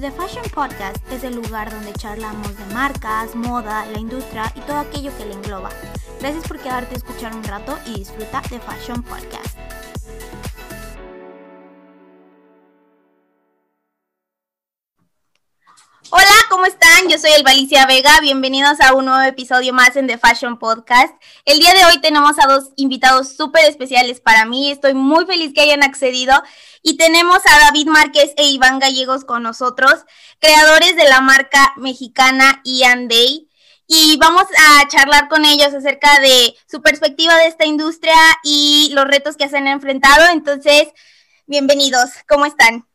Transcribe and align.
The 0.00 0.10
Fashion 0.10 0.44
Podcast 0.52 0.96
es 1.12 1.22
el 1.22 1.36
lugar 1.36 1.70
donde 1.70 1.92
charlamos 1.92 2.56
de 2.58 2.74
marcas, 2.74 3.34
moda, 3.34 3.86
la 3.86 3.98
industria 3.98 4.52
y 4.56 4.60
todo 4.60 4.78
aquello 4.78 5.16
que 5.16 5.24
le 5.24 5.34
engloba. 5.34 5.70
Gracias 6.20 6.46
por 6.48 6.58
quedarte 6.58 6.94
a 6.94 6.98
escuchar 6.98 7.34
un 7.34 7.44
rato 7.44 7.78
y 7.86 7.94
disfruta 7.94 8.42
de 8.50 8.58
Fashion 8.58 9.02
Podcast. 9.02 9.43
Yo 17.14 17.20
soy 17.20 17.30
Elvalicia 17.30 17.86
Vega. 17.86 18.10
Bienvenidos 18.20 18.80
a 18.80 18.92
un 18.92 19.04
nuevo 19.04 19.22
episodio 19.22 19.72
más 19.72 19.94
en 19.94 20.08
The 20.08 20.18
Fashion 20.18 20.58
Podcast. 20.58 21.14
El 21.44 21.60
día 21.60 21.72
de 21.72 21.84
hoy 21.84 22.00
tenemos 22.00 22.40
a 22.40 22.52
dos 22.52 22.72
invitados 22.74 23.36
súper 23.36 23.66
especiales 23.66 24.20
para 24.20 24.44
mí. 24.46 24.72
Estoy 24.72 24.94
muy 24.94 25.24
feliz 25.24 25.52
que 25.54 25.60
hayan 25.60 25.84
accedido. 25.84 26.34
Y 26.82 26.96
tenemos 26.96 27.38
a 27.46 27.66
David 27.66 27.86
Márquez 27.86 28.32
e 28.36 28.48
Iván 28.48 28.80
Gallegos 28.80 29.24
con 29.24 29.44
nosotros, 29.44 30.04
creadores 30.40 30.96
de 30.96 31.04
la 31.04 31.20
marca 31.20 31.72
mexicana 31.76 32.60
Ian 32.64 33.06
Day. 33.06 33.48
Y 33.86 34.16
vamos 34.16 34.46
a 34.58 34.88
charlar 34.88 35.28
con 35.28 35.44
ellos 35.44 35.72
acerca 35.72 36.18
de 36.18 36.56
su 36.68 36.82
perspectiva 36.82 37.36
de 37.36 37.46
esta 37.46 37.64
industria 37.64 38.16
y 38.42 38.90
los 38.92 39.04
retos 39.04 39.36
que 39.36 39.48
se 39.48 39.58
han 39.58 39.68
enfrentado. 39.68 40.32
Entonces, 40.32 40.88
bienvenidos. 41.46 42.10
¿Cómo 42.28 42.44
están? 42.44 42.88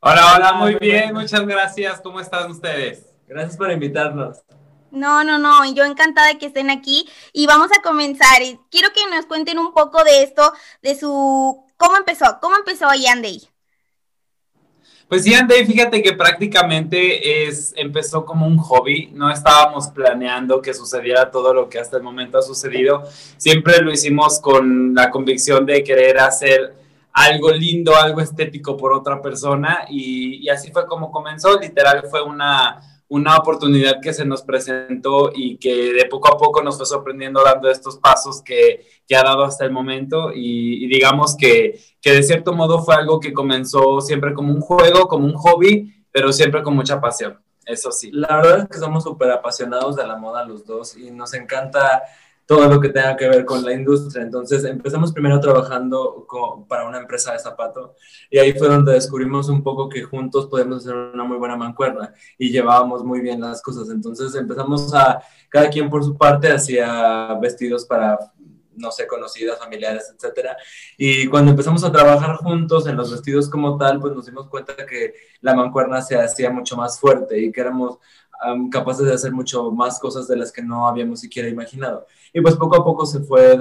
Hola, 0.00 0.34
hola, 0.34 0.52
muy 0.54 0.74
bien, 0.74 1.14
muchas 1.14 1.46
gracias. 1.46 2.00
¿Cómo 2.00 2.18
están 2.18 2.50
ustedes? 2.50 3.13
Gracias 3.34 3.56
por 3.56 3.68
invitarnos. 3.72 4.44
No, 4.92 5.24
no, 5.24 5.40
no, 5.40 5.64
yo 5.74 5.84
encantada 5.84 6.28
de 6.28 6.38
que 6.38 6.46
estén 6.46 6.70
aquí 6.70 7.04
y 7.32 7.48
vamos 7.48 7.68
a 7.76 7.82
comenzar. 7.82 8.40
Quiero 8.70 8.90
que 8.94 9.10
nos 9.10 9.26
cuenten 9.26 9.58
un 9.58 9.72
poco 9.72 10.04
de 10.04 10.22
esto, 10.22 10.52
de 10.82 10.94
su... 10.94 11.64
¿Cómo 11.76 11.96
empezó? 11.96 12.38
¿Cómo 12.40 12.56
empezó 12.56 12.86
Yanday? 12.94 13.42
Pues 15.08 15.24
Yanday, 15.24 15.66
fíjate 15.66 16.00
que 16.00 16.12
prácticamente 16.12 17.48
es, 17.48 17.74
empezó 17.76 18.24
como 18.24 18.46
un 18.46 18.56
hobby, 18.56 19.10
no 19.12 19.28
estábamos 19.28 19.88
planeando 19.88 20.62
que 20.62 20.72
sucediera 20.72 21.32
todo 21.32 21.52
lo 21.52 21.68
que 21.68 21.80
hasta 21.80 21.96
el 21.96 22.04
momento 22.04 22.38
ha 22.38 22.42
sucedido, 22.42 23.02
siempre 23.36 23.82
lo 23.82 23.90
hicimos 23.90 24.38
con 24.38 24.94
la 24.94 25.10
convicción 25.10 25.66
de 25.66 25.82
querer 25.82 26.20
hacer 26.20 26.72
algo 27.12 27.50
lindo, 27.50 27.96
algo 27.96 28.20
estético 28.20 28.76
por 28.76 28.92
otra 28.92 29.20
persona 29.20 29.86
y, 29.90 30.48
así 30.48 30.70
fue 30.70 30.86
como 30.86 31.10
comenzó, 31.10 31.58
literal 31.60 32.04
fue 32.08 32.22
una, 32.22 32.80
una 33.08 33.36
oportunidad 33.36 34.00
que 34.00 34.12
se 34.12 34.24
nos 34.24 34.42
presentó 34.42 35.30
y 35.34 35.58
que 35.58 35.92
de 35.92 36.06
poco 36.06 36.28
a 36.28 36.38
poco 36.38 36.62
nos 36.62 36.76
fue 36.76 36.86
sorprendiendo 36.86 37.42
dando 37.44 37.70
estos 37.70 37.98
pasos 37.98 38.42
que, 38.42 38.86
que 39.06 39.16
ha 39.16 39.22
dado 39.22 39.44
hasta 39.44 39.64
el 39.64 39.70
momento 39.70 40.32
y, 40.34 40.86
digamos 40.86 41.36
que, 41.36 41.78
que, 42.00 42.12
de 42.12 42.22
cierto 42.22 42.54
modo 42.54 42.82
fue 42.82 42.94
algo 42.94 43.20
que 43.20 43.32
comenzó 43.32 44.00
siempre 44.00 44.32
como 44.32 44.52
un 44.52 44.60
juego, 44.60 45.06
como 45.06 45.26
un 45.26 45.34
hobby, 45.34 45.94
pero 46.10 46.32
siempre 46.32 46.62
con 46.62 46.74
mucha 46.74 47.00
pasión, 47.00 47.38
eso 47.66 47.92
sí. 47.92 48.10
La 48.12 48.36
verdad 48.36 48.58
es 48.60 48.68
que 48.68 48.78
somos 48.78 49.04
súper 49.04 49.30
apasionados 49.30 49.96
de 49.96 50.06
la 50.06 50.16
moda 50.16 50.44
los 50.44 50.64
dos 50.64 50.96
y 50.96 51.10
nos 51.10 51.34
encanta 51.34 52.02
todo 52.46 52.68
lo 52.68 52.80
que 52.80 52.90
tenga 52.90 53.16
que 53.16 53.28
ver 53.28 53.44
con 53.44 53.64
la 53.64 53.72
industria. 53.72 54.22
Entonces 54.22 54.64
empezamos 54.64 55.12
primero 55.12 55.40
trabajando 55.40 56.26
para 56.68 56.86
una 56.86 56.98
empresa 56.98 57.32
de 57.32 57.38
zapato 57.38 57.94
y 58.30 58.38
ahí 58.38 58.52
fue 58.52 58.68
donde 58.68 58.92
descubrimos 58.92 59.48
un 59.48 59.62
poco 59.62 59.88
que 59.88 60.02
juntos 60.02 60.46
podemos 60.46 60.78
hacer 60.78 60.94
una 60.94 61.24
muy 61.24 61.38
buena 61.38 61.56
mancuerna 61.56 62.12
y 62.38 62.50
llevábamos 62.50 63.04
muy 63.04 63.20
bien 63.20 63.40
las 63.40 63.62
cosas. 63.62 63.88
Entonces 63.90 64.34
empezamos 64.34 64.94
a, 64.94 65.22
cada 65.48 65.70
quien 65.70 65.88
por 65.88 66.04
su 66.04 66.16
parte, 66.16 66.50
hacía 66.52 67.34
vestidos 67.40 67.86
para 67.86 68.18
no 68.76 68.90
sé, 68.90 69.06
conocidas, 69.06 69.58
familiares, 69.58 70.12
etcétera. 70.14 70.56
Y 70.96 71.26
cuando 71.28 71.50
empezamos 71.52 71.84
a 71.84 71.92
trabajar 71.92 72.36
juntos 72.36 72.86
en 72.86 72.96
los 72.96 73.10
vestidos 73.10 73.48
como 73.48 73.76
tal, 73.76 74.00
pues 74.00 74.14
nos 74.14 74.26
dimos 74.26 74.48
cuenta 74.48 74.74
que 74.86 75.14
la 75.40 75.54
mancuerna 75.54 76.02
se 76.02 76.16
hacía 76.16 76.50
mucho 76.50 76.76
más 76.76 76.98
fuerte 76.98 77.38
y 77.40 77.52
que 77.52 77.60
éramos 77.60 77.98
capaces 78.70 79.06
de 79.06 79.14
hacer 79.14 79.32
mucho 79.32 79.70
más 79.70 79.98
cosas 79.98 80.28
de 80.28 80.36
las 80.36 80.52
que 80.52 80.62
no 80.62 80.86
habíamos 80.86 81.20
siquiera 81.20 81.48
imaginado. 81.48 82.06
Y 82.32 82.40
pues 82.40 82.56
poco 82.56 82.76
a 82.76 82.84
poco 82.84 83.06
se 83.06 83.20
fue 83.20 83.56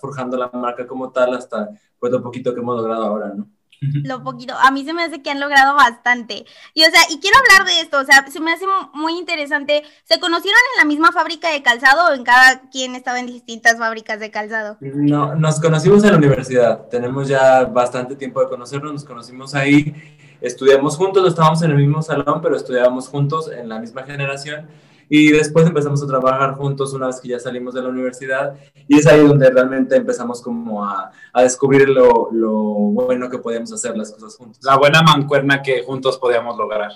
forjando 0.00 0.36
la 0.36 0.50
marca 0.52 0.86
como 0.86 1.10
tal 1.10 1.34
hasta 1.34 1.68
pues 1.98 2.12
lo 2.12 2.22
poquito 2.22 2.54
que 2.54 2.60
hemos 2.60 2.76
logrado 2.76 3.04
ahora, 3.04 3.32
¿no? 3.34 3.48
Lo 3.80 4.22
poquito, 4.22 4.54
a 4.56 4.70
mí 4.70 4.84
se 4.84 4.92
me 4.92 5.04
hace 5.04 5.22
que 5.22 5.30
han 5.30 5.40
logrado 5.40 5.74
bastante. 5.74 6.44
Y 6.74 6.84
o 6.84 6.90
sea, 6.90 7.00
y 7.10 7.18
quiero 7.20 7.36
hablar 7.38 7.66
de 7.66 7.80
esto, 7.80 7.98
o 7.98 8.04
sea, 8.04 8.26
se 8.30 8.40
me 8.40 8.52
hace 8.52 8.64
muy 8.94 9.18
interesante. 9.18 9.82
¿Se 10.04 10.18
conocieron 10.18 10.60
en 10.74 10.78
la 10.78 10.84
misma 10.84 11.12
fábrica 11.12 11.50
de 11.50 11.62
calzado 11.62 12.10
o 12.10 12.14
en 12.14 12.24
cada 12.24 12.62
quien 12.70 12.94
estaba 12.94 13.20
en 13.20 13.26
distintas 13.26 13.78
fábricas 13.78 14.20
de 14.20 14.30
calzado? 14.30 14.76
No, 14.80 15.34
nos 15.34 15.60
conocimos 15.60 16.02
en 16.04 16.12
la 16.12 16.18
universidad. 16.18 16.88
Tenemos 16.88 17.28
ya 17.28 17.64
bastante 17.64 18.16
tiempo 18.16 18.40
de 18.40 18.48
conocernos, 18.48 18.92
nos 18.92 19.04
conocimos 19.04 19.54
ahí 19.54 19.94
estudiamos 20.40 20.96
juntos, 20.96 21.22
no 21.22 21.28
estábamos 21.28 21.62
en 21.62 21.72
el 21.72 21.76
mismo 21.76 22.02
salón, 22.02 22.40
pero 22.42 22.56
estudiábamos 22.56 23.08
juntos 23.08 23.50
en 23.50 23.68
la 23.68 23.78
misma 23.78 24.04
generación. 24.04 24.66
Y 25.08 25.32
después 25.32 25.66
empezamos 25.66 26.02
a 26.02 26.06
trabajar 26.06 26.54
juntos 26.54 26.92
una 26.92 27.06
vez 27.06 27.20
que 27.20 27.28
ya 27.28 27.38
salimos 27.38 27.74
de 27.74 27.82
la 27.82 27.88
universidad 27.88 28.54
y 28.86 28.98
es 28.98 29.06
ahí 29.06 29.26
donde 29.26 29.50
realmente 29.50 29.96
empezamos 29.96 30.42
como 30.42 30.84
a, 30.84 31.10
a 31.32 31.42
descubrir 31.42 31.88
lo, 31.88 32.28
lo, 32.32 32.52
bueno 32.52 33.30
que 33.30 33.38
podíamos 33.38 33.72
hacer 33.72 33.96
las 33.96 34.12
cosas 34.12 34.36
juntos. 34.36 34.62
La 34.62 34.76
buena 34.76 35.02
mancuerna 35.02 35.62
que 35.62 35.82
juntos 35.82 36.18
podíamos 36.18 36.56
lograr. 36.56 36.90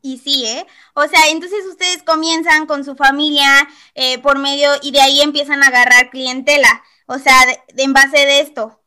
Y 0.00 0.18
sí, 0.18 0.44
¿eh? 0.46 0.66
O 0.94 1.06
sea, 1.06 1.28
entonces 1.30 1.64
ustedes 1.66 2.02
comienzan 2.02 2.66
con 2.66 2.84
su 2.84 2.96
familia 2.96 3.68
eh, 3.94 4.18
por 4.20 4.38
medio 4.38 4.70
y 4.82 4.90
de 4.90 5.00
ahí 5.00 5.20
empiezan 5.20 5.62
a 5.62 5.68
agarrar 5.68 6.10
clientela. 6.10 6.82
O 7.06 7.18
sea, 7.18 7.36
en 7.76 7.92
base 7.92 8.18
de 8.18 8.40
esto. 8.40 8.80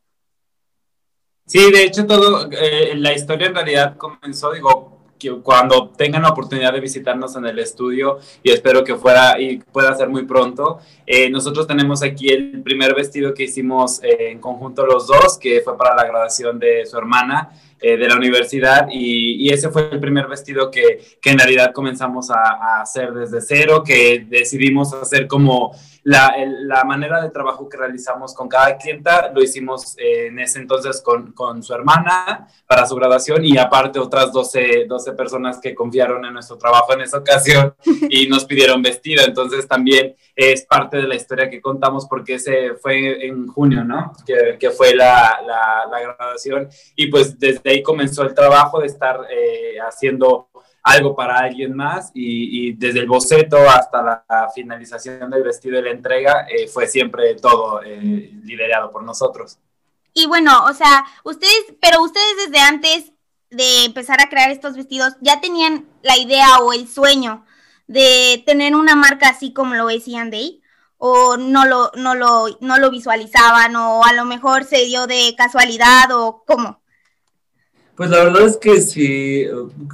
Sí, 1.45 1.71
de 1.71 1.83
hecho, 1.83 2.07
todo, 2.07 2.49
eh, 2.51 2.93
la 2.95 3.13
historia 3.13 3.47
en 3.47 3.55
realidad 3.55 3.97
comenzó, 3.97 4.51
digo, 4.51 4.94
cuando 5.43 5.89
tengan 5.89 6.23
la 6.23 6.29
oportunidad 6.29 6.73
de 6.73 6.79
visitarnos 6.79 7.35
en 7.35 7.45
el 7.45 7.59
estudio, 7.59 8.19
y 8.43 8.51
espero 8.51 8.83
que 8.83 8.95
fuera 8.95 9.39
y 9.39 9.57
pueda 9.57 9.93
ser 9.95 10.09
muy 10.09 10.25
pronto, 10.25 10.79
eh, 11.05 11.29
nosotros 11.29 11.67
tenemos 11.67 12.03
aquí 12.03 12.29
el 12.29 12.61
primer 12.61 12.93
vestido 12.95 13.33
que 13.33 13.43
hicimos 13.43 14.03
eh, 14.03 14.31
en 14.31 14.39
conjunto 14.39 14.85
los 14.85 15.07
dos, 15.07 15.37
que 15.37 15.61
fue 15.61 15.77
para 15.77 15.95
la 15.95 16.05
graduación 16.05 16.59
de 16.59 16.85
su 16.85 16.97
hermana 16.97 17.51
de 17.81 17.97
la 17.97 18.15
universidad, 18.15 18.87
y, 18.91 19.47
ese 19.53 19.69
fue 19.69 19.89
el 19.91 19.99
primer 19.99 20.25
vestido 20.27 20.71
que, 20.71 21.05
que 21.21 21.29
en 21.29 21.37
realidad 21.37 21.71
comenzamos 21.71 22.31
a, 22.31 22.39
a 22.39 22.81
hacer 22.81 23.13
desde 23.13 23.41
cero, 23.41 23.83
que 23.85 24.25
decidimos 24.27 24.91
hacer 24.93 25.27
como 25.27 25.71
la, 26.05 26.35
la, 26.37 26.83
manera 26.83 27.19
de 27.19 27.31
trabajo 27.31 27.67
que 27.67 27.77
realizamos 27.77 28.35
con 28.35 28.47
cada 28.47 28.77
clienta 28.77 29.31
lo 29.33 29.41
hicimos 29.41 29.97
eh, 29.97 30.27
en 30.27 30.37
ese 30.37 30.59
entonces 30.59 31.01
con, 31.01 31.31
con, 31.31 31.63
su 31.63 31.73
hermana 31.73 32.47
para 32.67 32.85
su 32.85 32.93
graduación 32.93 33.43
y 33.43 33.57
aparte 33.57 33.97
otras 33.97 34.31
12, 34.31 34.85
12 34.87 35.13
personas 35.13 35.59
que 35.59 35.73
confiaron 35.73 36.23
en 36.23 36.33
nuestro 36.33 36.59
trabajo 36.59 36.93
en 36.93 37.01
esa 37.01 37.17
ocasión 37.17 37.73
y 38.09 38.27
nos 38.27 38.45
pidieron 38.45 38.83
vestido. 38.83 39.23
Entonces 39.25 39.67
también 39.67 40.15
es 40.35 40.63
parte 40.67 40.97
de 40.97 41.07
la 41.07 41.15
historia 41.15 41.49
que 41.49 41.59
contamos 41.59 42.05
porque 42.07 42.35
ese 42.35 42.75
fue 42.75 43.25
en 43.25 43.47
junio, 43.47 43.83
¿no? 43.83 44.13
Que, 44.27 44.57
que 44.59 44.69
fue 44.69 44.93
la, 44.93 45.39
la, 45.43 45.87
la, 45.89 45.99
graduación 46.01 46.69
y 46.95 47.07
pues 47.07 47.39
desde 47.39 47.67
ahí 47.67 47.81
comenzó 47.81 48.21
el 48.21 48.35
trabajo 48.35 48.79
de 48.79 48.85
estar 48.85 49.21
eh, 49.31 49.79
haciendo 49.79 50.49
algo 50.85 51.15
para 51.15 51.39
alguien 51.39 51.75
más 51.75 52.11
y, 52.13 52.73
desde 52.73 52.99
el 52.99 53.07
boceto 53.07 53.57
hasta 53.67 54.03
la, 54.03 54.51
finalización 54.53 55.31
del 55.31 55.43
vestido 55.43 55.79
y 55.79 55.81
la 55.81 55.89
entrega 55.89 56.45
eh, 56.47 56.67
fue 56.67 56.87
siempre 56.87 57.33
todo 57.35 57.81
eh, 57.83 58.31
liderado 58.43 58.91
por 58.91 59.03
nosotros. 59.03 59.57
Y 60.13 60.27
bueno, 60.27 60.63
o 60.65 60.73
sea, 60.73 61.03
ustedes, 61.23 61.73
pero 61.81 62.03
ustedes 62.03 62.37
desde 62.45 62.59
antes 62.59 63.11
de 63.49 63.85
empezar 63.85 64.21
a 64.21 64.29
crear 64.29 64.51
estos 64.51 64.75
vestidos 64.75 65.15
ya 65.21 65.41
tenían 65.41 65.87
la 66.03 66.17
idea 66.17 66.59
o 66.59 66.71
el 66.71 66.87
sueño 66.87 67.45
de 67.87 68.43
tener 68.45 68.75
una 68.75 68.95
marca 68.95 69.29
así 69.29 69.53
como 69.53 69.73
lo 69.73 69.89
es 69.89 70.05
Ian 70.05 70.29
Day 70.29 70.61
o 70.97 71.35
no 71.35 71.65
lo, 71.65 71.91
no 71.95 72.13
lo, 72.13 72.45
no 72.61 72.77
lo 72.77 72.91
visualizaban 72.91 73.75
o 73.75 74.03
a 74.03 74.13
lo 74.13 74.25
mejor 74.25 74.65
se 74.65 74.85
dio 74.85 75.07
de 75.07 75.33
casualidad 75.35 76.11
o 76.11 76.43
cómo. 76.45 76.84
Pues 77.95 78.09
la 78.09 78.25
verdad 78.25 78.41
es 78.41 78.57
que 78.57 78.81
sí, 78.81 79.45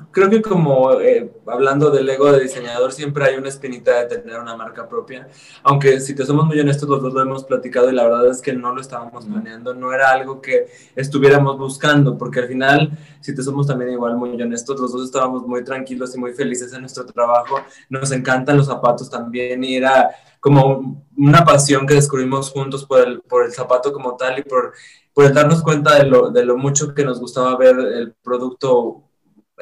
creo 0.09 0.27
que 0.27 0.41
como 0.41 0.99
eh, 0.99 1.31
hablando 1.45 1.91
del 1.91 2.09
ego 2.09 2.31
de 2.31 2.41
diseñador, 2.41 2.93
siempre 2.93 3.25
hay 3.25 3.35
una 3.35 3.49
espinita 3.49 3.99
de 3.99 4.17
tener 4.17 4.39
una 4.39 4.57
marca 4.57 4.89
propia, 4.89 5.27
aunque 5.61 5.99
si 5.99 6.15
te 6.15 6.25
somos 6.25 6.47
muy 6.47 6.59
honestos, 6.59 6.89
los 6.89 6.99
dos 6.99 7.13
lo 7.13 7.21
hemos 7.21 7.43
platicado 7.43 7.91
y 7.91 7.93
la 7.93 8.05
verdad 8.05 8.27
es 8.31 8.41
que 8.41 8.53
no 8.53 8.73
lo 8.73 8.81
estábamos 8.81 9.25
planeando, 9.27 9.75
no 9.75 9.93
era 9.93 10.09
algo 10.09 10.41
que 10.41 10.65
estuviéramos 10.95 11.59
buscando, 11.59 12.17
porque 12.17 12.39
al 12.39 12.47
final, 12.47 12.97
si 13.19 13.35
te 13.35 13.43
somos 13.43 13.67
también 13.67 13.91
igual 13.91 14.15
muy 14.15 14.41
honestos, 14.41 14.79
los 14.79 14.91
dos 14.93 15.05
estábamos 15.05 15.45
muy 15.45 15.63
tranquilos 15.63 16.15
y 16.15 16.19
muy 16.19 16.33
felices 16.33 16.73
en 16.73 16.81
nuestro 16.81 17.05
trabajo, 17.05 17.59
nos 17.87 18.11
encantan 18.11 18.57
los 18.57 18.65
zapatos 18.65 19.11
también 19.11 19.63
y 19.63 19.75
era 19.75 20.09
como 20.39 21.05
una 21.15 21.45
pasión 21.45 21.85
que 21.85 21.93
descubrimos 21.93 22.49
juntos 22.49 22.83
por 22.83 23.07
el, 23.07 23.21
por 23.21 23.45
el 23.45 23.51
zapato 23.51 23.93
como 23.93 24.15
tal 24.15 24.39
y 24.39 24.41
por, 24.41 24.73
por 25.13 25.33
darnos 25.33 25.61
cuenta 25.61 25.95
de 25.95 26.05
lo, 26.05 26.29
de 26.29 26.45
lo 26.45 26.57
mucho 26.57 26.93
que 26.93 27.03
nos 27.03 27.19
gustaba 27.19 27.57
ver 27.57 27.77
el 27.79 28.13
producto 28.13 29.11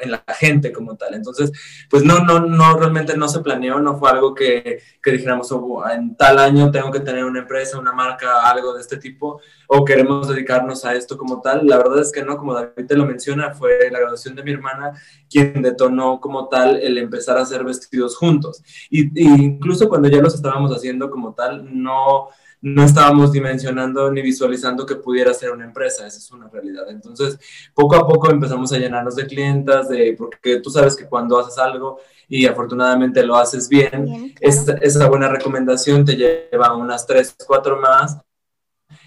en 0.02 0.10
la 0.10 0.24
gente 0.38 0.72
como 0.72 0.96
tal. 0.96 1.14
Entonces, 1.14 1.52
pues 1.88 2.04
no, 2.04 2.20
no, 2.20 2.40
no, 2.40 2.74
realmente 2.74 3.16
no 3.16 3.28
se 3.28 3.40
planeó, 3.40 3.80
no 3.80 3.98
fue 3.98 4.10
algo 4.10 4.34
que, 4.34 4.80
que 5.02 5.12
dijéramos, 5.12 5.50
oh, 5.52 5.88
en 5.88 6.16
tal 6.16 6.38
año 6.38 6.70
tengo 6.70 6.90
que 6.90 7.00
tener 7.00 7.24
una 7.24 7.40
empresa, 7.40 7.78
una 7.78 7.92
marca, 7.92 8.48
algo 8.48 8.74
de 8.74 8.80
este 8.80 8.96
tipo, 8.96 9.40
o 9.68 9.84
queremos 9.84 10.28
dedicarnos 10.28 10.84
a 10.84 10.94
esto 10.94 11.16
como 11.16 11.40
tal. 11.40 11.66
La 11.66 11.76
verdad 11.76 12.00
es 12.00 12.12
que 12.12 12.22
no, 12.22 12.36
como 12.36 12.54
David 12.54 12.86
te 12.86 12.96
lo 12.96 13.06
menciona, 13.06 13.54
fue 13.54 13.90
la 13.90 13.98
graduación 13.98 14.34
de 14.34 14.42
mi 14.42 14.52
hermana 14.52 14.92
quien 15.28 15.62
detonó 15.62 16.20
como 16.20 16.48
tal 16.48 16.76
el 16.76 16.98
empezar 16.98 17.38
a 17.38 17.42
hacer 17.42 17.64
vestidos 17.64 18.16
juntos. 18.16 18.62
Y, 18.88 19.06
y 19.20 19.44
incluso 19.44 19.88
cuando 19.88 20.08
ya 20.08 20.20
los 20.20 20.34
estábamos 20.34 20.74
haciendo 20.74 21.10
como 21.10 21.34
tal, 21.34 21.68
no 21.70 22.28
no 22.62 22.84
estábamos 22.84 23.32
dimensionando 23.32 24.10
ni 24.10 24.22
visualizando 24.22 24.84
que 24.84 24.96
pudiera 24.96 25.32
ser 25.32 25.50
una 25.50 25.64
empresa, 25.64 26.06
esa 26.06 26.18
es 26.18 26.30
una 26.30 26.48
realidad. 26.48 26.88
Entonces, 26.88 27.38
poco 27.74 27.96
a 27.96 28.06
poco 28.06 28.30
empezamos 28.30 28.72
a 28.72 28.78
llenarnos 28.78 29.16
de 29.16 29.26
clientas, 29.26 29.88
de, 29.88 30.14
porque 30.16 30.60
tú 30.60 30.70
sabes 30.70 30.94
que 30.94 31.06
cuando 31.06 31.38
haces 31.38 31.58
algo 31.58 31.98
y 32.28 32.46
afortunadamente 32.46 33.22
lo 33.24 33.36
haces 33.36 33.68
bien, 33.68 34.34
esa, 34.40 35.08
buena 35.08 35.28
recomendación 35.28 36.04
te 36.04 36.16
lleva 36.16 36.76
unas 36.76 37.06
tres, 37.06 37.34
cuatro 37.46 37.80
más. 37.80 38.18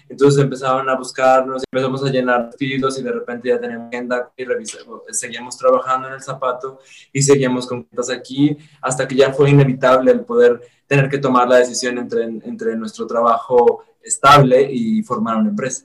Entonces 0.08 0.42
empezaban 0.42 0.88
a 0.88 0.96
buscarnos, 0.96 1.62
empezamos 1.70 2.04
a 2.04 2.10
llenar 2.10 2.50
filos 2.58 2.98
y 2.98 3.02
de 3.02 3.12
repente 3.12 3.48
ya 3.48 3.60
teníamos 3.60 3.88
agenda 3.88 4.30
y 4.36 4.44
revisamos, 4.44 5.02
seguíamos 5.10 5.56
trabajando 5.56 6.08
en 6.08 6.14
el 6.14 6.22
zapato 6.22 6.80
y 7.12 7.22
seguíamos 7.22 7.66
con 7.66 7.82
clientas 7.82 8.10
aquí 8.10 8.56
hasta 8.80 9.08
que 9.08 9.16
ya 9.16 9.32
fue 9.32 9.50
inevitable 9.50 10.12
el 10.12 10.20
poder 10.20 10.60
tener 10.86 11.08
que 11.08 11.18
tomar 11.18 11.48
la 11.48 11.56
decisión 11.56 11.98
entre, 11.98 12.24
entre 12.24 12.76
nuestro 12.76 13.06
trabajo 13.06 13.84
estable 14.02 14.68
y 14.70 15.02
formar 15.02 15.36
una 15.36 15.50
empresa. 15.50 15.84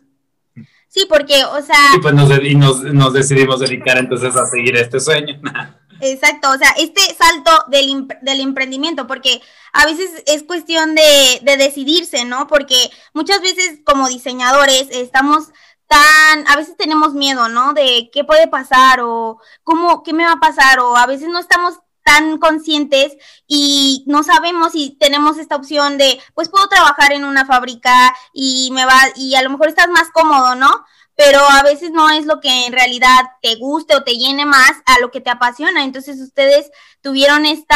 Sí, 0.88 1.06
porque, 1.08 1.44
o 1.46 1.62
sea... 1.62 1.96
Y 1.96 2.00
pues 2.00 2.14
nos, 2.14 2.30
y 2.44 2.56
nos, 2.56 2.84
nos 2.84 3.14
decidimos 3.14 3.60
dedicar 3.60 3.98
entonces 3.98 4.36
a 4.36 4.46
seguir 4.46 4.76
este 4.76 5.00
sueño. 5.00 5.40
Exacto, 6.02 6.50
o 6.52 6.58
sea, 6.58 6.70
este 6.78 7.02
salto 7.16 7.52
del, 7.68 8.08
del, 8.22 8.40
emprendimiento, 8.40 9.06
porque 9.06 9.42
a 9.74 9.86
veces 9.86 10.24
es 10.28 10.44
cuestión 10.44 10.96
de, 10.96 11.40
de, 11.42 11.58
decidirse, 11.58 12.26
¿no? 12.26 12.48
Porque 12.48 12.90
muchas 13.14 13.42
veces 13.42 13.80
como 13.86 14.08
diseñadores 14.08 14.88
estamos 14.92 15.50
tan, 15.88 16.48
a 16.48 16.56
veces 16.56 16.78
tenemos 16.78 17.14
miedo, 17.14 17.50
¿no? 17.50 17.74
De 17.74 18.10
qué 18.14 18.24
puede 18.24 18.48
pasar 18.48 19.02
o 19.02 19.40
cómo, 19.64 20.04
qué 20.04 20.14
me 20.14 20.26
va 20.26 20.34
a 20.34 20.40
pasar 20.40 20.80
o 20.80 20.96
a 20.96 21.06
veces 21.06 21.28
no 21.28 21.40
estamos 21.40 21.80
tan 22.04 22.38
conscientes 22.38 23.14
y 23.48 24.04
no 24.08 24.24
sabemos 24.24 24.72
si 24.72 24.92
tenemos 25.00 25.38
esta 25.38 25.56
opción 25.56 25.98
de, 25.98 26.20
pues 26.34 26.50
puedo 26.50 26.68
trabajar 26.68 27.12
en 27.14 27.24
una 27.24 27.46
fábrica 27.46 28.16
y 28.34 28.70
me 28.72 28.86
va, 28.86 29.00
y 29.16 29.36
a 29.36 29.42
lo 29.42 29.50
mejor 29.50 29.68
estás 29.68 29.90
más 29.90 30.10
cómodo, 30.12 30.56
¿no? 30.56 30.86
Pero 31.20 31.42
a 31.42 31.64
veces 31.64 31.92
no 31.92 32.10
es 32.10 32.26
lo 32.26 32.40
que 32.40 32.66
en 32.66 32.72
realidad 32.72 33.20
te 33.42 33.56
guste 33.56 33.94
o 33.94 34.04
te 34.04 34.14
llene 34.14 34.46
más 34.46 34.72
a 34.86 35.02
lo 35.02 35.12
que 35.12 35.20
te 35.20 35.30
apasiona. 35.30 35.84
Entonces 35.84 36.22
ustedes 36.22 36.72
tuvieron 37.02 37.46
esta 37.46 37.76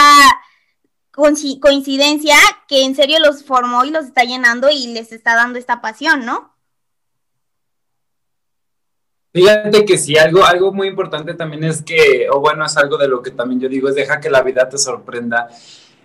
coincidencia 1.12 2.38
que 2.70 2.86
en 2.86 2.96
serio 2.96 3.20
los 3.20 3.44
formó 3.44 3.84
y 3.84 3.92
los 3.92 4.06
está 4.06 4.24
llenando 4.24 4.70
y 4.70 4.88
les 4.94 5.12
está 5.12 5.36
dando 5.36 5.60
esta 5.60 5.82
pasión, 5.82 6.26
¿no? 6.26 6.56
Fíjate 9.34 9.84
que 9.84 9.98
sí, 9.98 10.18
algo, 10.18 10.46
algo 10.46 10.72
muy 10.72 10.88
importante 10.88 11.34
también 11.34 11.66
es 11.66 11.82
que, 11.82 12.28
o 12.32 12.40
bueno, 12.40 12.66
es 12.66 12.78
algo 12.78 12.98
de 12.98 13.10
lo 13.10 13.22
que 13.22 13.32
también 13.32 13.60
yo 13.60 13.68
digo, 13.68 13.90
es 13.90 13.96
deja 13.96 14.22
que 14.22 14.30
la 14.30 14.42
vida 14.42 14.70
te 14.70 14.78
sorprenda. 14.78 15.50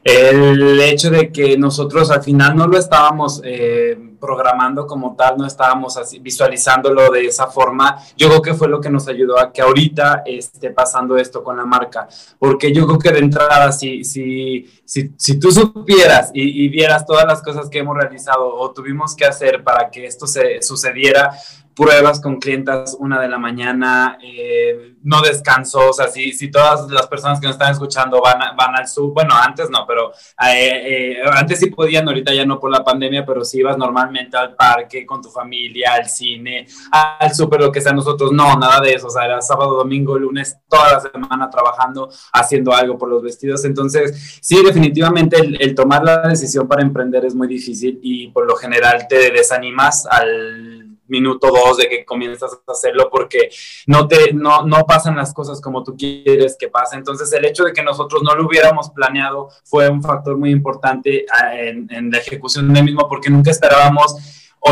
El 0.09 0.81
hecho 0.81 1.11
de 1.11 1.31
que 1.31 1.59
nosotros 1.59 2.11
al 2.11 2.23
final 2.23 2.57
no 2.57 2.67
lo 2.67 2.79
estábamos 2.79 3.43
eh, 3.45 3.99
programando 4.19 4.87
como 4.87 5.15
tal, 5.15 5.37
no 5.37 5.47
estábamos 5.47 5.99
así, 5.99 6.19
visualizándolo 6.19 7.11
de 7.11 7.27
esa 7.27 7.49
forma, 7.49 7.99
yo 8.17 8.29
creo 8.29 8.41
que 8.41 8.55
fue 8.55 8.69
lo 8.69 8.81
que 8.81 8.89
nos 8.89 9.07
ayudó 9.07 9.39
a 9.39 9.53
que 9.53 9.61
ahorita 9.61 10.23
esté 10.25 10.71
pasando 10.71 11.19
esto 11.19 11.45
con 11.45 11.59
la 11.59 11.67
marca. 11.67 12.09
Porque 12.39 12.73
yo 12.73 12.87
creo 12.87 12.99
que 12.99 13.13
de 13.13 13.19
entrada, 13.19 13.71
si, 13.71 14.03
si, 14.03 14.67
si, 14.83 15.13
si 15.15 15.39
tú 15.39 15.53
supieras 15.53 16.31
y, 16.33 16.65
y, 16.65 16.69
vieras 16.69 17.05
todas 17.05 17.27
las 17.27 17.43
cosas 17.43 17.69
que 17.69 17.81
hemos 17.81 17.95
realizado 17.95 18.55
o 18.55 18.71
tuvimos 18.73 19.15
que 19.15 19.27
hacer 19.27 19.63
para 19.63 19.91
que 19.91 20.07
esto 20.07 20.27
se 20.27 20.63
sucediera, 20.63 21.37
pruebas 21.79 22.21
con 22.21 22.41
clientas 22.41 22.97
una 22.99 23.21
de 23.21 23.29
la 23.29 23.39
mañana, 23.39 24.19
eh, 24.21 24.97
no 25.05 25.23
descanso, 25.23 25.91
o 25.91 25.93
sea, 25.93 26.09
si, 26.09 26.33
si 26.33 26.51
todas 26.51 26.91
las 26.91 27.07
personas 27.07 27.39
que 27.39 27.47
nos 27.47 27.55
están 27.55 27.71
escuchando 27.71 28.21
van, 28.21 28.57
van 28.57 28.75
al 28.75 28.89
sub, 28.89 29.15
bueno, 29.15 29.33
antes 29.33 29.71
no, 29.71 29.87
pero 29.87 30.11
eh, 30.45 31.13
eh, 31.13 31.17
antes 31.33 31.61
sí 31.61 31.71
podían, 31.71 32.09
ahorita 32.09 32.35
ya 32.35 32.45
no 32.45 32.59
por 32.59 32.73
la 32.73 32.83
pandemia, 32.83 33.25
pero 33.25 33.45
si 33.45 33.59
ibas 33.59 33.79
normalmente 33.79 34.37
al 34.37 34.57
parque 34.57 35.07
con 35.07 35.23
tu 35.23 35.31
familia, 35.31 35.93
al 35.95 36.09
cine, 36.09 36.67
al 36.91 37.33
súper, 37.33 37.61
lo 37.61 37.71
que 37.71 37.81
sea, 37.81 37.93
nosotros 37.93 38.33
no, 38.33 38.59
nada 38.59 38.81
de 38.81 38.95
eso, 38.95 39.07
o 39.07 39.11
sea, 39.11 39.27
era 39.27 39.41
sábado, 39.41 39.77
domingo, 39.77 40.19
lunes, 40.19 40.59
toda 40.69 40.95
la 40.95 41.01
semana 41.01 41.49
trabajando, 41.49 42.11
haciendo 42.33 42.75
algo 42.75 42.99
por 42.99 43.09
los 43.09 43.23
vestidos, 43.23 43.65
entonces 43.65 44.41
sí, 44.43 44.61
definitivamente 44.65 45.37
el 45.39 45.75
tomar 45.77 46.03
la 46.03 46.23
decisión 46.23 46.67
para 46.67 46.83
emprender 46.83 47.25
es 47.25 47.37
muy 47.37 47.47
difícil 47.47 48.01
y 48.03 48.29
por 48.33 48.47
lo 48.47 48.57
general 48.57 49.07
te 49.09 49.31
desanimas 49.31 50.05
al 50.07 50.89
minuto 51.09 51.49
dos 51.49 51.77
de 51.79 51.89
que 51.89 52.05
comienzas 52.05 52.53
a 52.53 52.73
hacerlo 52.73 53.09
porque 53.11 53.51
no 53.87 54.07
te 54.07 54.33
no, 54.33 54.63
no 54.63 54.85
pasan 54.87 55.17
las 55.17 55.35
cosas 55.35 55.61
como 55.61 55.83
tú 55.83 55.97
quieres 55.97 56.57
que 56.59 56.69
pasen. 56.69 57.01
Entonces 57.01 57.33
el 57.33 57.45
hecho 57.45 57.65
de 57.65 57.73
que 57.73 57.83
nosotros 57.83 58.23
no 58.23 58.35
lo 58.35 58.47
hubiéramos 58.47 58.91
planeado 58.91 59.49
fue 59.65 59.89
un 59.89 60.03
factor 60.03 60.37
muy 60.37 60.51
importante 60.51 61.27
ah, 61.33 61.59
en, 61.59 61.89
en 61.91 62.11
la 62.11 62.19
ejecución 62.19 62.73
del 62.73 62.85
mismo 62.85 63.09
porque 63.09 63.31
nunca 63.31 63.51
esperábamos 63.51 64.38
o 64.61 64.71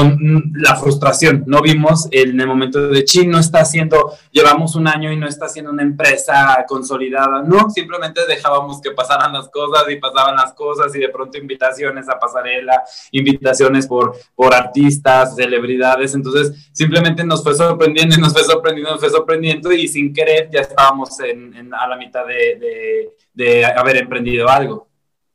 la 0.55 0.77
frustración. 0.77 1.45
No 1.47 1.63
vimos 1.63 2.09
en 2.11 2.41
el 2.41 2.47
momento 2.47 2.89
de 2.89 3.05
Chin 3.05 3.31
no 3.31 3.39
está 3.39 3.61
haciendo, 3.61 4.13
llevamos 4.31 4.75
un 4.75 4.89
año 4.89 5.13
y 5.13 5.17
no 5.17 5.27
está 5.27 5.47
haciendo 5.47 5.71
una 5.71 5.83
empresa 5.83 6.65
consolidada. 6.69 7.43
No, 7.43 7.71
simplemente 7.71 8.27
dejábamos 8.27 8.81
que 8.81 8.91
pasaran 8.91 9.33
las 9.33 9.49
cosas 9.49 9.85
y 9.89 9.97
pasaban 9.97 10.37
las 10.37 10.53
cosas 10.55 10.95
y 10.95 10.99
de 10.99 11.09
pronto 11.09 11.39
invitaciones 11.39 12.09
a 12.09 12.19
pasarela, 12.19 12.83
invitaciones 13.13 13.87
por, 13.87 14.17
por 14.35 14.55
artistas, 14.55 15.37
celebridades. 15.37 16.15
Entonces 16.15 16.71
simplemente 16.73 17.25
nos 17.25 17.43
fue 17.43 17.55
sorprendiendo 17.55 18.17
y 18.17 18.21
nos 18.21 18.33
fue 18.33 18.45
sorprendiendo, 18.45 18.93
nos 18.93 19.01
fue 19.01 19.11
sorprendiendo 19.11 19.73
y 19.73 19.89
sin 19.89 20.13
querer 20.13 20.51
ya 20.51 20.61
estábamos 20.61 21.19
en, 21.21 21.73
a 21.73 21.87
la 21.87 21.97
mitad 21.97 22.27
de, 22.27 22.57
de, 22.59 23.13
de 23.33 23.65
haber 23.65 23.97
emprendido 23.97 24.49
algo. 24.49 24.89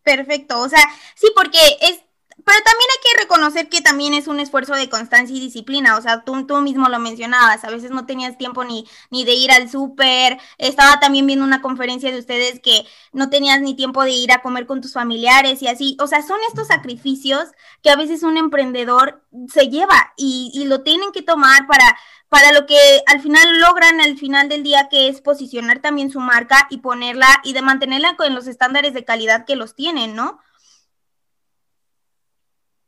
Perfecto, 0.04 0.60
o 0.60 0.68
sea, 0.68 0.84
sí, 1.16 1.32
porque 1.36 1.60
es 1.80 2.02
pero 2.46 2.60
también 2.64 2.90
hay 2.92 3.02
que 3.04 3.22
reconocer 3.24 3.70
que 3.70 3.82
también 3.82 4.14
es 4.14 4.28
un 4.28 4.40
esfuerzo 4.40 4.74
de 4.76 4.90
constancia 4.90 5.36
y 5.36 5.40
disciplina, 5.40 5.98
o 5.98 6.02
sea, 6.02 6.24
tú, 6.24 6.46
tú 6.46 6.58
mismo 6.62 6.90
lo 6.90 7.00
mencionabas, 7.00 7.64
a 7.64 7.70
veces 7.70 7.92
no 7.92 8.06
tenías 8.06 8.38
tiempo 8.38 8.64
ni, 8.64 8.88
ni 9.10 9.26
de 9.26 9.34
ir 9.34 9.52
al 9.52 9.70
súper, 9.70 10.40
estaba 10.58 11.00
también 11.00 11.28
viendo 11.28 11.46
una 11.46 11.62
conferencia 11.62 12.12
de 12.12 12.20
ustedes 12.20 12.60
que 12.60 12.86
no 13.14 13.30
tenías 13.30 13.62
ni 13.62 13.76
tiempo 13.76 14.04
de 14.04 14.12
ir 14.12 14.32
a 14.32 14.42
comer 14.42 14.66
con 14.66 14.82
tus 14.82 14.94
familiares 14.94 15.62
y 15.62 15.68
así, 15.68 15.98
o 16.00 16.08
sea, 16.08 16.22
son 16.22 16.40
estos 16.48 16.68
sacrificios 16.68 17.50
que 17.82 17.90
a 17.90 17.96
veces 17.96 18.24
un 18.24 18.38
emprendedor 18.38 19.24
se 19.52 19.70
lleva 19.70 20.14
y, 20.18 20.52
y 20.54 20.66
lo 20.66 20.82
tienen 20.84 21.12
que 21.12 21.22
tomar 21.22 21.68
para, 21.68 21.98
para 22.30 22.54
lo 22.54 22.66
que 22.66 22.78
al 23.08 23.22
final 23.22 23.60
logran 23.60 24.00
al 24.00 24.18
final 24.18 24.48
del 24.48 24.64
día, 24.64 24.88
que 24.90 25.10
es 25.10 25.20
posicionar 25.22 25.80
también 25.80 26.12
su 26.12 26.20
marca 26.22 26.68
y 26.70 26.78
ponerla 26.78 27.28
y 27.44 27.54
de 27.54 27.62
mantenerla 27.62 28.16
con 28.16 28.34
los 28.34 28.48
estándares 28.48 28.94
de 28.94 29.04
calidad 29.04 29.46
que 29.46 29.58
los 29.58 29.76
tienen, 29.76 30.16
¿no? 30.16 30.40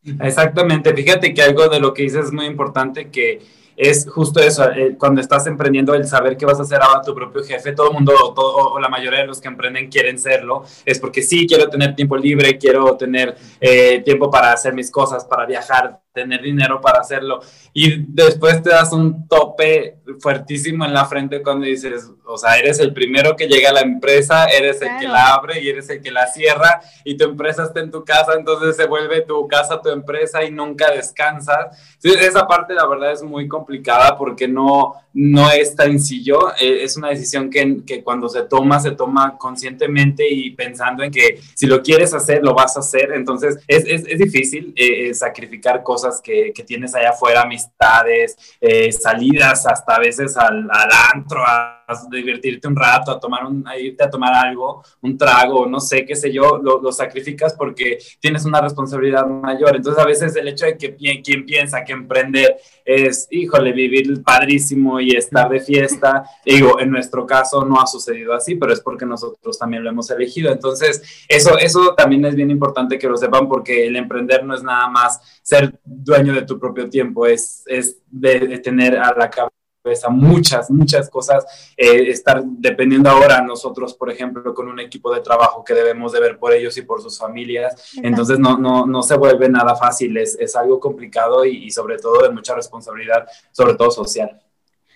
Exactamente, 0.06 0.94
fíjate 0.94 1.34
que 1.34 1.42
algo 1.42 1.70
de 1.70 1.80
lo 1.80 1.94
que 1.94 2.04
dices 2.04 2.26
es 2.26 2.32
muy 2.34 2.46
importante 2.46 3.10
que 3.10 3.42
es 3.76 4.08
justo 4.10 4.40
eso, 4.40 4.70
eh, 4.72 4.96
cuando 5.00 5.22
estás 5.22 5.48
emprendiendo, 5.48 5.96
el 5.96 6.06
saber 6.06 6.38
que 6.38 6.46
vas 6.46 6.60
a 6.60 6.66
ser 6.66 6.82
ahora 6.82 7.02
tu 7.02 7.16
propio 7.16 7.44
jefe, 7.44 7.72
todo 7.72 7.88
el 7.88 7.94
mundo 7.94 8.14
todo, 8.36 8.74
o 8.74 8.80
la 8.80 8.90
mayoría 8.90 9.20
de 9.20 9.28
los 9.28 9.42
que 9.42 9.48
emprenden 9.48 9.90
quieren 9.90 10.20
serlo, 10.20 10.64
es 10.86 11.00
porque 11.00 11.22
sí, 11.24 11.48
quiero 11.48 11.70
tener 11.70 11.96
tiempo 11.96 12.18
libre, 12.18 12.58
quiero 12.58 12.96
tener 12.98 13.36
eh, 13.60 14.02
tiempo 14.06 14.30
para 14.30 14.52
hacer 14.52 14.74
mis 14.74 14.92
cosas, 14.92 15.26
para 15.26 15.46
viajar, 15.46 16.00
tener 16.14 16.42
dinero 16.42 16.80
para 16.80 17.00
hacerlo. 17.00 17.42
Y 17.74 18.06
después 18.08 18.62
te 18.62 18.70
das 18.70 18.94
un 18.94 19.28
tope 19.28 19.98
fuertísimo 20.20 20.86
en 20.86 20.94
la 20.94 21.06
frente 21.06 21.42
cuando 21.42 21.66
dices, 21.66 22.12
o 22.26 22.38
sea, 22.38 22.58
eres 22.58 22.80
el 22.80 22.94
primero 22.94 23.36
que 23.36 23.48
llega 23.48 23.70
a 23.70 23.74
la 23.74 23.82
empresa, 23.82 24.46
eres 24.46 24.82
el 24.82 24.90
que 25.00 25.08
la 25.08 25.34
abre 25.34 25.62
y 25.62 25.70
eres 25.70 25.90
el 25.90 26.02
que 26.02 26.12
la 26.12 26.28
cierra 26.28 26.82
y 27.04 27.18
tu 27.18 27.26
empresa 27.26 27.64
está 27.64 27.80
en 27.80 27.90
tu 27.90 28.04
casa, 28.06 28.34
entonces 28.38 28.76
se 28.76 28.86
vuelve 28.86 29.22
tu 29.22 29.48
casa, 29.48 29.82
tu 29.82 29.90
empresa 29.90 30.44
y 30.44 30.52
nunca 30.52 30.92
descansas. 30.92 31.98
esa 32.04 32.48
parte 32.48 32.74
la 32.74 32.86
verdad 32.88 33.12
es 33.12 33.24
muy 33.24 33.48
complicada 33.48 34.16
porque 34.16 34.48
no, 34.48 34.94
no 35.14 35.52
es 35.52 35.76
tan 35.76 35.92
sencillo, 35.92 36.52
eh, 36.60 36.84
es 36.84 36.96
una 36.96 37.10
decisión 37.10 37.50
que, 37.50 37.84
que 37.86 38.04
cuando 38.04 38.30
se 38.30 38.44
toma, 38.44 38.80
se 38.80 38.92
toma 38.92 39.38
conscientemente 39.38 40.28
y 40.30 40.52
pensando 40.52 41.04
en 41.04 41.12
que 41.12 41.40
si 41.56 41.66
lo 41.66 41.82
quieres 41.82 42.14
hacer, 42.14 42.44
lo 42.44 42.54
vas 42.54 42.78
a 42.78 42.82
hacer, 42.82 43.12
entonces 43.14 43.58
es, 43.68 43.86
es, 43.86 44.06
es 44.08 44.20
difícil 44.20 44.74
eh, 44.76 45.10
eh 45.10 45.14
sacrificar 45.14 45.84
cosas 45.84 46.03
que, 46.22 46.52
que 46.54 46.64
tienes 46.64 46.96
allá 46.96 47.12
afuera, 47.12 47.42
amistades, 47.42 48.38
eh, 48.60 48.92
salidas 48.92 49.66
hasta 49.66 49.96
a 49.96 50.00
veces 50.00 50.36
al, 50.38 50.68
al 50.72 50.90
antro, 51.14 51.42
a, 51.46 51.84
divertirte 52.10 52.68
un 52.68 52.76
rato, 52.76 53.12
a 53.12 53.20
tomar 53.20 53.46
un, 53.46 53.68
a 53.68 53.78
irte 53.78 54.04
a 54.04 54.10
tomar 54.10 54.34
algo, 54.34 54.84
un 55.02 55.18
trago, 55.18 55.66
no 55.66 55.80
sé, 55.80 56.06
qué 56.06 56.16
sé 56.16 56.32
yo, 56.32 56.58
lo, 56.58 56.82
lo, 56.82 56.92
sacrificas 56.92 57.54
porque 57.54 57.98
tienes 58.20 58.46
una 58.46 58.62
responsabilidad 58.62 59.26
mayor. 59.28 59.76
Entonces 59.76 60.02
a 60.02 60.08
veces 60.08 60.36
el 60.36 60.48
hecho 60.48 60.66
de 60.66 60.78
que 60.78 60.96
quien 60.96 61.46
piensa 61.46 61.84
que 61.84 61.94
emprender 61.94 62.58
es, 62.86 63.28
híjole, 63.32 63.72
vivir 63.72 64.24
padrísimo 64.24 65.00
y 65.00 65.16
estar 65.16 65.50
de 65.50 65.60
fiesta. 65.60 66.24
digo, 66.46 66.80
en 66.80 66.92
nuestro 66.92 67.26
caso 67.26 67.66
no 67.66 67.80
ha 67.80 67.88
sucedido 67.88 68.34
así, 68.34 68.56
pero 68.56 68.74
es 68.74 68.80
porque 68.80 69.06
nosotros 69.06 69.58
también 69.58 69.84
lo 69.84 69.90
hemos 69.90 70.10
elegido. 70.10 70.52
Entonces, 70.52 71.26
eso, 71.28 71.58
eso 71.58 71.94
también 71.96 72.26
es 72.26 72.36
bien 72.36 72.52
importante 72.52 72.98
que 72.98 73.08
lo 73.08 73.18
sepan 73.18 73.48
porque 73.48 73.88
el 73.88 73.96
emprender 73.96 74.44
no 74.44 74.56
es 74.56 74.64
nada 74.64 74.88
más 74.88 75.42
ser 75.44 75.80
dueño 75.84 76.34
de 76.34 76.44
tu 76.44 76.58
propio 76.58 76.90
tiempo, 76.90 77.28
es, 77.28 77.64
es 77.68 77.98
de, 78.10 78.58
tener 78.60 78.98
a 78.98 79.14
la 79.16 79.30
cabeza 79.30 80.08
a 80.08 80.10
muchas, 80.10 80.72
muchas 80.72 81.10
cosas, 81.10 81.46
eh, 81.76 82.10
estar 82.10 82.42
dependiendo 82.44 83.10
ahora 83.10 83.42
nosotros, 83.42 83.94
por 83.94 84.10
ejemplo, 84.10 84.54
con 84.54 84.70
un 84.70 84.80
equipo 84.80 85.14
de 85.14 85.20
trabajo 85.20 85.64
que 85.64 85.74
debemos 85.74 86.14
de 86.14 86.22
ver 86.22 86.40
por 86.40 86.54
ellos 86.54 86.78
y 86.78 86.84
por 86.84 87.02
sus 87.02 87.20
familias. 87.20 87.92
Entonces 88.02 88.40
no, 88.40 88.58
no, 88.58 88.86
no 88.86 89.04
se 89.04 89.18
vuelve 89.18 89.50
nada 89.50 89.76
fácil, 89.76 90.16
es, 90.16 90.38
es 90.40 90.56
algo 90.56 90.80
complicado 90.80 91.44
y, 91.44 91.66
y, 91.66 91.72
sobre 91.72 91.98
todo 91.98 92.24
de 92.24 92.30
mucha 92.30 92.56
responsabilidad, 92.56 93.28
sobre 93.52 93.76
todo 93.76 93.92
social. 93.92 94.40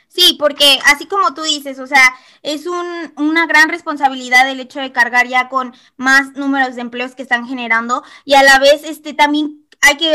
Sí, 0.08 0.38
porque 0.39 0.80
así 0.86 1.06
como 1.06 1.34
tú 1.34 1.44
dices, 1.44 1.80
o 1.80 1.88
sea, 1.88 2.16
es 2.42 2.66
un, 2.66 3.13
una 3.18 3.46
gran 3.46 3.68
responsabilidad 3.68 4.50
el 4.50 4.62
hecho 4.62 4.80
de 4.80 4.94
cargar 4.94 5.27
ya 5.27 5.50
con 5.50 5.74
más 5.98 6.34
números 6.34 6.75
de 6.75 6.82
empleos 6.82 7.13
que 7.13 7.24
están 7.24 7.46
generando 7.46 8.04
y 8.24 8.36
a 8.36 8.44
la 8.44 8.58
vez 8.58 8.86
este 8.86 9.13
también 9.13 9.68
hay 9.82 9.98
que 9.98 10.13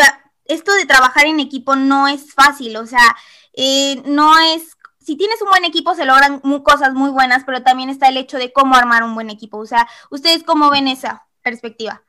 esto 0.52 0.72
de 0.74 0.86
trabajar 0.86 1.26
en 1.26 1.40
equipo 1.40 1.76
no 1.76 2.08
es 2.08 2.32
fácil, 2.32 2.76
o 2.76 2.86
sea, 2.86 3.16
eh, 3.54 4.02
no 4.06 4.38
es, 4.38 4.76
si 4.98 5.16
tienes 5.16 5.40
un 5.42 5.48
buen 5.48 5.64
equipo 5.64 5.94
se 5.94 6.04
logran 6.04 6.40
cosas 6.62 6.94
muy 6.94 7.10
buenas, 7.10 7.44
pero 7.44 7.62
también 7.62 7.90
está 7.90 8.08
el 8.08 8.16
hecho 8.16 8.38
de 8.38 8.52
cómo 8.52 8.74
armar 8.74 9.02
un 9.02 9.14
buen 9.14 9.30
equipo. 9.30 9.58
O 9.58 9.66
sea, 9.66 9.88
¿ustedes 10.10 10.42
cómo 10.44 10.70
ven 10.70 10.88
esa 10.88 11.26
perspectiva? 11.42 12.02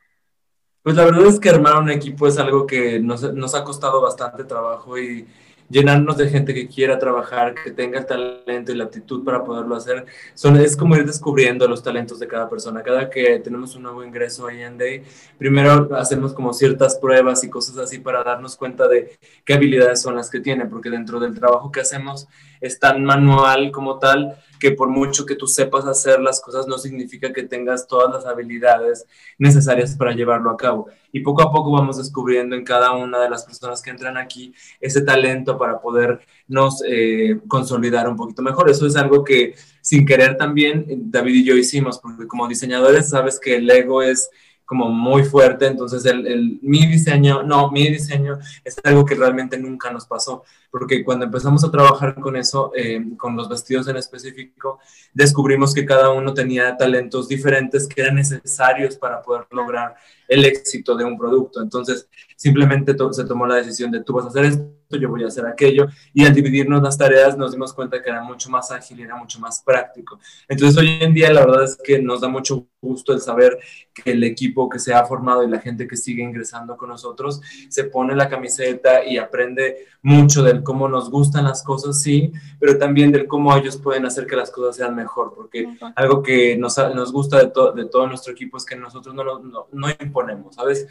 Pues 0.84 0.96
la 0.96 1.06
verdad 1.06 1.28
es 1.28 1.40
que 1.40 1.50
armar 1.50 1.78
un 1.78 1.90
equipo 1.90 2.28
es 2.28 2.38
algo 2.38 2.68
que 2.68 3.00
nos, 3.00 3.22
nos 3.34 3.56
ha 3.56 3.64
costado 3.64 4.02
bastante 4.02 4.44
trabajo 4.44 4.98
y 4.98 5.28
llenarnos 5.70 6.18
de 6.18 6.30
gente 6.30 6.54
que 6.54 6.68
quiera 6.68 7.00
trabajar, 7.00 7.56
que 7.56 7.72
tenga 7.72 8.00
el 8.00 8.06
talento 8.06 8.72
y 8.72 8.76
la 8.76 8.86
aptitud 8.86 9.24
para 9.24 9.44
poderlo 9.44 9.76
hacer. 9.76 10.06
Son, 10.34 10.58
es 10.58 10.78
como 10.78 10.96
ir 10.96 11.06
descubriendo 11.06 11.68
los 11.68 11.84
talentos 11.84 12.20
de 12.20 12.28
cada 12.28 12.50
persona. 12.50 12.84
Cada 12.84 13.10
que 13.10 13.40
tenemos 13.40 13.76
un 13.76 13.84
nuevo 13.84 14.04
ingreso 14.04 14.48
ahí 14.48 14.62
en 14.62 14.78
Day, 14.78 15.04
primero 15.38 15.96
hacemos 15.96 16.34
como 16.34 16.54
ciertas 16.54 16.98
pruebas 16.98 17.44
y 17.44 17.50
cosas 17.50 17.78
así 17.78 18.00
para 18.00 18.24
darnos 18.24 18.56
cuenta 18.56 18.88
de 18.88 19.18
qué 19.46 19.54
habilidades 19.54 20.02
son 20.02 20.16
las 20.16 20.30
que 20.30 20.40
tiene, 20.40 20.66
porque 20.66 20.90
dentro 20.90 21.20
del 21.20 21.34
trabajo 21.34 21.72
que 21.72 21.82
hacemos 21.82 22.28
es 22.64 22.80
tan 22.80 23.04
manual 23.04 23.72
como 23.72 24.00
tal 24.00 24.38
que 24.58 24.72
por 24.72 24.88
mucho 24.88 25.26
que 25.26 25.36
tú 25.36 25.46
sepas 25.46 25.86
hacer 25.86 26.22
las 26.22 26.40
cosas 26.40 26.68
no 26.68 26.78
significa 26.78 27.34
que 27.34 27.44
tengas 27.44 27.86
todas 27.86 28.10
las 28.14 28.26
habilidades 28.26 29.06
necesarias 29.38 29.98
para 29.98 30.14
llevarlo 30.14 30.50
a 30.50 30.56
cabo. 30.56 30.88
Y 31.12 31.20
poco 31.20 31.42
a 31.42 31.52
poco 31.52 31.74
vamos 31.74 31.98
descubriendo 31.98 32.56
en 32.56 32.64
cada 32.64 32.94
una 32.94 33.20
de 33.20 33.30
las 33.30 33.44
personas 33.44 33.82
que 33.82 33.90
entran 33.90 34.16
aquí 34.16 34.54
ese 34.80 35.02
talento 35.02 35.58
para 35.58 35.82
podernos 35.82 36.82
eh, 36.88 37.42
consolidar 37.50 38.08
un 38.08 38.16
poquito 38.16 38.42
mejor. 38.42 38.70
Eso 38.70 38.88
es 38.88 38.96
algo 38.96 39.26
que 39.26 39.54
sin 39.82 40.06
querer 40.06 40.38
también 40.38 40.86
David 41.12 41.36
y 41.36 41.44
yo 41.44 41.58
hicimos, 41.58 42.00
porque 42.00 42.26
como 42.26 42.48
diseñadores 42.48 43.10
sabes 43.10 43.42
que 43.42 43.58
el 43.58 43.70
ego 43.70 44.02
es 44.02 44.30
como 44.74 44.90
muy 44.90 45.24
fuerte, 45.24 45.68
entonces 45.68 46.04
el, 46.06 46.58
mi 46.64 46.88
diseño, 46.88 47.44
no, 47.44 47.70
mi 47.70 47.88
diseño 47.90 48.40
es 48.64 48.76
algo 48.84 49.06
que 49.06 49.14
realmente 49.14 49.56
nunca 49.56 49.92
nos 49.92 50.08
pasó, 50.08 50.44
porque 50.72 51.04
cuando 51.04 51.26
empezamos 51.26 51.64
a 51.64 51.70
trabajar 51.70 52.16
con 52.16 52.36
eso, 52.36 52.72
eh, 52.76 53.06
con 53.16 53.36
los 53.36 53.48
vestidos 53.48 53.88
en 53.88 53.98
específico, 53.98 54.80
descubrimos 55.14 55.76
que 55.76 55.86
cada 55.86 56.10
uno 56.10 56.34
tenía 56.34 56.76
talentos 56.76 57.28
diferentes 57.28 57.88
que 57.88 58.02
eran 58.02 58.16
necesarios 58.16 58.96
para 58.98 59.22
poder 59.22 59.46
lograr 59.52 59.94
el 60.28 60.44
éxito 60.44 60.96
de 60.96 61.06
un 61.06 61.20
producto. 61.20 61.62
Entonces, 61.62 62.10
simplemente 62.36 62.96
se 63.12 63.26
tomó 63.26 63.46
la 63.46 63.58
decisión 63.58 63.92
de 63.92 64.04
tú 64.04 64.14
vas 64.14 64.26
a 64.26 64.30
hacer 64.30 64.46
esto, 64.46 64.64
yo 64.98 65.10
voy 65.10 65.24
a 65.24 65.28
hacer 65.28 65.46
aquello, 65.46 65.88
y 66.14 66.26
al 66.26 66.34
dividirnos 66.34 66.82
las 66.82 66.98
tareas 66.98 67.38
nos 67.38 67.52
dimos 67.52 67.74
cuenta 67.74 68.02
que 68.02 68.10
era 68.10 68.24
mucho 68.24 68.50
más 68.50 68.72
ágil 68.72 69.00
y 69.00 69.04
era 69.04 69.16
mucho 69.16 69.40
más 69.40 69.62
práctico. 69.62 70.20
Entonces, 70.48 70.78
hoy 70.78 70.98
en 71.02 71.14
día 71.14 71.32
la 71.32 71.46
verdad 71.46 71.64
es 71.64 71.78
que 71.84 72.00
nos 72.00 72.22
da 72.22 72.28
mucho 72.28 72.68
gusto 72.82 73.14
el 73.14 73.22
saber 73.22 73.58
que 73.94 74.12
el 74.12 74.24
equipo 74.24 74.70
que 74.70 74.78
se 74.78 74.94
ha 74.94 75.06
formado 75.06 75.44
y 75.44 75.50
la 75.50 75.60
gente 75.60 75.88
que 75.88 75.96
sigue 75.96 76.22
ingresando 76.22 76.76
con 76.76 76.90
nosotros 76.90 77.42
se 77.70 77.86
pone 77.86 78.16
la 78.16 78.30
camiseta 78.30 79.06
y 79.06 79.18
aprende 79.18 79.88
mucho 80.02 80.44
del 80.44 80.64
cómo 80.64 80.90
nos 80.90 81.10
gustan 81.10 81.46
las 81.46 81.64
cosas, 81.64 82.02
sí, 82.02 82.32
pero 82.60 82.78
también 82.78 83.12
del 83.12 83.26
cómo 83.26 83.56
ellos 83.56 83.78
pueden 83.78 84.06
hacer 84.06 84.28
que 84.28 84.36
las 84.36 84.52
cosas 84.52 84.76
sean 84.76 84.96
mejor, 84.96 85.34
porque 85.34 85.78
algo 85.96 86.22
que 86.22 86.58
nos, 86.58 86.78
nos 86.94 87.12
gusta 87.12 87.38
de, 87.38 87.48
to 87.48 87.72
de, 87.72 87.86
todo 87.86 88.08
nuestro 88.08 88.34
equipo 88.34 88.58
es 88.58 88.66
que 88.66 88.76
nosotros 88.76 89.16
no, 89.16 89.24
no, 89.40 89.68
no 89.72 89.88
imponemos, 90.00 90.56
¿sabes? 90.56 90.88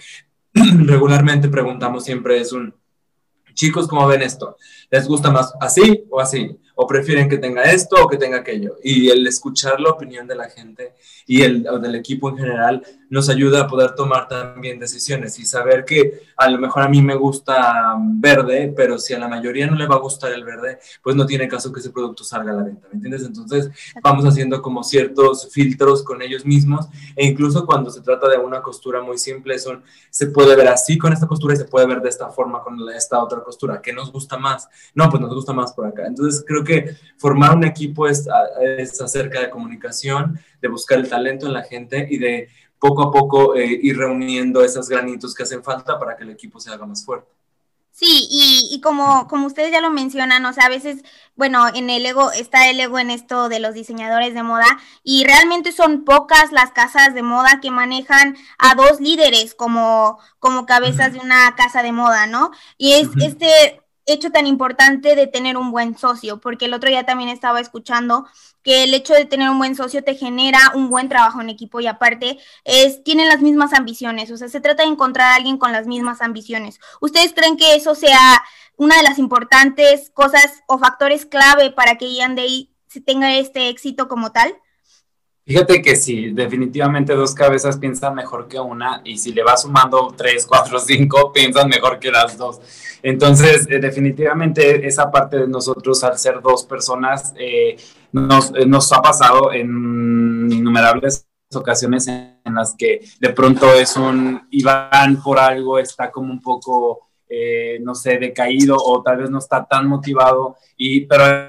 Regularmente 0.55 1.49
preguntamos 1.49 2.05
siempre 2.05 2.41
es 2.41 2.53
un, 2.53 2.75
chicos, 3.55 3.89
¿cómo 3.89 4.07
ven 4.07 4.23
esto? 4.23 4.57
¿Les 4.93 5.09
gusta 5.09 5.31
más 5.31 5.55
así 5.59 6.05
o 6.11 6.21
así? 6.21 6.55
¿O 6.75 6.87
prefieren 6.87 7.27
que 7.27 7.39
tenga 7.39 7.63
esto 7.63 7.97
o 8.03 8.09
que 8.09 8.19
tenga 8.19 8.39
aquello? 8.39 8.77
Y 8.85 9.09
el 9.09 9.27
escuchar 9.27 9.81
la 9.81 9.89
opinión 9.89 10.27
de 10.27 10.35
la 10.35 10.51
gente 10.51 10.93
y 11.27 11.43
el 11.43 11.63
del 11.81 11.95
equipo 11.95 12.29
en 12.29 12.37
general 12.37 12.83
nos 13.09 13.29
ayuda 13.29 13.63
a 13.63 13.67
poder 13.67 13.95
tomar 13.95 14.29
también 14.29 14.79
decisiones 14.79 15.39
y 15.39 15.45
saber 15.45 15.85
que 15.85 16.23
a 16.37 16.51
lo 16.51 16.59
mejor 16.59 16.83
a 16.83 16.89
mí 16.89 17.01
me 17.01 17.15
gusta 17.15 17.95
verde, 17.99 18.73
pero 18.75 18.99
si 18.99 19.15
a 19.15 19.19
la 19.19 19.29
mayoría 19.29 19.67
no 19.67 19.77
le 19.77 19.87
va 19.87 19.97
a 19.97 20.01
gustar 20.01 20.33
el 20.33 20.45
verde, 20.45 20.79
pues 21.03 21.15
no 21.17 21.25
tiene 21.27 21.49
caso 21.49 21.73
que 21.73 21.81
ese 21.81 21.91
producto 21.91 22.25
salga 22.25 22.53
a 22.53 22.57
la 22.57 22.63
venta, 22.63 22.89
¿me 22.89 22.95
entiendes? 22.95 23.23
Entonces 23.23 23.71
vamos 24.03 24.25
haciendo 24.25 24.61
como 24.61 24.83
ciertos 24.83 25.51
filtros 25.53 26.03
con 26.03 26.21
ellos 26.23 26.45
mismos 26.45 26.87
e 27.17 27.27
incluso 27.27 27.67
cuando 27.67 27.91
se 27.91 28.01
trata 28.01 28.29
de 28.29 28.39
una 28.39 28.63
costura 28.63 29.01
muy 29.03 29.19
simple, 29.19 29.59
son, 29.59 29.83
se 30.11 30.27
puede 30.29 30.57
ver 30.57 30.69
así 30.69 30.99
con 30.99 31.13
esta 31.13 31.27
costura 31.27 31.55
y 31.55 31.59
se 31.59 31.65
puede 31.65 31.87
ver 31.87 32.01
de 32.01 32.09
esta 32.09 32.31
forma 32.31 32.63
con 32.63 32.79
esta 32.95 33.23
otra 33.23 33.43
costura. 33.43 33.81
¿Qué 33.81 33.93
nos 33.93 34.11
gusta 34.11 34.39
más? 34.39 34.69
No, 34.95 35.09
pues 35.09 35.21
nos 35.21 35.35
gusta 35.35 35.53
más 35.53 35.73
por 35.73 35.87
acá. 35.87 36.07
Entonces 36.07 36.45
creo 36.47 36.65
que 36.65 36.97
formar 37.19 37.57
un 37.57 37.65
equipo 37.65 38.07
es, 38.07 38.29
es 38.79 39.01
acerca 39.01 39.41
de 39.41 39.51
comunicación, 39.51 40.39
de 40.61 40.69
buscar 40.69 40.99
el 40.99 41.09
talento 41.09 41.47
en 41.47 41.55
la 41.55 41.63
gente 41.63 42.07
y 42.11 42.19
de 42.19 42.49
poco 42.79 43.03
a 43.03 43.13
poco 43.13 43.55
eh, 43.55 43.79
ir 43.81 43.97
reuniendo 43.97 44.65
esos 44.65 44.89
granitos 44.89 45.35
que 45.35 45.45
hacen 45.45 45.63
falta 45.63 45.99
para 45.99 46.17
que 46.17 46.25
el 46.25 46.31
equipo 46.31 46.59
se 46.59 46.71
haga 46.71 46.85
más 46.85 47.05
fuerte. 47.05 47.31
Sí, 47.93 48.27
y, 48.31 48.75
y, 48.75 48.81
como, 48.81 49.29
como 49.29 49.47
ustedes 49.47 49.71
ya 49.71 49.83
lo 49.83 49.91
mencionan, 49.91 50.45
o 50.47 50.53
sea, 50.55 50.65
a 50.65 50.71
veces, 50.71 51.05
bueno, 51.37 51.69
en 51.75 51.91
el 51.91 52.07
ego, 52.07 52.33
está 52.33 52.71
el 52.71 52.81
ego 52.81 52.99
en 52.99 53.11
esto 53.11 53.51
de 53.51 53.61
los 53.61 53.75
diseñadores 53.75 54.33
de 54.33 54.43
moda, 54.43 54.67
y 55.05 55.25
realmente 55.25 55.73
son 55.73 56.05
pocas 56.05 56.53
las 56.53 56.73
casas 56.73 57.15
de 57.15 57.23
moda 57.23 57.61
que 57.61 57.71
manejan 57.71 58.35
a 58.59 58.75
dos 58.75 58.99
líderes 58.99 59.55
como, 59.55 60.19
como 60.39 60.65
cabezas 60.65 61.13
de 61.13 61.21
una 61.21 61.55
casa 61.55 61.83
de 61.83 61.93
moda, 61.93 62.27
¿no? 62.27 62.51
Y 62.79 62.95
es 62.95 63.09
uh 63.09 63.13
-huh. 63.13 63.27
este 63.27 63.82
hecho 64.13 64.31
tan 64.31 64.47
importante 64.47 65.17
de 65.17 65.27
tener 65.27 65.57
un 65.57 65.71
buen 65.71 65.97
socio, 65.97 66.41
porque 66.41 66.67
el 66.67 66.75
otro 66.75 66.89
día 66.89 67.05
también 67.05 67.29
estaba 67.29 67.61
escuchando 67.61 68.27
que 68.63 68.85
el 68.85 68.95
hecho 68.95 69.15
de 69.15 69.25
tener 69.25 69.51
un 69.51 69.59
buen 69.59 69.75
socio 69.75 70.05
te 70.05 70.15
genera 70.15 70.59
un 70.75 70.89
buen 70.89 71.09
trabajo 71.09 71.41
en 71.41 71.51
equipo 71.51 71.81
y 71.81 71.87
aparte 71.87 72.39
es, 72.65 73.03
tienen 73.03 73.29
las 73.29 73.41
mismas 73.41 73.73
ambiciones, 73.73 74.31
o 74.31 74.37
sea, 74.37 74.49
se 74.49 74.61
trata 74.61 74.85
de 74.85 74.91
encontrar 74.91 75.33
a 75.33 75.35
alguien 75.37 75.59
con 75.59 75.73
las 75.73 75.87
mismas 75.87 76.23
ambiciones. 76.23 76.79
¿Ustedes 77.01 77.33
creen 77.35 77.57
que 77.57 77.75
eso 77.75 77.95
sea 77.95 78.43
una 78.77 78.97
de 78.97 79.03
las 79.03 79.19
importantes 79.19 80.11
cosas 80.15 80.63
o 80.67 80.79
factores 80.79 81.27
clave 81.27 81.71
para 81.71 81.97
que 81.97 82.15
Ian 82.15 82.37
Day 82.37 82.71
tenga 83.05 83.37
este 83.37 83.69
éxito 83.69 84.09
como 84.09 84.33
tal? 84.33 84.55
Fíjate 85.45 85.83
que 85.83 85.97
sí, 85.97 86.31
definitivamente 86.31 87.15
dos 87.15 87.35
cabezas 87.35 87.77
piensan 87.77 88.15
mejor 88.15 88.47
que 88.47 88.61
una 88.61 89.03
y 89.05 89.19
si 89.19 89.33
le 89.33 89.43
vas 89.43 89.63
sumando 89.63 90.15
tres, 90.17 90.47
cuatro, 90.47 90.79
cinco, 90.79 91.33
piensan 91.33 91.69
mejor 91.69 91.99
que 91.99 92.13
las 92.13 92.39
dos. 92.39 92.61
Entonces, 93.03 93.67
eh, 93.69 93.81
definitivamente 93.81 94.87
esa 94.87 95.11
parte 95.11 95.39
de 95.39 95.49
nosotros 95.49 96.03
al 96.05 96.17
ser 96.19 96.41
dos 96.41 96.65
personas 96.65 97.35
eh, 97.37 97.77
nos, 98.13 98.53
eh, 98.55 98.65
nos, 98.67 98.93
ha 98.93 99.03
pasado 99.03 99.53
en 99.53 100.49
innumerables 100.51 101.27
ocasiones 101.57 102.07
en, 102.09 102.33
las 102.55 102.75
que 102.77 103.01
de 103.21 103.31
pronto 103.31 103.73
es 103.75 103.97
un 103.97 104.47
Iván 104.51 105.23
por 105.23 105.39
algo 105.39 105.79
está 105.79 106.11
como 106.11 106.33
un 106.33 106.41
poco, 106.41 107.09
eh, 107.29 107.79
no 107.83 107.95
sé, 107.95 108.19
decaído 108.19 108.77
o 108.77 109.03
tal 109.03 109.19
vez 109.19 109.31
no 109.31 109.39
está 109.39 109.65
tan 109.65 109.87
motivado, 109.87 110.57
y, 110.77 111.07
pero 111.07 111.49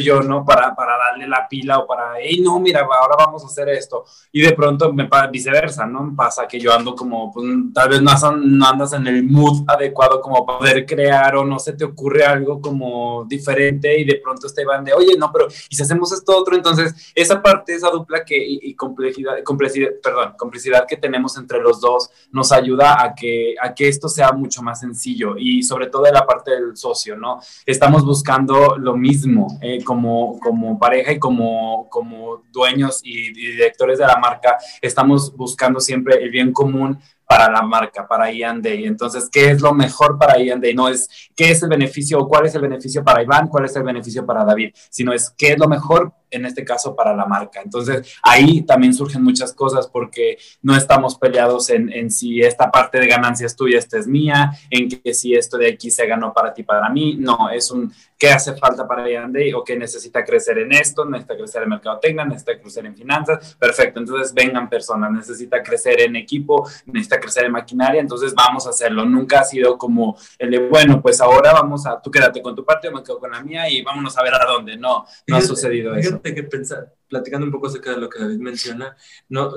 yo, 0.00 0.22
¿no? 0.22 0.44
Para, 0.44 0.74
para 0.74 0.96
darle 0.96 1.26
la 1.26 1.48
pila 1.48 1.78
o 1.78 1.86
para, 1.86 2.14
hey, 2.20 2.40
no, 2.40 2.60
mira, 2.60 2.80
ahora 2.80 3.16
vamos 3.18 3.42
a 3.42 3.46
hacer 3.46 3.68
esto. 3.70 4.04
Y 4.30 4.40
de 4.40 4.52
pronto 4.52 4.92
me 4.92 5.06
pasa 5.06 5.26
viceversa, 5.26 5.86
¿no? 5.86 6.14
Pasa 6.16 6.46
que 6.46 6.60
yo 6.60 6.72
ando 6.72 6.94
como, 6.94 7.32
pues, 7.32 7.46
tal 7.74 7.88
vez 7.88 8.02
no, 8.02 8.12
no 8.36 8.66
andas 8.66 8.92
en 8.92 9.06
el 9.06 9.24
mood 9.24 9.64
adecuado 9.66 10.20
como 10.20 10.44
para 10.46 10.58
poder 10.58 10.86
crear 10.86 11.36
o 11.36 11.44
no 11.44 11.58
se 11.58 11.72
te 11.72 11.84
ocurre 11.84 12.24
algo 12.24 12.60
como 12.60 13.24
diferente 13.24 13.98
y 13.98 14.04
de 14.04 14.20
pronto 14.22 14.46
te 14.48 14.64
van 14.64 14.84
de, 14.84 14.92
oye, 14.92 15.16
no, 15.18 15.30
pero 15.32 15.48
¿y 15.48 15.74
si 15.74 15.82
hacemos 15.82 16.12
esto 16.12 16.36
otro? 16.36 16.54
Entonces, 16.54 17.12
esa 17.14 17.42
parte, 17.42 17.74
esa 17.74 17.90
dupla 17.90 18.24
que, 18.24 18.36
y, 18.36 18.60
y 18.62 18.74
complejidad, 18.74 19.42
complicidad, 19.44 19.90
perdón, 20.02 20.34
complicidad 20.38 20.86
que 20.86 20.96
tenemos 20.96 21.36
entre 21.36 21.60
los 21.60 21.80
dos 21.80 22.10
nos 22.30 22.52
ayuda 22.52 23.02
a 23.02 23.14
que, 23.14 23.54
a 23.60 23.74
que 23.74 23.88
esto 23.88 24.08
sea 24.08 24.32
mucho 24.32 24.62
más 24.62 24.80
sencillo 24.80 25.36
y 25.36 25.62
sobre 25.62 25.86
todo 25.88 26.06
en 26.06 26.14
la 26.14 26.26
parte 26.26 26.52
del 26.52 26.76
socio, 26.76 27.16
¿no? 27.16 27.40
Estamos 27.66 28.04
buscando 28.04 28.76
lo 28.78 28.96
mismo, 28.96 29.58
eh, 29.60 29.81
como, 29.82 30.38
como 30.40 30.78
pareja 30.78 31.12
y 31.12 31.18
como, 31.18 31.88
como 31.88 32.42
dueños 32.52 33.00
y, 33.04 33.32
directores 33.32 33.98
de 33.98 34.06
la 34.06 34.16
marca, 34.16 34.56
estamos 34.80 35.34
buscando 35.36 35.80
siempre 35.80 36.22
el 36.22 36.30
bien 36.30 36.52
común 36.52 36.98
para 37.26 37.50
la 37.50 37.62
marca, 37.62 38.06
para 38.06 38.30
Ian. 38.30 38.60
Entonces, 38.64 39.28
¿qué 39.30 39.50
es 39.50 39.60
lo 39.60 39.72
mejor 39.72 40.18
para 40.18 40.38
Ian? 40.38 40.62
No 40.74 40.88
es 40.88 41.08
qué 41.34 41.50
es 41.50 41.62
el 41.62 41.68
beneficio 41.68 42.18
o 42.20 42.28
cuál 42.28 42.46
es 42.46 42.54
el 42.54 42.62
beneficio 42.62 43.02
para 43.02 43.22
Iván, 43.22 43.48
cuál 43.48 43.64
es 43.64 43.76
el 43.76 43.82
beneficio 43.82 44.26
para 44.26 44.44
David, 44.44 44.72
sino 44.90 45.12
es 45.12 45.30
qué 45.30 45.52
es 45.52 45.58
lo 45.58 45.68
mejor 45.68 46.12
en 46.32 46.46
este 46.46 46.64
caso 46.64 46.96
para 46.96 47.14
la 47.14 47.26
marca. 47.26 47.60
Entonces, 47.62 48.18
ahí 48.22 48.62
también 48.62 48.94
surgen 48.94 49.22
muchas 49.22 49.52
cosas 49.52 49.86
porque 49.86 50.38
no 50.62 50.74
estamos 50.74 51.16
peleados 51.16 51.70
en, 51.70 51.92
en 51.92 52.10
si 52.10 52.40
esta 52.40 52.70
parte 52.70 52.98
de 52.98 53.06
ganancia 53.06 53.46
es 53.46 53.54
tuya, 53.54 53.78
esta 53.78 53.98
es 53.98 54.06
mía, 54.06 54.52
en 54.70 54.88
que 54.88 55.14
si 55.14 55.34
esto 55.34 55.58
de 55.58 55.68
aquí 55.68 55.90
se 55.90 56.06
ganó 56.06 56.32
para 56.32 56.52
ti, 56.52 56.62
para 56.62 56.88
mí. 56.88 57.16
No, 57.18 57.50
es 57.50 57.70
un 57.70 57.92
qué 58.22 58.30
hace 58.30 58.54
falta 58.54 58.86
para 58.86 59.10
Yanday 59.10 59.52
o 59.52 59.64
qué 59.64 59.76
necesita 59.76 60.24
crecer 60.24 60.56
en 60.58 60.70
esto, 60.70 61.04
necesita 61.04 61.36
crecer 61.36 61.64
en 61.64 61.70
mercadotecnia, 61.70 62.24
necesita 62.24 62.56
crecer 62.56 62.86
en 62.86 62.94
finanzas. 62.94 63.56
Perfecto, 63.58 63.98
entonces 63.98 64.32
vengan 64.32 64.70
personas, 64.70 65.10
necesita 65.10 65.60
crecer 65.60 66.02
en 66.02 66.14
equipo, 66.14 66.68
necesita 66.86 67.18
crecer 67.18 67.46
en 67.46 67.50
maquinaria, 67.50 68.00
entonces 68.00 68.32
vamos 68.32 68.64
a 68.68 68.70
hacerlo. 68.70 69.04
Nunca 69.04 69.40
ha 69.40 69.44
sido 69.44 69.76
como 69.76 70.16
el 70.38 70.52
de, 70.52 70.68
bueno, 70.68 71.02
pues 71.02 71.20
ahora 71.20 71.52
vamos 71.52 71.84
a, 71.84 72.00
tú 72.00 72.12
quédate 72.12 72.40
con 72.40 72.54
tu 72.54 72.64
parte, 72.64 72.86
yo 72.86 72.94
me 72.94 73.02
quedo 73.02 73.18
con 73.18 73.32
la 73.32 73.42
mía 73.42 73.68
y 73.68 73.82
vámonos 73.82 74.16
a 74.16 74.22
ver 74.22 74.34
a 74.34 74.46
dónde. 74.46 74.76
No, 74.76 75.04
no 75.26 75.36
ha 75.36 75.40
sucedido 75.40 75.96
eso. 75.96 76.20
Que 76.22 76.42
pensar, 76.44 76.94
platicando 77.08 77.46
un 77.46 77.52
poco 77.52 77.66
acerca 77.66 77.90
de 77.90 77.98
lo 77.98 78.08
que 78.08 78.20
David 78.20 78.38
menciona, 78.38 78.96
no, 79.28 79.54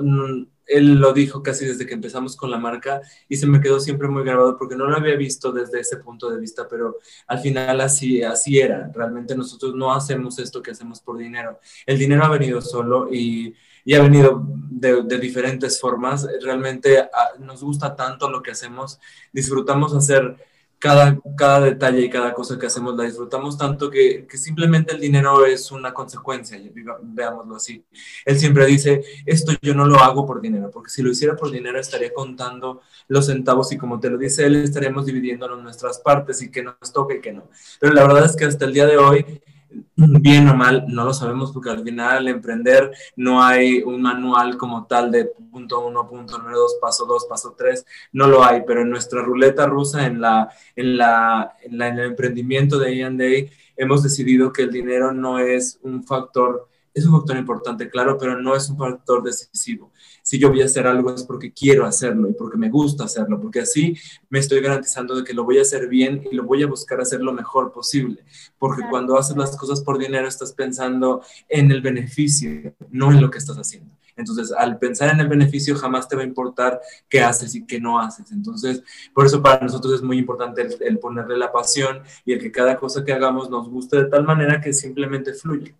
él 0.66 0.94
lo 0.94 1.12
dijo 1.12 1.42
casi 1.42 1.64
desde 1.64 1.86
que 1.86 1.94
empezamos 1.94 2.36
con 2.36 2.50
la 2.50 2.58
marca 2.58 3.00
y 3.28 3.36
se 3.36 3.46
me 3.46 3.60
quedó 3.60 3.78
siempre 3.78 4.08
muy 4.08 4.24
grabado 4.24 4.58
porque 4.58 4.74
no 4.74 4.86
lo 4.86 4.96
había 4.96 5.14
visto 5.14 5.52
desde 5.52 5.80
ese 5.80 5.98
punto 5.98 6.28
de 6.28 6.40
vista, 6.40 6.66
pero 6.68 6.98
al 7.28 7.38
final 7.38 7.80
así, 7.80 8.22
así 8.22 8.58
era. 8.58 8.90
Realmente 8.92 9.36
nosotros 9.36 9.74
no 9.74 9.94
hacemos 9.94 10.38
esto 10.38 10.62
que 10.62 10.72
hacemos 10.72 11.00
por 11.00 11.18
dinero. 11.18 11.60
El 11.86 11.98
dinero 11.98 12.24
ha 12.24 12.30
venido 12.30 12.60
solo 12.60 13.08
y, 13.12 13.54
y 13.84 13.94
ha 13.94 14.02
venido 14.02 14.44
de, 14.70 15.02
de, 15.04 15.18
diferentes 15.18 15.80
formas. 15.80 16.28
Realmente 16.42 16.98
ah, 16.98 17.30
nos 17.38 17.62
gusta 17.62 17.94
tanto 17.94 18.28
lo 18.28 18.42
que 18.42 18.50
hacemos, 18.50 18.98
disfrutamos 19.32 19.94
hacer 19.94 20.36
cada, 20.78 21.18
cada 21.36 21.60
detalle 21.60 22.02
y 22.02 22.10
cada 22.10 22.34
cosa 22.34 22.58
que 22.58 22.66
hacemos 22.66 22.96
la 22.96 23.04
disfrutamos 23.04 23.56
tanto 23.56 23.90
que, 23.90 24.26
que, 24.26 24.36
simplemente 24.36 24.94
el 24.94 25.00
dinero 25.00 25.46
es 25.46 25.70
una 25.72 25.94
consecuencia, 25.94 26.60
veámoslo 27.02 27.56
así. 27.56 27.84
Él 28.24 28.38
siempre 28.38 28.66
dice, 28.66 29.02
esto 29.24 29.52
yo 29.62 29.74
no 29.74 29.86
lo 29.86 29.98
hago 29.98 30.26
por 30.26 30.40
dinero, 30.40 30.70
porque 30.70 30.90
si 30.90 31.02
lo 31.02 31.10
hiciera 31.10 31.34
por 31.34 31.50
dinero 31.50 31.80
estaría 31.80 32.12
contando 32.12 32.82
los 33.08 33.26
centavos 33.26 33.72
y 33.72 33.78
como 33.78 34.00
te 34.00 34.10
lo 34.10 34.18
dice 34.18 34.44
él, 34.44 34.56
estaríamos 34.56 35.06
dividiéndonos 35.06 35.58
en 35.58 35.64
nuestras 35.64 35.98
partes 35.98 36.42
y 36.42 36.50
que 36.50 36.62
nos 36.62 36.92
toque 36.92 37.16
y 37.16 37.20
que 37.20 37.32
no. 37.32 37.48
Pero 37.80 37.94
la 37.94 38.02
verdad 38.02 38.26
es 38.26 38.36
que 38.36 38.44
hasta 38.44 38.66
el 38.66 38.74
día 38.74 38.86
de 38.86 38.98
hoy 38.98 39.42
bien 39.96 40.48
o 40.48 40.54
mal, 40.54 40.84
no 40.88 41.04
lo 41.04 41.12
sabemos 41.12 41.52
porque 41.52 41.70
al 41.70 41.82
final 41.82 42.28
emprender 42.28 42.90
no 43.16 43.42
hay 43.42 43.82
un 43.82 44.02
manual 44.02 44.56
como 44.56 44.86
tal 44.86 45.10
de 45.10 45.26
punto 45.50 45.86
uno, 45.86 46.08
punto 46.08 46.38
número 46.38 46.58
dos, 46.58 46.76
paso 46.80 47.06
dos, 47.06 47.26
paso 47.28 47.54
tres, 47.56 47.84
no 48.12 48.26
lo 48.26 48.44
hay, 48.44 48.62
pero 48.66 48.82
en 48.82 48.90
nuestra 48.90 49.22
ruleta 49.22 49.66
rusa, 49.66 50.06
en, 50.06 50.20
la, 50.20 50.50
en, 50.74 50.96
la, 50.96 51.56
en, 51.62 51.78
la, 51.78 51.88
el 51.88 51.98
emprendimiento 52.00 52.78
de 52.78 52.96
Day, 53.16 53.50
hemos 53.76 54.02
decidido 54.02 54.52
que 54.52 54.62
el 54.62 54.70
dinero 54.70 55.12
no 55.12 55.38
es 55.38 55.78
un 55.82 56.04
factor, 56.04 56.68
es 56.96 57.06
un 57.06 57.12
factor 57.12 57.36
importante, 57.36 57.88
claro, 57.88 58.18
pero 58.18 58.40
no 58.40 58.56
es 58.56 58.68
un 58.68 58.78
factor 58.78 59.22
decisivo 59.22 59.92
si 60.26 60.40
yo 60.40 60.48
voy 60.48 60.60
a 60.60 60.64
hacer 60.64 60.88
algo 60.88 61.14
es 61.14 61.22
porque 61.22 61.52
quiero 61.52 61.86
hacerlo 61.86 62.28
y 62.28 62.32
porque 62.32 62.58
me 62.58 62.68
gusta 62.68 63.04
hacerlo, 63.04 63.40
porque 63.40 63.60
así 63.60 63.96
me 64.28 64.40
estoy 64.40 64.60
garantizando 64.60 65.14
de 65.14 65.22
que 65.22 65.32
lo 65.32 65.44
voy 65.44 65.58
a 65.58 65.62
hacer 65.62 65.86
bien 65.86 66.24
y 66.28 66.34
lo 66.34 66.42
voy 66.42 66.64
a 66.64 66.66
buscar 66.66 67.00
hacer 67.00 67.20
lo 67.20 67.32
mejor 67.32 67.70
posible, 67.70 68.24
porque 68.58 68.82
cuando 68.90 69.16
haces 69.16 69.36
las 69.36 69.56
cosas 69.56 69.82
por 69.82 69.98
dinero 69.98 70.26
estás 70.26 70.52
pensando 70.52 71.22
en 71.48 71.70
el 71.70 71.80
beneficio, 71.80 72.74
no 72.90 73.12
en 73.12 73.20
lo 73.20 73.30
que 73.30 73.38
estás 73.38 73.56
haciendo. 73.56 73.94
Entonces, 74.16 74.50
al 74.50 74.80
pensar 74.80 75.10
en 75.10 75.20
el 75.20 75.28
beneficio, 75.28 75.76
jamás 75.76 76.08
te 76.08 76.16
va 76.16 76.22
a 76.22 76.26
importar 76.26 76.80
qué 77.08 77.20
haces 77.20 77.54
y 77.54 77.64
qué 77.64 77.78
no 77.78 78.00
haces. 78.00 78.32
Entonces, 78.32 78.82
por 79.14 79.26
eso 79.26 79.40
para 79.40 79.60
nosotros 79.64 79.94
es 79.94 80.02
muy 80.02 80.18
importante 80.18 80.62
el, 80.62 80.76
el 80.80 80.98
ponerle 80.98 81.36
la 81.36 81.52
pasión 81.52 82.00
y 82.24 82.32
el 82.32 82.40
que 82.40 82.50
cada 82.50 82.78
cosa 82.78 83.04
que 83.04 83.12
hagamos 83.12 83.48
nos 83.48 83.68
guste 83.68 83.96
de 83.96 84.06
tal 84.06 84.24
manera 84.24 84.60
que 84.60 84.72
simplemente 84.72 85.34
fluya. 85.34 85.72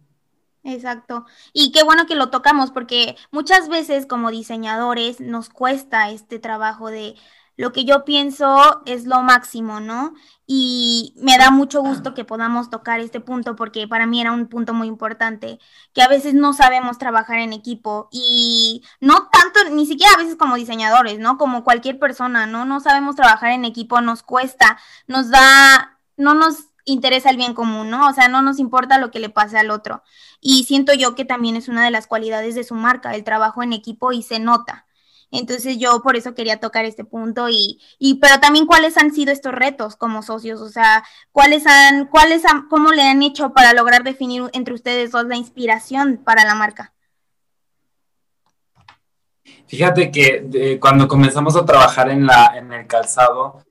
Exacto. 0.66 1.26
Y 1.52 1.70
qué 1.70 1.84
bueno 1.84 2.06
que 2.06 2.16
lo 2.16 2.30
tocamos 2.30 2.72
porque 2.72 3.16
muchas 3.30 3.68
veces 3.68 4.04
como 4.04 4.32
diseñadores 4.32 5.20
nos 5.20 5.48
cuesta 5.48 6.10
este 6.10 6.40
trabajo 6.40 6.90
de 6.90 7.14
lo 7.56 7.72
que 7.72 7.84
yo 7.84 8.04
pienso 8.04 8.82
es 8.84 9.06
lo 9.06 9.22
máximo, 9.22 9.78
¿no? 9.78 10.14
Y 10.44 11.14
me 11.18 11.38
da 11.38 11.50
mucho 11.52 11.82
gusto 11.82 12.14
que 12.14 12.24
podamos 12.24 12.68
tocar 12.68 12.98
este 12.98 13.20
punto 13.20 13.54
porque 13.54 13.86
para 13.86 14.06
mí 14.06 14.20
era 14.20 14.32
un 14.32 14.48
punto 14.48 14.74
muy 14.74 14.88
importante, 14.88 15.60
que 15.94 16.02
a 16.02 16.08
veces 16.08 16.34
no 16.34 16.52
sabemos 16.52 16.98
trabajar 16.98 17.38
en 17.38 17.52
equipo 17.52 18.08
y 18.10 18.82
no 19.00 19.28
tanto, 19.28 19.70
ni 19.70 19.86
siquiera 19.86 20.14
a 20.14 20.18
veces 20.18 20.34
como 20.36 20.56
diseñadores, 20.56 21.20
¿no? 21.20 21.38
Como 21.38 21.62
cualquier 21.62 21.98
persona, 22.00 22.46
¿no? 22.46 22.64
No 22.64 22.80
sabemos 22.80 23.14
trabajar 23.14 23.52
en 23.52 23.64
equipo, 23.64 24.00
nos 24.00 24.24
cuesta, 24.24 24.78
nos 25.06 25.30
da, 25.30 25.98
no 26.16 26.34
nos 26.34 26.66
interesa 26.86 27.28
el 27.28 27.36
bien 27.36 27.52
común, 27.52 27.90
¿no? 27.90 28.08
O 28.08 28.12
sea, 28.14 28.28
no 28.28 28.40
nos 28.40 28.58
importa 28.58 28.96
lo 28.96 29.10
que 29.10 29.20
le 29.20 29.28
pase 29.28 29.58
al 29.58 29.70
otro. 29.70 30.02
Y 30.40 30.64
siento 30.64 30.94
yo 30.94 31.14
que 31.14 31.26
también 31.26 31.56
es 31.56 31.68
una 31.68 31.84
de 31.84 31.90
las 31.90 32.06
cualidades 32.06 32.54
de 32.54 32.64
su 32.64 32.74
marca, 32.74 33.14
el 33.14 33.24
trabajo 33.24 33.62
en 33.62 33.74
equipo 33.74 34.12
y 34.12 34.22
se 34.22 34.38
nota. 34.38 34.86
Entonces 35.32 35.78
yo 35.78 36.02
por 36.02 36.16
eso 36.16 36.34
quería 36.34 36.60
tocar 36.60 36.84
este 36.84 37.04
punto 37.04 37.48
y, 37.48 37.80
y 37.98 38.14
pero 38.20 38.38
también 38.38 38.64
cuáles 38.64 38.96
han 38.96 39.12
sido 39.12 39.32
estos 39.32 39.52
retos 39.52 39.96
como 39.96 40.22
socios, 40.22 40.60
o 40.60 40.68
sea, 40.68 41.04
cuáles 41.32 41.66
han, 41.66 42.06
cuáles 42.06 42.44
han, 42.46 42.68
cómo 42.68 42.92
le 42.92 43.02
han 43.02 43.22
hecho 43.22 43.52
para 43.52 43.72
lograr 43.72 44.04
definir 44.04 44.44
entre 44.52 44.74
ustedes 44.74 45.10
dos 45.10 45.24
la 45.26 45.36
inspiración 45.36 46.20
para 46.24 46.44
la 46.44 46.54
marca. 46.54 46.92
Fíjate 49.66 50.12
que 50.12 50.78
cuando 50.80 51.08
comenzamos 51.08 51.56
a 51.56 51.64
trabajar 51.64 52.08
en 52.08 52.24
la 52.24 52.52
en 52.56 52.72
el 52.72 52.86
calzado, 52.86 53.65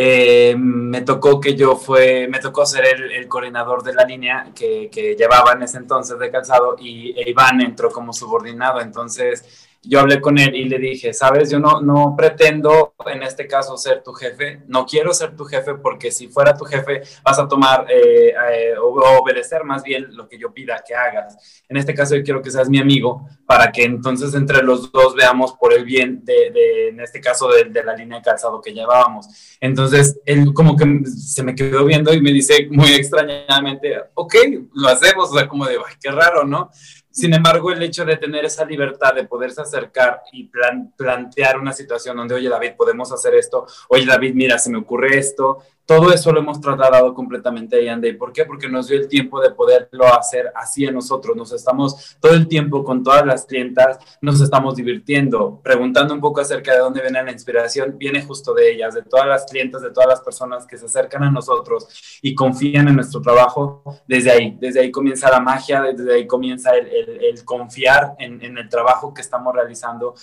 eh, 0.00 0.54
me 0.56 1.00
tocó 1.02 1.40
que 1.40 1.56
yo 1.56 1.74
fue, 1.74 2.28
me 2.28 2.38
tocó 2.38 2.64
ser 2.64 2.84
el, 2.86 3.26
coordinador 3.26 3.82
de 3.82 3.94
la 3.94 4.04
línea 4.04 4.52
que, 4.54 4.88
que, 4.92 5.16
llevaba 5.16 5.54
en 5.54 5.62
ese 5.62 5.78
entonces 5.78 6.18
de 6.20 6.30
calzado 6.30 6.76
y 6.78 7.14
Iván 7.28 7.60
entró 7.60 7.90
como 7.90 8.12
subordinado, 8.12 8.80
entonces 8.80 9.67
yo 9.82 10.00
hablé 10.00 10.20
con 10.20 10.38
él 10.38 10.54
y 10.54 10.64
le 10.68 10.78
dije, 10.78 11.12
sabes, 11.12 11.50
yo 11.50 11.58
no, 11.58 11.80
no 11.80 12.14
pretendo 12.16 12.94
en 13.06 13.22
este 13.22 13.46
caso 13.46 13.76
ser 13.76 14.02
tu 14.02 14.12
jefe, 14.12 14.62
no 14.66 14.84
quiero 14.84 15.14
ser 15.14 15.36
tu 15.36 15.44
jefe 15.44 15.74
porque 15.74 16.10
si 16.10 16.28
fuera 16.28 16.56
tu 16.56 16.64
jefe 16.64 17.02
vas 17.24 17.38
a 17.38 17.46
tomar 17.46 17.86
eh, 17.88 18.34
eh, 18.52 18.74
o 18.76 19.20
obedecer 19.20 19.64
más 19.64 19.82
bien 19.82 20.16
lo 20.16 20.28
que 20.28 20.38
yo 20.38 20.52
pida 20.52 20.82
que 20.86 20.94
hagas. 20.94 21.62
En 21.68 21.76
este 21.76 21.94
caso 21.94 22.16
yo 22.16 22.22
quiero 22.22 22.42
que 22.42 22.50
seas 22.50 22.68
mi 22.68 22.78
amigo 22.78 23.28
para 23.46 23.70
que 23.70 23.84
entonces 23.84 24.34
entre 24.34 24.62
los 24.62 24.90
dos 24.90 25.14
veamos 25.14 25.52
por 25.52 25.72
el 25.72 25.84
bien 25.84 26.24
de, 26.24 26.50
de 26.50 26.88
en 26.88 27.00
este 27.00 27.20
caso, 27.20 27.48
de, 27.48 27.64
de, 27.64 27.84
la 27.84 27.94
línea 27.94 28.18
de 28.18 28.24
calzado 28.24 28.60
que 28.60 28.72
llevábamos. 28.72 29.26
Entonces 29.60 30.20
él 30.24 30.52
como 30.52 30.76
que 30.76 30.84
se 31.06 31.42
me 31.42 31.54
quedó 31.54 31.84
viendo 31.84 32.12
y 32.12 32.20
me 32.20 32.32
dice 32.32 32.68
muy 32.70 32.92
extrañamente, 32.92 33.96
ok, 34.14 34.34
lo 34.74 34.88
hacemos, 34.88 35.30
o 35.30 35.34
sea, 35.34 35.48
como 35.48 35.66
de, 35.66 35.74
ay, 35.74 35.94
qué 36.00 36.10
raro, 36.10 36.44
¿no? 36.44 36.70
Sin 37.18 37.34
embargo, 37.34 37.72
el 37.72 37.82
hecho 37.82 38.04
de 38.04 38.16
tener 38.16 38.44
esa 38.44 38.64
libertad 38.64 39.12
de 39.12 39.24
poderse 39.24 39.60
acercar 39.60 40.22
y 40.30 40.44
plan, 40.44 40.94
plantear 40.96 41.58
una 41.58 41.72
situación 41.72 42.16
donde, 42.16 42.36
oye 42.36 42.48
David, 42.48 42.74
podemos 42.76 43.10
hacer 43.10 43.34
esto, 43.34 43.66
oye 43.88 44.06
David, 44.06 44.34
mira, 44.36 44.56
se 44.56 44.70
me 44.70 44.78
ocurre 44.78 45.18
esto, 45.18 45.58
todo 45.88 46.12
eso 46.12 46.30
lo 46.32 46.40
hemos 46.40 46.60
trasladado 46.60 47.14
completamente 47.14 47.76
a 47.76 47.80
Yanday. 47.80 48.12
¿Por 48.12 48.30
qué? 48.30 48.44
Porque 48.44 48.68
nos 48.68 48.88
dio 48.88 48.98
el 48.98 49.08
tiempo 49.08 49.40
de 49.40 49.52
poderlo 49.52 50.06
hacer 50.06 50.52
así 50.54 50.84
en 50.84 50.92
nosotros. 50.92 51.34
Nos 51.34 51.50
estamos 51.50 52.18
todo 52.20 52.34
el 52.34 52.46
tiempo 52.46 52.84
con 52.84 53.02
todas 53.02 53.24
las 53.24 53.46
clientas, 53.46 53.98
nos 54.20 54.38
estamos 54.42 54.76
divirtiendo, 54.76 55.62
preguntando 55.64 56.12
un 56.12 56.20
poco 56.20 56.42
acerca 56.42 56.74
de 56.74 56.80
dónde 56.80 57.00
viene 57.00 57.22
la 57.22 57.32
inspiración. 57.32 57.96
Viene 57.96 58.22
justo 58.22 58.52
de 58.52 58.70
ellas, 58.70 58.94
de 58.94 59.02
todas 59.02 59.26
las 59.26 59.46
clientas, 59.46 59.80
de 59.80 59.90
todas 59.90 60.10
las 60.10 60.20
personas 60.20 60.66
que 60.66 60.76
se 60.76 60.84
acercan 60.84 61.24
a 61.24 61.30
nosotros 61.30 61.88
y 62.20 62.34
confían 62.34 62.88
en 62.88 62.96
nuestro 62.96 63.22
trabajo. 63.22 63.82
Desde 64.06 64.30
ahí, 64.30 64.58
desde 64.60 64.80
ahí 64.80 64.90
comienza 64.90 65.30
la 65.30 65.40
magia, 65.40 65.80
desde 65.80 66.14
ahí 66.14 66.26
comienza 66.26 66.72
el, 66.76 67.42
confiar 67.46 68.14
en 68.18 68.58
el 68.58 68.68
trabajo 68.68 69.14
que 69.14 69.22
estamos 69.22 69.54
realizando 69.54 70.14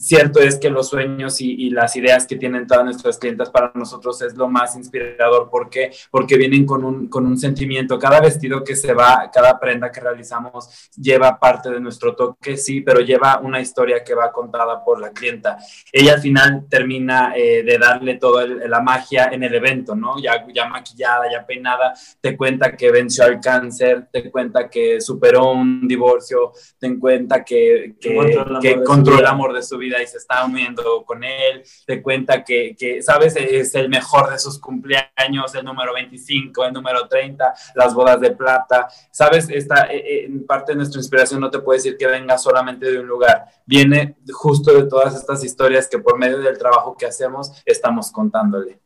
cierto 0.00 0.40
es 0.40 0.56
que 0.56 0.70
los 0.70 0.88
sueños 0.88 1.40
y, 1.40 1.66
y, 1.66 1.70
las 1.70 1.94
ideas 1.94 2.26
que 2.26 2.36
tienen 2.36 2.66
todas 2.66 2.84
nuestras 2.84 3.18
clientas 3.18 3.50
para 3.50 3.70
nosotros 3.74 4.20
es 4.22 4.34
lo 4.34 4.48
más 4.48 4.74
inspirador. 4.74 5.50
¿Por 5.50 5.68
qué? 5.68 5.90
Porque 6.10 6.38
vienen 6.38 6.64
con 6.64 6.84
un, 6.84 7.08
con 7.08 7.26
un 7.26 7.36
sentimiento. 7.36 7.98
Cada 7.98 8.20
vestido 8.20 8.64
que 8.64 8.74
se 8.76 8.94
va, 8.94 9.30
cada 9.32 9.60
prenda 9.60 9.92
que 9.92 10.00
realizamos 10.00 10.90
lleva 10.96 11.38
parte 11.38 11.70
de 11.70 11.80
nuestro 11.80 12.14
toque, 12.16 12.56
sí, 12.56 12.80
pero 12.80 13.00
lleva 13.00 13.40
una 13.40 13.60
historia 13.60 14.02
que 14.02 14.14
va 14.14 14.32
contada 14.32 14.82
por 14.82 15.00
la 15.00 15.10
clienta. 15.10 15.58
Ella 15.92 16.14
al 16.14 16.20
final 16.20 16.66
termina 16.68 17.34
eh, 17.36 17.62
de 17.62 17.78
darle 17.78 18.14
toda 18.16 18.46
la 18.46 18.80
magia 18.80 19.28
en 19.30 19.42
el 19.42 19.54
evento, 19.54 19.94
¿no? 19.94 20.20
Ya, 20.20 20.46
ya 20.52 20.66
maquillada, 20.66 21.30
ya 21.30 21.44
peinada, 21.44 21.92
te 22.20 22.36
cuenta 22.36 22.74
que 22.74 22.90
venció 22.90 23.24
al 23.24 23.38
cáncer, 23.38 24.08
te 24.10 24.30
cuenta 24.30 24.70
que 24.70 25.00
superó 25.00 25.52
un 25.52 25.86
divorcio, 25.86 26.52
te 26.78 26.98
cuenta 26.98 27.44
que, 27.44 27.96
que, 28.00 28.44
que 28.62 28.70
encontró 28.70 29.18
el 29.18 29.26
amor 29.26 29.52
de 29.52 29.62
su 29.62 29.76
vida 29.76 29.89
y 30.02 30.06
se 30.06 30.18
está 30.18 30.44
uniendo 30.44 31.04
con 31.04 31.24
él, 31.24 31.62
te 31.86 32.02
cuenta 32.02 32.44
que, 32.44 32.76
que, 32.78 33.02
sabes, 33.02 33.36
es 33.36 33.74
el 33.74 33.88
mejor 33.88 34.30
de 34.30 34.38
sus 34.38 34.58
cumpleaños, 34.58 35.54
el 35.54 35.64
número 35.64 35.94
25, 35.94 36.64
el 36.64 36.72
número 36.72 37.08
30, 37.08 37.54
las 37.74 37.94
bodas 37.94 38.20
de 38.20 38.32
plata, 38.32 38.88
sabes, 39.10 39.48
esta 39.48 39.86
eh, 39.86 40.26
eh, 40.26 40.30
parte 40.46 40.72
de 40.72 40.76
nuestra 40.76 41.00
inspiración 41.00 41.40
no 41.40 41.50
te 41.50 41.60
puede 41.60 41.78
decir 41.78 41.96
que 41.96 42.06
venga 42.06 42.38
solamente 42.38 42.90
de 42.90 42.98
un 42.98 43.06
lugar, 43.06 43.46
viene 43.64 44.16
justo 44.32 44.72
de 44.72 44.88
todas 44.88 45.14
estas 45.14 45.42
historias 45.44 45.88
que 45.88 45.98
por 45.98 46.18
medio 46.18 46.38
del 46.38 46.58
trabajo 46.58 46.96
que 46.96 47.06
hacemos 47.06 47.62
estamos 47.64 48.10
contándole. 48.10 48.80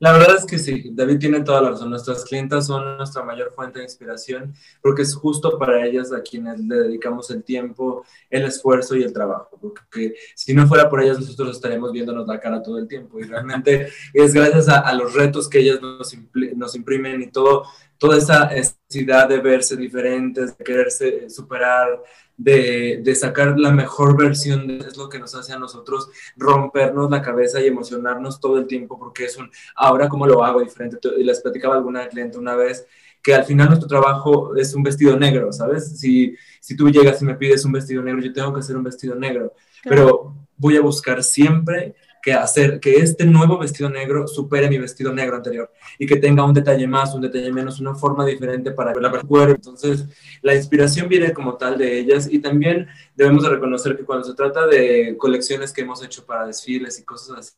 La 0.00 0.12
verdad 0.12 0.36
es 0.38 0.46
que 0.46 0.58
sí, 0.58 0.90
David 0.94 1.18
tiene 1.18 1.40
toda 1.42 1.60
la 1.60 1.70
razón. 1.72 1.90
Nuestras 1.90 2.24
clientas 2.24 2.66
son 2.66 2.96
nuestra 2.96 3.22
mayor 3.22 3.52
fuente 3.52 3.80
de 3.80 3.84
inspiración 3.84 4.54
porque 4.80 5.02
es 5.02 5.14
justo 5.14 5.58
para 5.58 5.84
ellas 5.84 6.10
a 6.10 6.22
quienes 6.22 6.58
le 6.58 6.74
dedicamos 6.76 7.30
el 7.30 7.44
tiempo, 7.44 8.06
el 8.30 8.44
esfuerzo 8.44 8.96
y 8.96 9.02
el 9.02 9.12
trabajo. 9.12 9.58
Porque 9.60 10.14
si 10.34 10.54
no 10.54 10.66
fuera 10.66 10.88
por 10.88 11.02
ellas, 11.02 11.20
nosotros 11.20 11.54
estaríamos 11.54 11.92
viéndonos 11.92 12.26
la 12.26 12.40
cara 12.40 12.62
todo 12.62 12.78
el 12.78 12.88
tiempo. 12.88 13.20
Y 13.20 13.24
realmente 13.24 13.88
es 14.14 14.32
gracias 14.32 14.70
a, 14.70 14.90
los 14.94 15.12
retos 15.12 15.50
que 15.50 15.58
ellas 15.58 15.82
nos, 15.82 16.16
nos 16.56 16.74
imprimen 16.74 17.20
y 17.20 17.30
todo, 17.30 17.64
toda 17.98 18.16
esa 18.16 18.46
necesidad 18.46 19.28
de 19.28 19.38
verse 19.38 19.76
diferentes, 19.76 20.56
de 20.56 20.64
quererse 20.64 21.28
superar, 21.28 22.02
de, 22.40 23.00
de, 23.04 23.14
sacar 23.14 23.58
la 23.58 23.70
mejor 23.70 24.16
versión 24.16 24.70
es 24.70 24.96
lo 24.96 25.10
que 25.10 25.18
nos 25.18 25.34
hace 25.34 25.52
a 25.52 25.58
nosotros 25.58 26.08
rompernos 26.38 27.10
la 27.10 27.20
cabeza 27.20 27.60
y 27.60 27.66
emocionarnos 27.66 28.40
todo 28.40 28.56
el 28.58 28.66
tiempo 28.66 28.98
porque 28.98 29.26
es 29.26 29.36
un, 29.36 29.50
ahora 29.76 30.08
cómo 30.08 30.26
lo 30.26 30.42
hago 30.42 30.60
diferente. 30.60 30.98
Y 31.18 31.22
les 31.22 31.40
platicaba 31.40 31.74
alguna 31.74 32.08
cliente 32.08 32.38
una 32.38 32.56
vez 32.56 32.86
que 33.22 33.34
al 33.34 33.44
final 33.44 33.68
nuestro 33.68 33.88
trabajo 33.88 34.56
es 34.56 34.74
un 34.74 34.82
vestido 34.82 35.18
negro, 35.18 35.52
¿sabes? 35.52 36.00
Si, 36.00 36.34
si 36.60 36.74
tú 36.74 36.88
llegas 36.88 37.20
y 37.20 37.26
me 37.26 37.34
pides 37.34 37.66
un 37.66 37.72
vestido 37.72 38.02
negro, 38.02 38.22
yo 38.22 38.32
tengo 38.32 38.54
que 38.54 38.60
hacer 38.60 38.74
un 38.74 38.84
vestido 38.84 39.14
negro, 39.14 39.52
pero 39.84 40.34
voy 40.56 40.78
a 40.78 40.80
buscar 40.80 41.22
siempre 41.22 41.94
que 42.22 42.32
hacer 42.32 42.80
que 42.80 42.96
este 42.96 43.24
nuevo 43.24 43.58
vestido 43.58 43.88
negro 43.88 44.26
supere 44.26 44.68
mi 44.68 44.78
vestido 44.78 45.12
negro 45.12 45.36
anterior 45.36 45.70
y 45.98 46.06
que 46.06 46.16
tenga 46.16 46.44
un 46.44 46.52
detalle 46.52 46.86
más, 46.86 47.14
un 47.14 47.22
detalle 47.22 47.52
menos, 47.52 47.80
una 47.80 47.94
forma 47.94 48.26
diferente 48.26 48.70
para 48.72 48.94
la 48.94 49.22
cuerpo. 49.22 49.54
Entonces, 49.54 50.06
la 50.42 50.54
inspiración 50.54 51.08
viene 51.08 51.32
como 51.32 51.56
tal 51.56 51.78
de 51.78 51.98
ellas 51.98 52.28
y 52.30 52.38
también 52.38 52.88
debemos 53.14 53.42
de 53.42 53.50
reconocer 53.50 53.96
que 53.96 54.04
cuando 54.04 54.24
se 54.24 54.34
trata 54.34 54.66
de 54.66 55.16
colecciones 55.18 55.72
que 55.72 55.82
hemos 55.82 56.04
hecho 56.04 56.24
para 56.26 56.46
desfiles 56.46 56.98
y 56.98 57.04
cosas 57.04 57.38
así, 57.38 57.52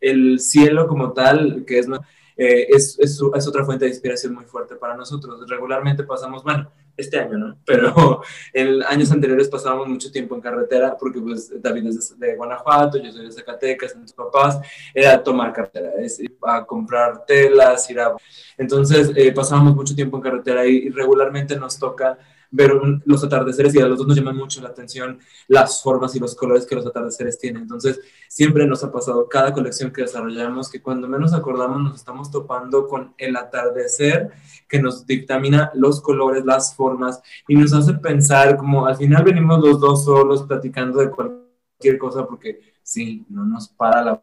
el 0.00 0.38
cielo 0.38 0.86
como 0.86 1.12
tal, 1.12 1.64
que 1.66 1.78
es 1.78 1.88
eh, 2.36 2.68
es, 2.70 2.96
es, 3.00 3.20
es, 3.34 3.48
otra 3.48 3.64
fuente 3.64 3.84
de 3.84 3.90
inspiración 3.90 4.32
muy 4.32 4.44
fuerte 4.44 4.76
para 4.76 4.96
nosotros. 4.96 5.40
Regularmente 5.48 6.04
pasamos, 6.04 6.44
bueno, 6.44 6.70
este 6.98 7.18
año, 7.18 7.38
¿no? 7.38 7.58
Pero 7.64 8.22
en 8.52 8.82
años 8.82 9.10
anteriores 9.10 9.48
pasábamos 9.48 9.88
mucho 9.88 10.12
tiempo 10.12 10.34
en 10.34 10.42
carretera, 10.42 10.96
porque 10.98 11.20
pues 11.20 11.50
David 11.62 11.86
es 11.86 12.18
de, 12.18 12.36
Guanajuato, 12.36 12.98
yo 12.98 13.10
soy 13.10 13.26
de 13.26 13.32
Zacatecas, 13.32 13.96
mis 13.96 14.12
papás, 14.12 14.60
era 14.92 15.22
tomar 15.22 15.52
carretera, 15.52 15.92
es 15.98 16.20
ir 16.20 16.36
a 16.42 16.66
comprar 16.66 17.24
telas, 17.24 17.88
ir 17.88 18.00
a... 18.00 18.14
Entonces 18.58 19.12
eh, 19.14 19.32
pasábamos 19.32 19.74
mucho 19.74 19.94
tiempo 19.94 20.16
en 20.16 20.22
carretera 20.22 20.66
y 20.66 20.90
regularmente 20.90 21.56
nos 21.56 21.78
toca 21.78 22.18
ver 22.50 22.72
los 23.04 23.24
atardeceres 23.24 23.74
y 23.74 23.80
a 23.80 23.86
los 23.86 23.98
dos 23.98 24.06
nos 24.06 24.16
llama 24.16 24.32
mucho 24.32 24.60
la 24.62 24.68
atención 24.68 25.18
las 25.48 25.82
formas 25.82 26.14
y 26.16 26.20
los 26.20 26.34
colores 26.34 26.66
que 26.66 26.74
los 26.74 26.86
atardeceres 26.86 27.38
tienen. 27.38 27.62
Entonces, 27.62 28.00
siempre 28.28 28.66
nos 28.66 28.82
ha 28.84 28.90
pasado 28.90 29.28
cada 29.28 29.52
colección 29.52 29.92
que 29.92 30.02
desarrollamos 30.02 30.70
que 30.70 30.80
cuando 30.80 31.08
menos 31.08 31.34
acordamos 31.34 31.82
nos 31.82 31.96
estamos 31.96 32.30
topando 32.30 32.86
con 32.86 33.14
el 33.18 33.36
atardecer 33.36 34.30
que 34.68 34.80
nos 34.80 35.06
dictamina 35.06 35.70
los 35.74 36.00
colores, 36.00 36.44
las 36.44 36.74
formas 36.74 37.20
y 37.46 37.56
nos 37.56 37.72
hace 37.72 37.94
pensar 37.94 38.56
como 38.56 38.86
al 38.86 38.96
final 38.96 39.24
venimos 39.24 39.60
los 39.60 39.80
dos 39.80 40.04
solos 40.04 40.42
platicando 40.42 41.00
de 41.00 41.10
cualquier 41.10 41.98
cosa 41.98 42.26
porque 42.26 42.60
sí, 42.82 43.26
no 43.28 43.44
nos 43.44 43.68
para 43.68 44.02
la 44.02 44.22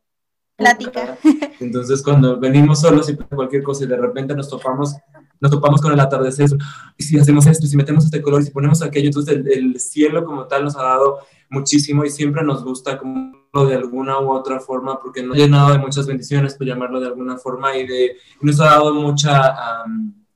plática. 0.55 1.17
Entonces, 1.59 2.01
cuando 2.01 2.39
venimos 2.39 2.81
solos 2.81 3.09
y 3.09 3.15
cualquier 3.15 3.63
cosa 3.63 3.83
y 3.83 3.87
de 3.87 3.97
repente 3.97 4.35
nos 4.35 4.49
topamos 4.49 4.95
nos 5.39 5.51
topamos 5.51 5.81
con 5.81 5.91
el 5.91 5.99
atardecer, 5.99 6.49
y 6.97 7.03
si 7.03 7.19
hacemos 7.19 7.45
esto, 7.47 7.65
y 7.65 7.69
si 7.69 7.77
metemos 7.77 8.05
este 8.05 8.21
color, 8.21 8.41
y 8.41 8.45
si 8.45 8.51
ponemos 8.51 8.81
aquello, 8.81 9.07
entonces 9.07 9.41
el, 9.45 9.79
cielo 9.79 10.23
como 10.25 10.45
tal 10.47 10.63
nos 10.63 10.75
ha 10.75 10.83
dado 10.83 11.19
muchísimo 11.49 12.03
y 12.03 12.09
siempre 12.09 12.43
nos 12.43 12.63
gusta 12.63 12.97
como 12.97 13.33
de 13.67 13.75
alguna 13.75 14.19
u 14.19 14.31
otra 14.31 14.59
forma, 14.59 14.99
porque 14.99 15.23
nos 15.23 15.35
ha 15.35 15.39
llenado 15.39 15.71
de 15.71 15.79
muchas 15.79 16.07
bendiciones, 16.07 16.55
por 16.55 16.67
llamarlo 16.67 16.99
de 16.99 17.07
alguna 17.07 17.37
forma, 17.37 17.75
y, 17.77 17.85
de, 17.85 18.17
nos 18.41 18.59
ha 18.59 18.65
dado 18.65 18.93
mucha 18.93 19.55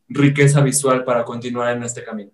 riqueza 0.08 0.62
visual 0.62 1.04
para 1.04 1.24
continuar 1.24 1.76
en 1.76 1.84
este 1.84 2.04
camino. 2.04 2.32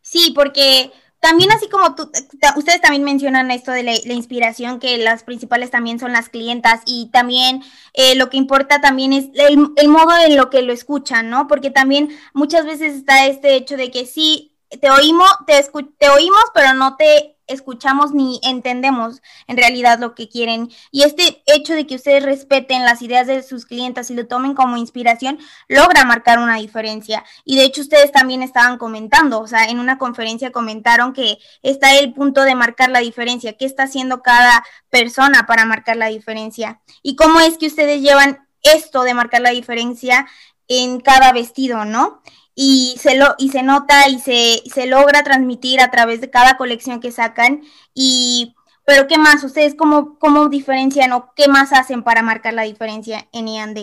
Sí, 0.00 0.32
porque 0.34 0.90
también 1.20 1.50
así 1.52 1.68
como 1.68 1.94
tú, 1.94 2.10
ustedes 2.56 2.80
también 2.80 3.04
mencionan 3.04 3.50
esto 3.50 3.72
de 3.72 3.82
la, 3.82 3.92
inspiración, 3.92 4.78
que 4.78 4.98
las 4.98 5.24
principales 5.24 5.70
también 5.70 5.98
son 5.98 6.12
las 6.12 6.28
clientas 6.28 6.82
y 6.86 7.10
también 7.12 7.62
eh, 7.94 8.14
lo 8.14 8.30
que 8.30 8.36
importa 8.36 8.80
también 8.80 9.12
es 9.12 9.26
el, 9.34 9.70
el, 9.76 9.88
modo 9.88 10.12
en 10.24 10.36
lo 10.36 10.50
que 10.50 10.62
lo 10.62 10.72
escuchan, 10.72 11.30
¿no? 11.30 11.48
Porque 11.48 11.70
también 11.70 12.10
muchas 12.34 12.64
veces 12.64 12.94
está 12.94 13.26
este 13.26 13.54
hecho 13.56 13.76
de 13.76 13.90
que 13.90 14.06
sí, 14.06 14.57
te 14.68 14.90
oímos, 14.90 15.30
te, 15.46 15.62
te 15.98 16.08
oímos, 16.10 16.44
pero 16.54 16.74
no 16.74 16.96
te 16.96 17.38
escuchamos 17.48 18.12
ni 18.12 18.38
entendemos 18.42 19.22
en 19.46 19.56
realidad 19.56 19.98
lo 19.98 20.14
que 20.14 20.28
quieren. 20.28 20.70
Y 20.90 21.02
este 21.02 21.42
hecho 21.46 21.72
de 21.74 21.86
que 21.86 21.96
ustedes 21.96 22.22
respeten 22.22 22.84
las 22.84 23.02
ideas 23.02 23.26
de 23.26 23.42
sus 23.42 23.66
clientes 23.66 24.10
y 24.10 24.14
lo 24.14 24.26
tomen 24.26 24.54
como 24.54 24.76
inspiración, 24.76 25.38
logra 25.66 26.04
marcar 26.04 26.38
una 26.38 26.56
diferencia. 26.56 27.24
Y 27.44 27.56
de 27.56 27.64
hecho 27.64 27.80
ustedes 27.80 28.12
también 28.12 28.42
estaban 28.42 28.78
comentando, 28.78 29.40
o 29.40 29.46
sea, 29.46 29.64
en 29.64 29.80
una 29.80 29.98
conferencia 29.98 30.52
comentaron 30.52 31.12
que 31.12 31.38
está 31.62 31.96
el 31.98 32.12
punto 32.12 32.42
de 32.42 32.54
marcar 32.54 32.90
la 32.90 33.00
diferencia, 33.00 33.56
qué 33.56 33.64
está 33.64 33.84
haciendo 33.84 34.22
cada 34.22 34.64
persona 34.90 35.46
para 35.46 35.64
marcar 35.64 35.96
la 35.96 36.06
diferencia. 36.06 36.80
Y 37.02 37.16
cómo 37.16 37.40
es 37.40 37.58
que 37.58 37.66
ustedes 37.66 38.02
llevan 38.02 38.46
esto 38.62 39.02
de 39.02 39.14
marcar 39.14 39.40
la 39.40 39.50
diferencia 39.50 40.26
en 40.68 41.00
cada 41.00 41.32
vestido, 41.32 41.86
¿no? 41.86 42.22
Y 42.60 42.96
se, 42.98 43.16
lo, 43.16 43.36
y 43.38 43.50
se 43.50 43.62
nota 43.62 44.08
y 44.08 44.18
se, 44.18 44.64
se 44.68 44.88
logra 44.88 45.22
transmitir 45.22 45.80
a 45.80 45.92
través 45.92 46.20
de 46.20 46.28
cada 46.28 46.56
colección 46.56 46.98
que 46.98 47.12
sacan. 47.12 47.62
Y, 47.94 48.56
pero 48.84 49.06
¿qué 49.06 49.16
más? 49.16 49.44
¿Ustedes 49.44 49.76
cómo, 49.76 50.18
cómo 50.18 50.48
diferencian 50.48 51.12
o 51.12 51.32
qué 51.36 51.46
más 51.46 51.72
hacen 51.72 52.02
para 52.02 52.20
marcar 52.20 52.54
la 52.54 52.64
diferencia 52.64 53.28
en 53.30 53.46
Ian 53.46 53.76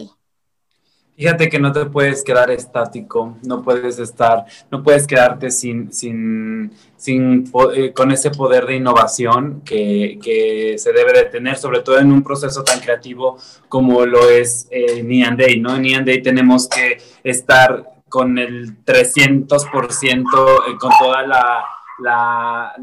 Fíjate 1.15 1.47
que 1.47 1.57
no 1.57 1.71
te 1.71 1.85
puedes 1.85 2.21
quedar 2.21 2.51
estático, 2.51 3.37
no 3.43 3.63
puedes 3.63 3.97
estar, 3.97 4.43
no 4.69 4.83
puedes 4.83 5.07
quedarte 5.07 5.51
sin, 5.51 5.93
sin, 5.93 6.73
sin 6.97 7.49
eh, 7.73 7.93
con 7.93 8.11
ese 8.11 8.31
poder 8.31 8.65
de 8.65 8.75
innovación 8.75 9.61
que, 9.63 10.19
que, 10.21 10.77
se 10.77 10.91
debe 10.91 11.13
de 11.13 11.23
tener, 11.23 11.55
sobre 11.55 11.79
todo 11.79 11.97
en 11.99 12.11
un 12.11 12.21
proceso 12.21 12.65
tan 12.65 12.81
creativo 12.81 13.37
como 13.69 14.05
lo 14.05 14.29
es 14.29 14.67
eh, 14.69 15.01
Nian 15.01 15.37
Day, 15.37 15.61
¿no? 15.61 15.77
En 15.77 15.83
Nian 15.83 16.03
Day 16.03 16.21
tenemos 16.21 16.67
que 16.67 16.97
estar 17.23 17.94
con 18.15 18.37
el 18.37 18.85
300%, 18.85 20.69
eh, 20.69 20.77
con 20.79 20.89
toda 20.97 21.27
la, 21.27 21.65
la, 21.99 22.73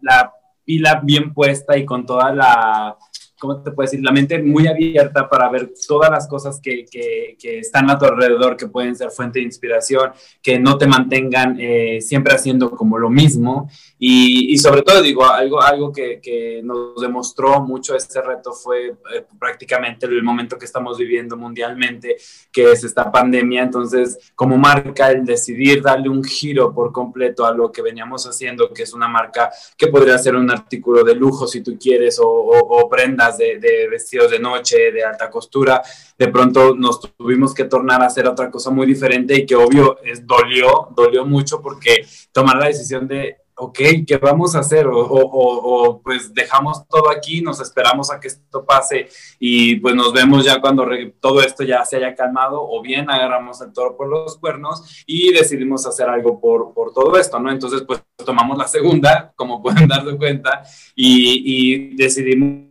la 0.00 0.32
pila 0.64 1.00
bien 1.04 1.32
puesta 1.32 1.76
y 1.76 1.84
con 1.84 2.04
toda 2.04 2.32
la 2.34 2.96
¿cómo 3.40 3.62
te 3.62 3.72
puedo 3.72 3.86
decir? 3.86 4.04
La 4.04 4.12
mente 4.12 4.40
muy 4.40 4.68
abierta 4.68 5.28
para 5.28 5.48
ver 5.48 5.72
todas 5.88 6.10
las 6.10 6.28
cosas 6.28 6.60
que, 6.60 6.84
que, 6.84 7.36
que, 7.40 7.58
están 7.58 7.90
a 7.90 7.98
tu 7.98 8.04
alrededor, 8.04 8.56
que 8.56 8.68
pueden 8.68 8.94
ser 8.94 9.10
fuente 9.10 9.38
de 9.38 9.46
inspiración, 9.46 10.12
que 10.42 10.60
no 10.60 10.76
te 10.76 10.86
mantengan 10.86 11.56
eh, 11.58 12.00
siempre 12.02 12.34
haciendo 12.34 12.70
como 12.70 12.98
lo 12.98 13.08
mismo. 13.08 13.68
Y, 13.98 14.52
y, 14.52 14.58
sobre 14.58 14.82
todo, 14.82 15.02
digo, 15.02 15.24
algo, 15.24 15.60
algo 15.60 15.90
que, 15.90 16.20
que, 16.22 16.60
nos 16.62 17.00
demostró 17.00 17.62
mucho 17.62 17.96
este 17.96 18.20
reto 18.20 18.52
fue 18.52 18.88
eh, 18.88 19.24
prácticamente 19.38 20.06
el 20.06 20.22
momento 20.22 20.58
que 20.58 20.66
estamos 20.66 20.98
viviendo 20.98 21.36
mundialmente, 21.36 22.16
que 22.52 22.70
es 22.70 22.84
esta 22.84 23.10
pandemia. 23.10 23.62
Entonces, 23.62 24.32
como 24.34 24.58
marca, 24.58 25.10
el 25.10 25.24
decidir 25.24 25.82
darle 25.82 26.10
un 26.10 26.22
giro 26.22 26.74
por 26.74 26.92
completo 26.92 27.46
a 27.46 27.54
lo 27.54 27.72
que 27.72 27.80
veníamos 27.80 28.26
haciendo, 28.26 28.72
que 28.74 28.82
es 28.82 28.92
una 28.92 29.08
marca 29.08 29.50
que 29.78 29.86
podría 29.86 30.18
ser 30.18 30.36
un 30.36 30.50
artículo 30.50 31.02
de 31.04 31.14
lujo 31.14 31.46
si 31.46 31.62
tú 31.62 31.78
quieres, 31.78 32.18
o, 32.18 32.28
o, 32.28 32.58
o 32.58 32.88
prendas 32.88 33.29
de, 33.38 33.88
vestidos 33.90 34.30
de 34.30 34.38
noche, 34.38 34.92
de 34.92 35.04
alta 35.04 35.30
costura, 35.30 35.82
de 36.18 36.28
pronto 36.28 36.74
nos 36.74 37.00
tuvimos 37.00 37.54
que 37.54 37.64
tornar 37.64 38.02
a 38.02 38.06
hacer 38.06 38.26
otra 38.26 38.50
cosa 38.50 38.70
muy 38.70 38.86
diferente 38.86 39.34
y 39.34 39.46
que 39.46 39.56
obvio 39.56 39.98
es, 40.04 40.26
dolió, 40.26 40.88
dolió 40.94 41.24
mucho 41.24 41.60
porque 41.60 42.06
tomar 42.32 42.56
la 42.56 42.66
decisión 42.66 43.06
de, 43.08 43.40
ok, 43.60 43.78
¿qué 44.06 44.16
vamos 44.16 44.56
a 44.56 44.60
hacer? 44.60 44.86
O, 44.90 46.00
pues 46.02 46.32
dejamos 46.32 46.86
todo 46.88 47.10
aquí, 47.10 47.42
nos 47.42 47.60
esperamos 47.60 48.10
a 48.10 48.18
que 48.18 48.28
esto 48.28 48.64
pase 48.64 49.08
y 49.38 49.76
pues 49.76 49.94
nos 49.94 50.12
vemos 50.12 50.44
ya 50.44 50.60
cuando 50.60 50.86
todo 51.20 51.42
esto 51.42 51.62
ya 51.62 51.84
se 51.84 51.96
haya 51.96 52.14
calmado 52.14 52.60
o 52.62 52.80
bien 52.82 53.10
agarramos 53.10 53.60
el 53.60 53.72
toro 53.72 53.96
por 53.96 54.08
los 54.08 54.38
cuernos 54.38 55.04
y 55.06 55.32
decidimos 55.32 55.86
hacer 55.86 56.08
algo 56.08 56.40
por, 56.40 56.72
por 56.72 56.92
todo 56.92 57.16
esto, 57.18 57.38
¿no? 57.38 57.50
Entonces 57.50 57.82
pues 57.82 58.02
tomamos 58.24 58.56
la 58.56 58.66
segunda, 58.66 59.32
como 59.36 59.62
pueden 59.62 59.86
darse 59.88 60.16
cuenta, 60.16 60.62
y, 60.94 61.42
y 61.44 61.96
decidimos 61.96 62.69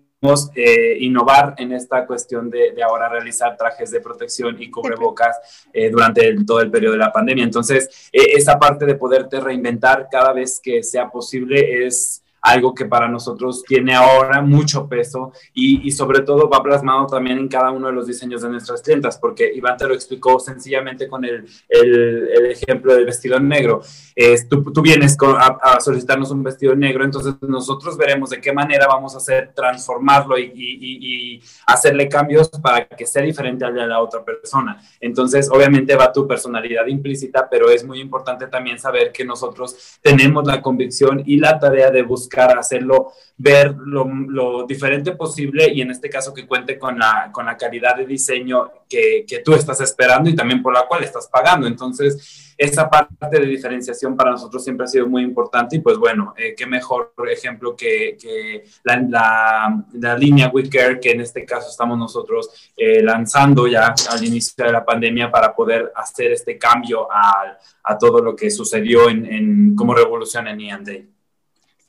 eh, 0.53 0.97
innovar 0.99 1.55
en 1.57 1.71
esta 1.71 2.05
cuestión 2.05 2.49
de, 2.49 2.75
ahora 2.83 3.07
realizar 3.07 3.55
trajes 3.55 3.89
de 3.89 4.01
protección 4.01 4.61
y 4.61 4.69
cubrebocas 4.69 5.39
eh, 5.71 5.89
durante 5.89 6.43
todo 6.43 6.59
el 6.59 6.69
periodo 6.69 6.93
de 6.93 6.99
la 6.99 7.11
pandemia. 7.13 7.45
Entonces, 7.45 8.09
eh, 8.11 8.33
esa 8.35 8.59
parte 8.59 8.85
de 8.85 8.95
poderte 8.95 9.39
reinventar 9.39 10.09
cada 10.11 10.33
vez 10.33 10.59
que 10.61 10.83
sea 10.83 11.09
posible 11.09 11.85
es 11.85 12.21
algo 12.41 12.73
que 12.73 12.85
para 12.85 13.07
nosotros 13.07 13.63
tiene 13.63 13.95
ahora 13.95 14.41
mucho 14.41 14.87
peso 14.87 15.33
y, 15.53 15.87
y, 15.87 15.91
sobre 15.91 16.21
todo 16.21 16.49
va 16.49 16.63
plasmado 16.63 17.07
también 17.07 17.37
en 17.37 17.47
cada 17.47 17.71
uno 17.71 17.87
de 17.87 17.93
los 17.93 18.07
diseños 18.07 18.41
de 18.41 18.49
nuestras 18.49 18.81
clientas, 18.81 19.17
porque 19.17 19.51
Iván 19.53 19.77
te 19.77 19.87
lo 19.87 19.93
explicó 19.93 20.39
sencillamente 20.39 21.07
con 21.07 21.25
el, 21.25 21.45
el, 21.67 22.29
el 22.29 22.45
ejemplo 22.51 22.93
del 22.93 23.05
vestido 23.05 23.39
negro. 23.39 23.81
Es, 24.15 24.47
tú, 24.47 24.63
tú, 24.71 24.81
vienes 24.81 25.17
con, 25.17 25.35
a, 25.35 25.57
a, 25.61 25.79
solicitarnos 25.79 26.31
un 26.31 26.43
vestido 26.43 26.75
negro, 26.75 27.03
entonces 27.03 27.35
nosotros 27.41 27.97
veremos 27.97 28.29
de 28.29 28.41
qué 28.41 28.53
manera 28.53 28.87
vamos 28.87 29.13
a 29.15 29.17
hacer, 29.17 29.51
transformarlo 29.53 30.37
y, 30.37 30.51
y, 30.53 31.35
y 31.35 31.41
hacerle 31.67 32.07
cambios 32.07 32.49
para 32.49 32.85
que 32.85 33.05
sea 33.05 33.23
diferente 33.23 33.65
al 33.65 33.73
de 33.73 33.87
la 33.87 34.01
otra 34.01 34.23
persona. 34.23 34.81
Entonces, 34.99 35.49
obviamente 35.51 35.95
va 35.95 36.11
tu 36.11 36.27
personalidad 36.27 36.85
implícita, 36.87 37.47
pero 37.49 37.69
es 37.69 37.83
muy 37.83 37.99
importante 37.99 38.47
también 38.47 38.79
saber 38.79 39.11
que 39.11 39.25
nosotros 39.25 39.99
tenemos 40.01 40.45
la 40.45 40.61
convicción 40.61 41.23
y 41.25 41.37
la 41.37 41.59
tarea 41.59 41.91
de 41.91 42.03
buscar 42.03 42.28
buscar 42.29 42.57
hacerlo 42.57 43.11
ver 43.37 43.73
lo, 43.85 44.05
lo, 44.05 44.65
diferente 44.67 45.13
posible 45.13 45.71
y 45.73 45.81
en 45.81 45.91
este 45.91 46.09
caso 46.09 46.33
que 46.33 46.45
cuente 46.45 46.77
con 46.77 46.99
la, 46.99 47.29
con 47.31 47.45
la 47.45 47.55
calidad 47.55 47.95
de 47.95 48.05
diseño 48.05 48.69
que, 48.87 49.25
que, 49.25 49.39
tú 49.39 49.53
estás 49.53 49.79
esperando 49.79 50.29
y 50.29 50.35
también 50.35 50.61
por 50.61 50.73
la 50.73 50.85
cual 50.85 51.03
estás 51.03 51.27
pagando. 51.27 51.65
Entonces, 51.65 52.53
esa 52.57 52.89
parte 52.89 53.39
de 53.39 53.45
diferenciación 53.45 54.17
para 54.17 54.31
nosotros 54.31 54.61
siempre 54.61 54.83
ha 54.83 54.87
sido 54.87 55.07
muy 55.07 55.23
importante 55.23 55.77
y 55.77 55.79
pues 55.79 55.97
bueno, 55.97 56.33
eh, 56.37 56.53
qué 56.55 56.65
mejor 56.67 57.13
ejemplo 57.31 57.77
que, 57.77 58.17
que 58.21 58.65
la, 58.83 58.97
la, 58.97 59.85
la, 59.93 60.17
línea 60.17 60.49
WeCare 60.49 60.99
que 60.99 61.11
en 61.11 61.21
este 61.21 61.45
caso 61.45 61.69
estamos 61.69 61.97
nosotros 61.97 62.71
eh, 62.75 63.01
lanzando 63.01 63.67
ya 63.67 63.95
al 64.09 64.25
inicio 64.25 64.65
de 64.65 64.73
la 64.73 64.83
pandemia 64.83 65.31
para 65.31 65.55
poder 65.55 65.93
hacer 65.95 66.33
este 66.33 66.57
cambio 66.57 67.09
a, 67.09 67.57
a 67.83 67.97
todo 67.97 68.21
lo 68.21 68.35
que 68.35 68.51
sucedió 68.51 69.09
en, 69.09 69.25
en 69.25 69.75
como 69.75 69.95
revolución 69.95 70.45
en 70.49 70.83
Day. 70.83 71.18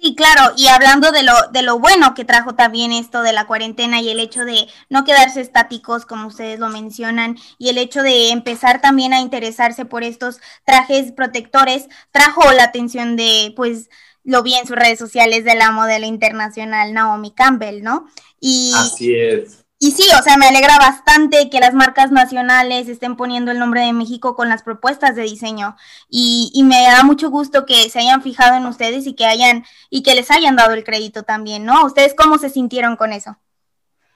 Sí, 0.03 0.15
claro, 0.15 0.55
y 0.57 0.69
hablando 0.69 1.13
de 1.13 1.23
lo, 1.23 1.33
de 1.53 1.61
lo 1.61 1.79
bueno 1.79 2.15
que 2.15 2.25
trajo 2.25 2.55
también 2.55 2.91
esto 2.91 3.21
de 3.21 3.35
la 3.35 3.47
cuarentena 3.47 4.01
y 4.01 4.09
el 4.09 4.19
hecho 4.19 4.47
de 4.47 4.67
no 4.89 5.05
quedarse 5.05 5.43
estáticos, 5.43 6.07
como 6.07 6.29
ustedes 6.29 6.59
lo 6.59 6.71
mencionan, 6.71 7.37
y 7.59 7.69
el 7.69 7.77
hecho 7.77 8.03
de 8.03 8.31
empezar 8.31 8.81
también 8.81 9.13
a 9.13 9.21
interesarse 9.21 9.85
por 9.85 10.03
estos 10.03 10.39
trajes 10.65 11.13
protectores, 11.13 11.87
trajo 12.13 12.51
la 12.53 12.65
atención 12.65 13.17
de, 13.17 13.53
pues, 13.55 13.91
lo 14.25 14.43
vi 14.43 14.55
en 14.55 14.67
sus 14.67 14.77
redes 14.77 14.99
sociales 14.99 15.45
de 15.45 15.55
la 15.55 15.71
modelo 15.71 16.07
internacional 16.07 16.95
Naomi 16.95 17.33
Campbell, 17.33 17.83
¿no? 17.83 18.07
Y, 18.41 18.73
Así 18.75 19.15
es. 19.15 19.67
Y 19.83 19.93
sí, 19.93 20.05
o 20.19 20.23
sea, 20.23 20.37
me 20.37 20.47
alegra 20.47 20.77
bastante 20.79 21.49
que 21.49 21.59
las 21.59 21.73
marcas 21.73 22.11
nacionales 22.11 22.87
estén 22.89 23.17
poniendo 23.17 23.51
el 23.51 23.59
nombre 23.59 23.81
de 23.81 23.95
México 23.95 24.37
con 24.37 24.51
las 24.51 24.63
propuestas 24.63 25.17
de 25.17 25.23
diseño. 25.23 25.75
Y, 26.11 26.51
y, 26.55 26.65
me 26.65 26.83
da 26.83 27.03
mucho 27.03 27.31
gusto 27.31 27.65
que 27.65 27.89
se 27.89 27.99
hayan 28.01 28.23
fijado 28.23 28.57
en 28.57 28.67
ustedes 28.67 29.07
y 29.07 29.15
que 29.15 29.25
hayan, 29.25 29.65
y 29.89 30.03
que 30.03 30.15
les 30.15 30.31
hayan 30.31 30.55
dado 30.57 30.75
el 30.75 30.85
crédito 30.85 31.23
también, 31.23 31.65
¿no? 31.65 31.85
¿Ustedes 31.87 32.15
cómo 32.15 32.37
se 32.39 32.51
sintieron 32.51 32.97
con 32.97 33.13
eso? 33.15 33.39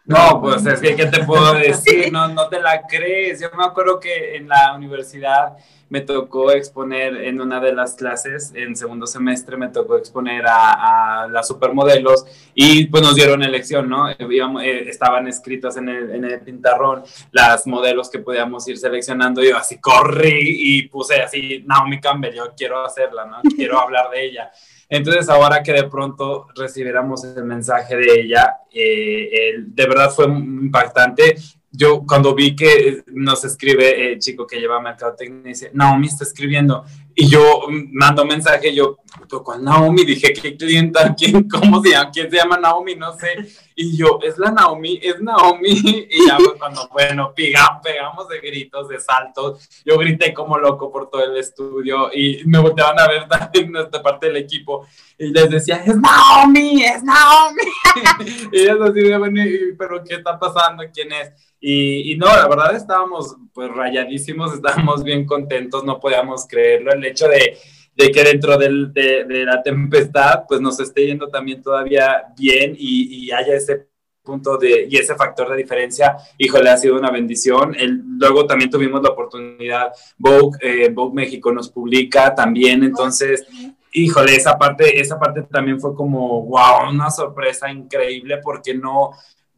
No, 0.07 0.39
pues 0.41 0.67
es 0.67 0.81
que, 0.81 0.95
¿qué 0.95 1.07
te 1.07 1.25
puedo 1.25 1.55
decir? 1.55 2.13
No, 2.13 2.29
no 2.29 2.49
te 2.49 2.61
la 2.61 2.83
crees. 2.87 3.41
Yo 3.41 3.49
me 3.57 3.65
acuerdo 3.65 3.99
que 3.99 4.37
en 4.37 4.49
la 4.49 4.75
universidad 4.75 5.57
me 5.89 6.03
tocó 6.03 6.51
exponer 6.51 7.17
en 7.17 7.41
una 7.41 7.61
de 7.61 7.73
las 7.73 7.95
clases, 7.95 8.53
en 8.55 8.75
segundo 8.75 9.07
semestre 9.07 9.57
me 9.57 9.69
tocó 9.69 9.97
exponer 9.97 10.47
a, 10.47 11.23
a 11.23 11.29
las 11.29 11.47
supermodelos 11.47 12.27
y 12.55 12.87
pues 12.87 13.03
nos 13.03 13.15
dieron 13.15 13.43
elección, 13.43 13.89
¿no? 13.89 14.11
Eh, 14.11 14.89
estaban 14.89 15.29
escritas 15.29 15.77
en 15.77 15.89
el, 15.89 16.25
en 16.25 16.45
pintarrón 16.45 17.05
las 17.33 17.67
modelos 17.67 18.11
que 18.11 18.19
podíamos 18.19 18.67
ir 18.69 18.77
seleccionando 18.77 19.43
yo 19.43 19.57
así 19.57 19.79
corrí 19.79 20.39
y 20.41 20.89
puse 20.89 21.23
así, 21.23 21.63
Naomi 21.67 22.01
Campbell, 22.01 22.35
yo 22.35 22.55
quiero 22.57 22.85
hacerla, 22.85 23.25
¿no? 23.27 23.41
Quiero 23.57 23.79
hablar 23.79 24.11
de 24.11 24.25
ella. 24.25 24.51
Entonces, 24.89 25.29
ahora 25.29 25.63
que 25.63 25.73
de 25.73 25.85
pronto 25.85 26.47
recibiéramos 26.55 27.25
el 27.25 27.45
mensaje 27.45 27.97
de 27.97 28.21
ella, 28.21 28.59
eh, 28.73 29.55
de 29.59 29.87
verdad 29.87 30.11
fue 30.11 30.27
impactante 30.27 31.37
yo 31.77 32.05
cuando 32.07 32.35
vi 32.35 32.55
que 32.55 33.03
nos 33.09 33.45
escribe 33.45 34.13
el 34.13 34.19
chico 34.21 34.47
que 34.47 34.61
lleva 34.61 34.81
mercadotecnia, 34.81 35.43
dice, 35.43 35.71
Naomi 35.75 36.07
está 36.07 36.23
escribiendo, 36.23 36.85
y 37.15 37.29
yo 37.29 37.63
mando 37.93 38.25
mensaje, 38.25 38.73
yo, 38.73 38.99
¿cuál 39.43 39.65
Naomi? 39.65 40.05
Dije, 40.05 40.33
¿qué 40.33 40.57
clienta? 40.57 41.15
¿Quién? 41.17 41.49
¿Cómo 41.49 41.83
se 41.83 41.91
llama? 41.91 42.11
¿Quién 42.13 42.31
se 42.31 42.37
llama 42.37 42.59
Naomi? 42.59 42.95
No 42.95 43.13
sé. 43.19 43.49
Y 43.77 43.97
yo, 43.97 44.21
¿es 44.23 44.39
la 44.39 44.51
Naomi? 44.51 45.01
¿Es 45.03 45.21
Naomi? 45.21 46.09
Y 46.11 46.27
ya 46.29 46.39
cuando, 46.59 46.89
bueno, 46.93 47.33
pegamos, 47.35 47.81
pegamos 47.83 48.29
de 48.29 48.39
gritos, 48.41 48.89
de 48.89 49.01
saltos, 49.01 49.69
yo 49.85 49.99
grité 49.99 50.33
como 50.33 50.59
loco 50.59 50.93
por 50.93 51.11
todo 51.11 51.25
el 51.25 51.37
estudio 51.37 52.11
y 52.13 52.43
me 52.47 52.59
volteaban 52.59 52.99
a 53.01 53.09
ver 53.09 53.29
también 53.29 53.73
nuestra 53.73 54.03
parte 54.03 54.27
del 54.27 54.37
equipo 54.37 54.87
y 55.19 55.29
les 55.29 55.51
decía, 55.51 55.83
es 55.85 55.97
Naomi, 55.97 56.85
es 56.85 57.03
Naomi. 57.03 57.63
y 58.53 58.61
ellos 58.61 58.79
así, 58.81 59.13
bueno, 59.19 59.43
pero 59.79 60.05
¿qué 60.05 60.15
está 60.15 60.39
pasando? 60.39 60.85
¿Quién 60.93 61.13
es? 61.13 61.33
Y, 61.61 62.13
y, 62.13 62.17
no, 62.17 62.27
la 62.27 62.47
verdad 62.47 62.77
estábamos 62.77 63.37
pues 63.53 63.71
rayadísimos, 63.71 64.53
estábamos 64.53 65.03
bien 65.03 65.25
contentos, 65.25 65.83
no 65.85 65.99
podíamos 65.99 66.47
creerlo. 66.47 66.93
El 66.93 67.05
hecho 67.05 67.27
de, 67.27 67.57
de 67.97 68.11
que 68.11 68.25
dentro 68.25 68.57
del, 68.59 68.93
de, 68.93 69.25
de, 69.25 69.45
la 69.45 69.63
tempestad 69.63 70.45
pues 70.49 70.61
nos 70.61 70.79
esté 70.81 71.07
yendo 71.07 71.29
también 71.29 71.63
todavía 71.63 72.25
bien 72.37 72.75
y, 72.77 73.27
y, 73.27 73.31
haya 73.31 73.55
ese 73.55 73.89
punto 74.23 74.57
de, 74.57 74.87
y 74.91 74.97
ese 74.97 75.15
factor 75.15 75.51
de 75.51 75.57
diferencia, 75.57 76.17
híjole, 76.39 76.71
ha 76.71 76.77
sido 76.77 76.97
una 76.97 77.11
bendición. 77.11 77.75
El, 77.79 78.03
luego 78.19 78.47
también 78.47 78.71
tuvimos 78.71 79.03
la 79.03 79.11
oportunidad, 79.11 79.93
Vogue, 80.17 80.59
eh, 80.61 80.89
Vogue 80.89 81.15
México 81.15 81.53
nos 81.53 81.69
publica 81.69 82.35
también, 82.35 82.83
entonces 82.83 83.47
híjole, 83.95 84.35
esa 84.35 84.59
parte, 84.59 85.01
esa 85.01 85.19
parte 85.19 85.43
también 85.43 85.81
fue 85.81 85.95
como, 85.95 86.43
wow, 86.43 86.91
una 86.91 87.11
sorpresa 87.11 87.71
increíble 87.71 88.39
porque 88.43 88.75
no, 88.75 89.13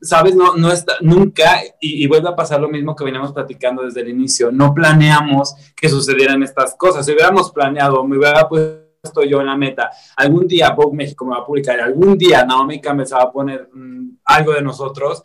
sabes, 0.07 0.35
no, 0.35 0.55
no 0.57 0.73
está, 0.73 0.95
nunca, 1.01 1.61
y, 1.81 2.05
y, 2.05 2.07
vuelve 2.07 2.29
a 2.29 2.37
pasar 2.37 2.61
lo 2.61 2.69
mismo 2.69 2.95
que 2.95 3.05
veníamos 3.05 3.33
platicando 3.33 3.83
desde 3.83 4.01
el 4.01 4.09
inicio, 4.09 4.51
no 4.51 4.73
planeamos 4.73 5.55
que 5.75 5.89
sucedieran 5.89 6.43
estas 6.43 6.75
cosas. 6.77 7.05
Si 7.05 7.13
hubiéramos 7.13 7.51
planeado, 7.53 8.03
me 8.05 8.17
hubiera 8.17 8.49
puesto 8.49 9.23
yo 9.29 9.41
en 9.41 9.47
la 9.47 9.57
meta, 9.57 9.91
algún 10.17 10.47
día 10.49 10.71
Vogue 10.71 10.97
México 10.97 11.25
me 11.25 11.33
va 11.33 11.43
a 11.43 11.47
publicar, 11.47 11.81
algún 11.81 12.17
día 12.17 12.45
Naomi 12.45 12.81
Campbell 12.81 13.07
va 13.13 13.23
a 13.23 13.33
poner 13.33 13.69
mmm, 13.73 14.17
algo 14.25 14.53
de 14.53 14.63
nosotros, 14.63 15.23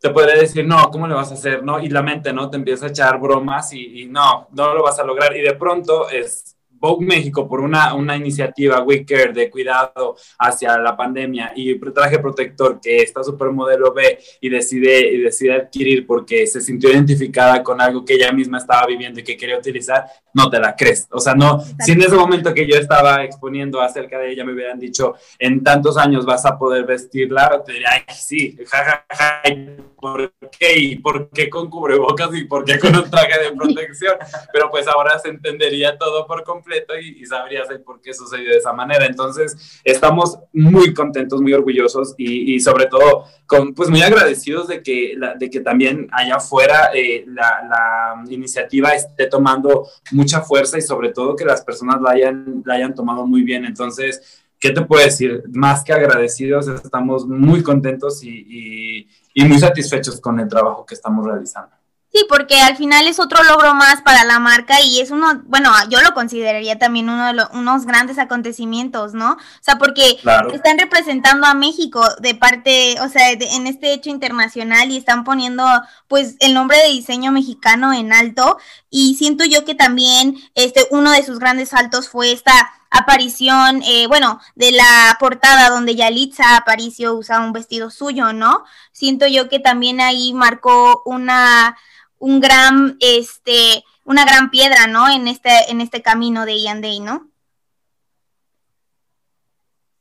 te 0.00 0.10
podría 0.10 0.36
decir, 0.36 0.66
no, 0.66 0.90
¿cómo 0.90 1.08
le 1.08 1.14
vas 1.14 1.30
a 1.30 1.34
hacer? 1.34 1.64
¿No? 1.64 1.80
Y 1.80 1.88
la 1.88 2.02
mente, 2.02 2.32
¿no? 2.32 2.48
Te 2.48 2.56
empieza 2.56 2.86
a 2.86 2.88
echar 2.90 3.18
bromas 3.18 3.72
y, 3.72 4.02
y 4.02 4.06
no, 4.06 4.48
no 4.52 4.74
lo 4.74 4.84
vas 4.84 4.98
a 5.00 5.04
lograr. 5.04 5.36
Y 5.36 5.40
de 5.40 5.54
pronto 5.54 6.08
es 6.08 6.56
Vogue 6.78 7.06
México 7.06 7.48
por 7.48 7.60
una, 7.60 7.94
una 7.94 8.16
iniciativa 8.16 8.82
We 8.82 9.04
Care 9.04 9.32
de 9.32 9.50
cuidado 9.50 10.16
hacia 10.38 10.78
la 10.78 10.96
pandemia 10.96 11.52
y 11.54 11.78
traje 11.92 12.18
protector 12.18 12.80
que 12.80 13.02
esta 13.02 13.22
supermodelo 13.22 13.92
ve 13.92 14.18
y 14.40 14.48
decide, 14.48 15.12
y 15.12 15.18
decide 15.18 15.54
adquirir 15.54 16.06
porque 16.06 16.46
se 16.46 16.60
sintió 16.60 16.90
identificada 16.90 17.62
con 17.62 17.80
algo 17.80 18.04
que 18.04 18.14
ella 18.14 18.32
misma 18.32 18.58
estaba 18.58 18.86
viviendo 18.86 19.20
y 19.20 19.24
que 19.24 19.36
quería 19.36 19.58
utilizar, 19.58 20.04
no 20.34 20.48
te 20.50 20.58
la 20.60 20.74
crees. 20.76 21.06
O 21.10 21.20
sea, 21.20 21.34
no, 21.34 21.60
si 21.80 21.92
en 21.92 22.02
ese 22.02 22.14
momento 22.14 22.54
que 22.54 22.66
yo 22.66 22.76
estaba 22.76 23.24
exponiendo 23.24 23.80
acerca 23.80 24.18
de 24.18 24.32
ella 24.32 24.44
me 24.44 24.52
hubieran 24.52 24.78
dicho, 24.78 25.14
en 25.38 25.62
tantos 25.62 25.96
años 25.96 26.24
vas 26.24 26.44
a 26.46 26.58
poder 26.58 26.84
vestirla, 26.84 27.62
te 27.64 27.72
diría, 27.72 27.88
ay, 27.92 28.14
sí, 28.14 28.56
jajaja, 28.66 29.04
ja, 29.10 29.42
ja, 29.44 29.87
¿por 30.00 30.32
qué? 30.58 30.78
¿Y 30.78 30.96
por 30.96 31.30
qué 31.30 31.48
con 31.50 31.68
cubrebocas 31.68 32.34
y 32.34 32.44
por 32.44 32.64
qué 32.64 32.78
con 32.78 32.96
un 32.96 33.10
traje 33.10 33.40
de 33.42 33.52
protección? 33.56 34.16
Pero 34.52 34.70
pues 34.70 34.86
ahora 34.86 35.18
se 35.18 35.28
entendería 35.28 35.98
todo 35.98 36.26
por 36.26 36.44
completo 36.44 36.98
y, 36.98 37.22
y 37.22 37.26
sabrías 37.26 37.68
el 37.70 37.80
por 37.80 38.00
qué 38.00 38.14
sucedió 38.14 38.50
de 38.50 38.58
esa 38.58 38.72
manera. 38.72 39.06
Entonces, 39.06 39.80
estamos 39.84 40.38
muy 40.52 40.94
contentos, 40.94 41.40
muy 41.40 41.52
orgullosos 41.52 42.14
y, 42.16 42.54
y 42.54 42.60
sobre 42.60 42.86
todo, 42.86 43.24
con, 43.46 43.74
pues 43.74 43.90
muy 43.90 44.02
agradecidos 44.02 44.68
de 44.68 44.82
que, 44.82 45.14
la, 45.16 45.34
de 45.34 45.50
que 45.50 45.60
también 45.60 46.08
allá 46.12 46.36
afuera 46.36 46.90
eh, 46.94 47.24
la, 47.26 47.62
la, 47.68 48.24
iniciativa 48.32 48.90
esté 48.90 49.26
tomando 49.26 49.86
mucha 50.12 50.42
fuerza 50.42 50.78
y 50.78 50.82
sobre 50.82 51.10
todo 51.10 51.36
que 51.36 51.44
las 51.44 51.62
personas 51.62 52.00
la 52.00 52.10
hayan, 52.10 52.62
la 52.64 52.74
hayan 52.74 52.94
tomado 52.94 53.26
muy 53.26 53.42
bien. 53.42 53.64
Entonces, 53.64 54.42
¿qué 54.60 54.70
te 54.70 54.82
puedo 54.82 55.04
decir? 55.04 55.44
Más 55.52 55.84
que 55.84 55.92
agradecidos, 55.92 56.68
estamos 56.68 57.26
muy 57.26 57.62
contentos 57.62 58.22
y, 58.22 58.46
y, 58.48 59.08
y, 59.34 59.44
muy 59.44 59.58
satisfechos 59.58 60.20
con 60.20 60.40
el 60.40 60.48
trabajo 60.48 60.84
que 60.84 60.94
estamos 60.94 61.24
realizando. 61.24 61.78
Sí, 62.10 62.24
porque 62.26 62.58
al 62.58 62.74
final 62.76 63.06
es 63.06 63.20
otro 63.20 63.42
logro 63.44 63.74
más 63.74 64.00
para 64.00 64.24
la 64.24 64.38
marca 64.38 64.80
y 64.80 64.98
es 65.00 65.10
uno, 65.10 65.42
bueno, 65.44 65.70
yo 65.90 66.00
lo 66.00 66.14
consideraría 66.14 66.78
también 66.78 67.10
uno 67.10 67.26
de 67.26 67.32
los, 67.34 67.48
unos 67.52 67.84
grandes 67.84 68.18
acontecimientos, 68.18 69.12
¿no? 69.12 69.32
O 69.32 69.38
sea, 69.60 69.76
porque 69.76 70.16
claro. 70.22 70.50
están 70.52 70.78
representando 70.78 71.46
a 71.46 71.52
México 71.52 72.02
de 72.20 72.34
parte, 72.34 72.96
o 73.02 73.10
sea, 73.10 73.36
de, 73.36 73.44
en 73.54 73.66
este 73.66 73.92
hecho 73.92 74.08
internacional 74.08 74.90
y 74.90 74.96
están 74.96 75.22
poniendo 75.22 75.64
pues 76.08 76.36
el 76.40 76.54
nombre 76.54 76.78
de 76.78 76.88
diseño 76.88 77.30
mexicano 77.30 77.92
en 77.92 78.14
alto 78.14 78.56
y 78.88 79.16
siento 79.16 79.44
yo 79.44 79.66
que 79.66 79.74
también 79.74 80.36
este 80.54 80.86
uno 80.90 81.10
de 81.12 81.22
sus 81.22 81.38
grandes 81.38 81.68
saltos 81.68 82.08
fue 82.08 82.32
esta 82.32 82.72
aparición, 82.90 83.82
eh, 83.82 84.06
bueno, 84.06 84.40
de 84.54 84.72
la 84.72 85.16
portada 85.20 85.70
donde 85.70 85.94
Yalitza 85.94 86.56
Aparicio 86.56 87.14
usa 87.14 87.40
un 87.40 87.52
vestido 87.52 87.90
suyo, 87.90 88.32
¿no? 88.32 88.64
Siento 88.92 89.26
yo 89.26 89.48
que 89.48 89.58
también 89.58 90.00
ahí 90.00 90.32
marcó 90.32 91.02
una 91.04 91.76
un 92.18 92.40
gran, 92.40 92.96
este, 93.00 93.84
una 94.04 94.24
gran 94.24 94.50
piedra, 94.50 94.86
¿no? 94.86 95.08
En 95.08 95.28
este, 95.28 95.50
en 95.70 95.80
este 95.80 96.02
camino 96.02 96.44
de 96.44 96.60
Ian 96.60 96.80
Day, 96.80 97.00
¿no? 97.00 97.30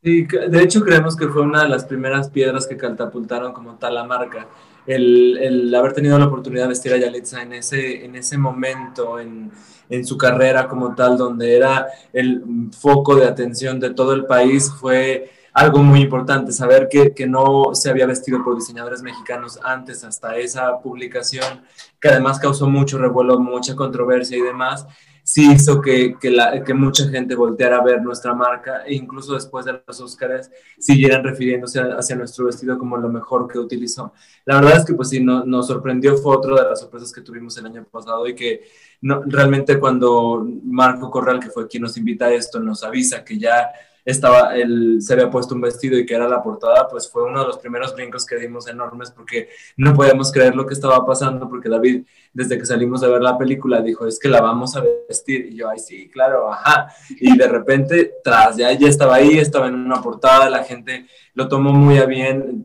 Sí, 0.03 0.25
de 0.25 0.63
hecho 0.63 0.83
creemos 0.83 1.17
que 1.17 1.27
fue 1.27 1.41
una 1.41 1.63
de 1.63 1.69
las 1.69 1.85
primeras 1.85 2.29
piedras 2.29 2.65
que 2.67 2.77
catapultaron 2.77 3.51
como 3.51 3.75
tal 3.75 3.95
la 3.95 4.03
marca. 4.03 4.47
El, 4.85 5.37
el 5.37 5.75
haber 5.75 5.93
tenido 5.93 6.17
la 6.17 6.27
oportunidad 6.27 6.63
de 6.63 6.69
vestir 6.69 6.93
a 6.93 6.97
Yalitza 6.97 7.41
en 7.41 7.53
ese, 7.53 8.05
en 8.05 8.15
ese 8.15 8.37
momento, 8.37 9.19
en, 9.19 9.51
en 9.89 10.05
su 10.05 10.17
carrera 10.17 10.67
como 10.67 10.95
tal, 10.95 11.17
donde 11.17 11.55
era 11.55 11.87
el 12.13 12.43
foco 12.77 13.15
de 13.15 13.25
atención 13.25 13.79
de 13.79 13.91
todo 13.91 14.13
el 14.13 14.25
país, 14.25 14.71
fue 14.71 15.31
algo 15.53 15.79
muy 15.79 16.01
importante, 16.01 16.51
saber 16.51 16.87
que, 16.87 17.13
que, 17.13 17.25
no 17.25 17.73
se 17.73 17.89
había 17.89 18.05
vestido 18.05 18.43
por 18.43 18.55
diseñadores 18.55 19.01
mexicanos 19.01 19.59
antes 19.63 20.03
hasta 20.03 20.37
esa 20.37 20.79
publicación, 20.81 21.63
que 21.99 22.09
además 22.09 22.39
causó 22.39 22.67
mucho 22.69 22.99
revuelo, 22.99 23.39
mucha 23.39 23.75
controversia 23.75 24.37
y 24.37 24.41
demás, 24.41 24.85
sí 25.27 25.51
hizo 25.51 25.81
que, 25.81 26.15
que, 26.17 26.31
la, 26.31 26.63
que 26.63 26.73
mucha 26.73 27.09
gente 27.09 27.35
volteara 27.35 27.79
a 27.79 27.83
ver 27.83 28.01
nuestra 28.01 28.33
marca 28.33 28.85
e 28.85 28.95
incluso 28.95 29.33
después 29.33 29.65
de 29.65 29.77
los 29.85 29.99
Óscares 29.99 30.49
siguieran 30.79 31.21
refiriéndose 31.21 31.81
hacia 31.81 32.15
nuestro 32.15 32.45
vestido 32.45 32.79
como 32.79 32.95
lo 32.95 33.09
mejor 33.09 33.45
que 33.45 33.59
utilizó. 33.59 34.13
La 34.45 34.55
verdad 34.55 34.77
es 34.77 34.85
que 34.85 34.93
pues 34.93 35.09
sí, 35.09 35.19
no, 35.19 35.43
nos 35.43 35.67
sorprendió, 35.67 36.15
fue 36.15 36.33
otra 36.33 36.63
de 36.63 36.69
las 36.69 36.79
sorpresas 36.79 37.11
que 37.11 37.19
tuvimos 37.19 37.57
el 37.57 37.65
año 37.65 37.83
pasado 37.83 38.25
y 38.25 38.35
que 38.35 38.61
no, 39.01 39.21
realmente 39.25 39.77
cuando 39.81 40.47
Marco 40.63 41.11
Corral, 41.11 41.41
que 41.41 41.49
fue 41.49 41.67
quien 41.67 41.83
nos 41.83 41.97
invita 41.97 42.27
a 42.27 42.33
esto, 42.33 42.61
nos 42.61 42.85
avisa 42.85 43.25
que 43.25 43.37
ya 43.37 43.69
estaba, 44.07 44.55
él 44.55 44.99
se 45.01 45.11
había 45.11 45.29
puesto 45.29 45.53
un 45.53 45.59
vestido 45.59 45.97
y 45.97 46.05
que 46.05 46.15
era 46.15 46.29
la 46.29 46.41
portada, 46.41 46.87
pues 46.87 47.11
fue 47.11 47.25
uno 47.25 47.41
de 47.41 47.47
los 47.47 47.57
primeros 47.57 47.93
brincos 47.93 48.25
que 48.25 48.37
dimos 48.37 48.65
enormes 48.69 49.11
porque 49.11 49.49
no 49.75 49.93
podíamos 49.93 50.31
creer 50.31 50.55
lo 50.55 50.65
que 50.65 50.73
estaba 50.73 51.05
pasando, 51.05 51.49
porque 51.49 51.67
David, 51.67 52.05
desde 52.31 52.57
que 52.57 52.65
salimos 52.65 53.03
a 53.03 53.09
ver 53.09 53.21
la 53.21 53.37
película, 53.37 53.81
dijo, 53.81 54.07
es 54.07 54.17
que 54.17 54.29
la 54.29 54.39
vamos 54.39 54.77
a 54.77 54.83
vestir. 55.09 55.47
Y 55.47 55.57
yo, 55.57 55.69
ay, 55.69 55.79
sí, 55.79 56.09
claro, 56.09 56.49
ajá. 56.49 56.87
Y 57.19 57.37
de 57.37 57.49
repente, 57.49 58.13
tras, 58.23 58.55
ya, 58.55 58.71
ya 58.71 58.87
estaba 58.87 59.15
ahí, 59.15 59.39
estaba 59.39 59.67
en 59.67 59.75
una 59.75 60.01
portada, 60.01 60.49
la 60.49 60.63
gente 60.63 61.05
lo 61.33 61.49
tomó 61.49 61.73
muy 61.73 61.97
a 61.97 62.05
bien, 62.05 62.63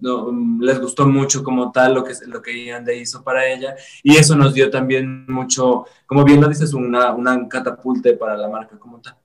les 0.61 0.81
gustó 0.81 1.09
mucho 1.09 1.43
como 1.43 1.73
tal 1.73 1.95
lo 1.95 2.05
que, 2.05 2.15
lo 2.29 2.41
que 2.41 2.67
Yande 2.67 2.97
hizo 2.97 3.25
para 3.25 3.49
ella, 3.49 3.75
y 4.05 4.17
eso 4.17 4.37
nos 4.37 4.55
dio 4.55 4.71
también 4.71 5.27
mucho, 5.27 5.87
como 6.07 6.23
bien 6.23 6.41
lo 6.41 6.49
dices, 6.49 6.73
una, 6.73 7.13
una 7.13 7.49
catapulte 7.49 8.13
para 8.13 8.37
la 8.37 8.49
marca 8.49 8.79
como 8.79 9.01
tal. 9.01 9.17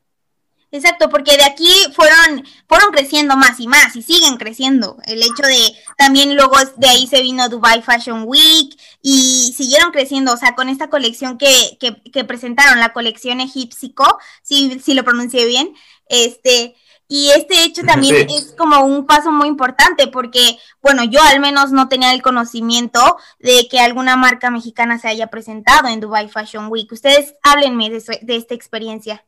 Exacto, 0.69 1.09
porque 1.09 1.37
de 1.37 1.45
aquí 1.45 1.71
fueron, 1.95 2.45
fueron 2.67 2.91
creciendo 2.91 3.37
más 3.37 3.59
y 3.59 3.67
más 3.67 3.95
y 3.95 4.01
siguen 4.01 4.35
creciendo. 4.35 4.97
El 5.05 5.23
hecho 5.23 5.43
de 5.43 5.73
también 5.97 6.35
luego 6.35 6.57
de 6.75 6.89
ahí 6.89 7.07
se 7.07 7.21
vino 7.21 7.47
Dubai 7.47 7.81
Fashion 7.81 8.23
Week 8.25 8.77
y 9.01 9.53
siguieron 9.55 9.91
creciendo, 9.91 10.33
o 10.33 10.37
sea, 10.37 10.55
con 10.55 10.67
esta 10.67 10.89
colección 10.89 11.37
que, 11.37 11.77
que, 11.79 12.01
que 12.11 12.25
presentaron, 12.25 12.81
la 12.81 12.91
colección 12.91 13.39
egipcico, 13.39 14.19
si, 14.43 14.79
si 14.81 14.93
lo 14.93 15.05
pronuncié 15.05 15.45
bien, 15.45 15.73
este, 16.09 16.75
y 17.07 17.29
este 17.31 17.63
hecho 17.63 17.83
también 17.85 18.29
es 18.29 18.53
como 18.57 18.81
un 18.81 19.05
paso 19.05 19.31
muy 19.31 19.47
importante 19.47 20.07
porque, 20.07 20.59
bueno, 20.81 21.03
yo 21.05 21.21
al 21.21 21.39
menos 21.39 21.71
no 21.71 21.87
tenía 21.87 22.11
el 22.13 22.21
conocimiento 22.21 23.17
de 23.39 23.67
que 23.69 23.79
alguna 23.79 24.17
marca 24.17 24.51
mexicana 24.51 24.99
se 24.99 25.07
haya 25.07 25.27
presentado 25.27 25.87
en 25.87 26.01
Dubai 26.01 26.27
Fashion 26.27 26.67
Week. 26.69 26.91
Ustedes 26.91 27.35
háblenme 27.43 27.89
de, 27.89 28.19
de 28.21 28.35
esta 28.35 28.53
experiencia. 28.53 29.23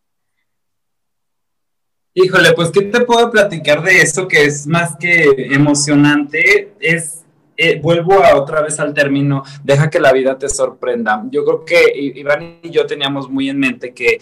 Híjole, 2.14 2.54
pues, 2.54 2.72
¿qué 2.72 2.82
te 2.82 3.02
puedo 3.02 3.30
platicar 3.30 3.84
de 3.84 4.02
eso 4.02 4.28
que 4.28 4.44
es 4.44 4.66
más 4.66 4.96
que 4.98 5.54
emocionante? 5.54 6.74
Es, 6.80 7.24
eh, 7.56 7.80
vuelvo 7.80 8.24
a 8.24 8.36
otra 8.36 8.62
vez 8.62 8.80
al 8.80 8.94
término, 8.94 9.44
deja 9.64 9.90
que 9.90 10.00
la 10.00 10.12
vida 10.12 10.38
te 10.38 10.50
sorprenda. 10.50 11.24
Yo 11.30 11.46
creo 11.46 11.66
que 11.66 11.92
Iván 11.96 12.60
y 12.64 12.72
yo 12.72 12.86
teníamos 12.88 13.30
muy 13.30 13.50
en 13.50 13.60
mente 13.60 13.94
que 13.94 14.20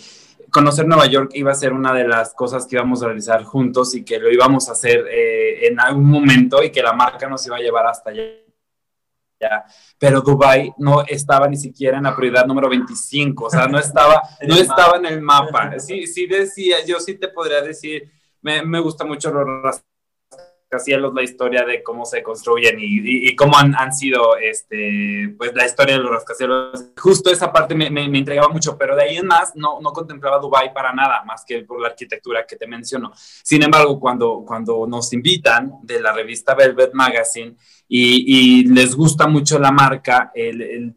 conocer 0.50 0.88
Nueva 0.88 1.08
York 1.08 1.32
iba 1.36 1.52
a 1.52 1.56
ser 1.56 1.73
una 1.73 1.93
de 1.93 2.08
las 2.08 2.34
cosas 2.34 2.65
que 2.65 2.76
íbamos 2.76 3.04
a 3.04 3.08
realizar 3.08 3.43
juntos 3.43 3.95
y 3.95 4.04
que 4.04 4.19
lo 4.19 4.32
íbamos 4.32 4.69
a 4.69 4.73
hacer 4.73 5.06
eh, 5.10 5.67
en 5.67 5.80
algún 5.80 6.06
momento 6.06 6.63
y 6.63 6.71
que 6.71 6.82
la 6.82 6.93
marca 6.93 7.30
nos 7.30 7.45
iba 7.45 7.58
a 7.58 7.60
llevar 7.60 7.88
hasta 7.88 8.10
allá 8.10 8.47
pero 9.97 10.21
Dubai 10.21 10.73
no 10.78 11.04
estaba 11.06 11.47
ni 11.47 11.58
siquiera 11.58 11.97
en 11.97 12.04
la 12.04 12.15
prioridad 12.15 12.45
número 12.45 12.69
25, 12.69 13.45
o 13.45 13.50
sea, 13.50 13.67
no 13.67 13.80
estaba, 13.80 14.21
no 14.47 14.56
estaba 14.56 14.97
en 14.97 15.06
el 15.06 15.21
mapa. 15.21 15.80
Sí, 15.80 16.08
sí 16.08 16.28
decía, 16.28 16.78
yo 16.86 17.00
sí 17.00 17.15
te 17.15 17.28
podría 17.28 17.62
decir, 17.62 18.12
me, 18.41 18.63
me 18.63 18.80
gusta 18.80 19.06
mucho 19.06 19.32
los 19.32 19.82
rascacielos, 20.69 21.13
la 21.13 21.23
historia 21.23 21.63
de 21.63 21.82
cómo 21.82 22.06
se 22.06 22.21
construyen 22.21 22.77
y, 22.80 23.30
y, 23.30 23.36
cómo 23.36 23.58
han, 23.58 23.73
han, 23.75 23.93
sido, 23.93 24.38
este, 24.38 25.34
pues 25.38 25.53
la 25.56 25.65
historia 25.65 25.95
de 25.95 26.03
los 26.03 26.12
rascacielos. 26.12 26.91
Justo 26.97 27.32
esa 27.32 27.53
parte 27.53 27.73
me, 27.73 27.89
me, 27.89 28.10
me, 28.10 28.17
entregaba 28.17 28.49
mucho, 28.49 28.77
pero 28.77 28.95
de 28.95 29.03
ahí 29.03 29.17
en 29.17 29.27
más 29.27 29.56
no, 29.56 29.80
no 29.80 29.91
contemplaba 29.91 30.39
Dubai 30.39 30.73
para 30.73 30.91
nada, 30.93 31.23
más 31.23 31.45
que 31.45 31.63
por 31.63 31.80
la 31.80 31.88
arquitectura 31.89 32.45
que 32.45 32.58
te 32.58 32.67
menciono. 32.67 33.12
Sin 33.15 33.63
embargo, 33.63 33.97
cuando, 33.99 34.43
cuando 34.45 34.86
nos 34.88 35.13
invitan 35.13 35.80
de 35.84 36.01
la 36.01 36.12
revista 36.12 36.53
Velvet 36.53 36.93
Magazine, 36.93 37.56
y, 37.89 38.65
les 38.67 38.93
gusta 38.95 39.27
mucho 39.27 39.58
la 39.60 39.71
marca, 39.71 40.34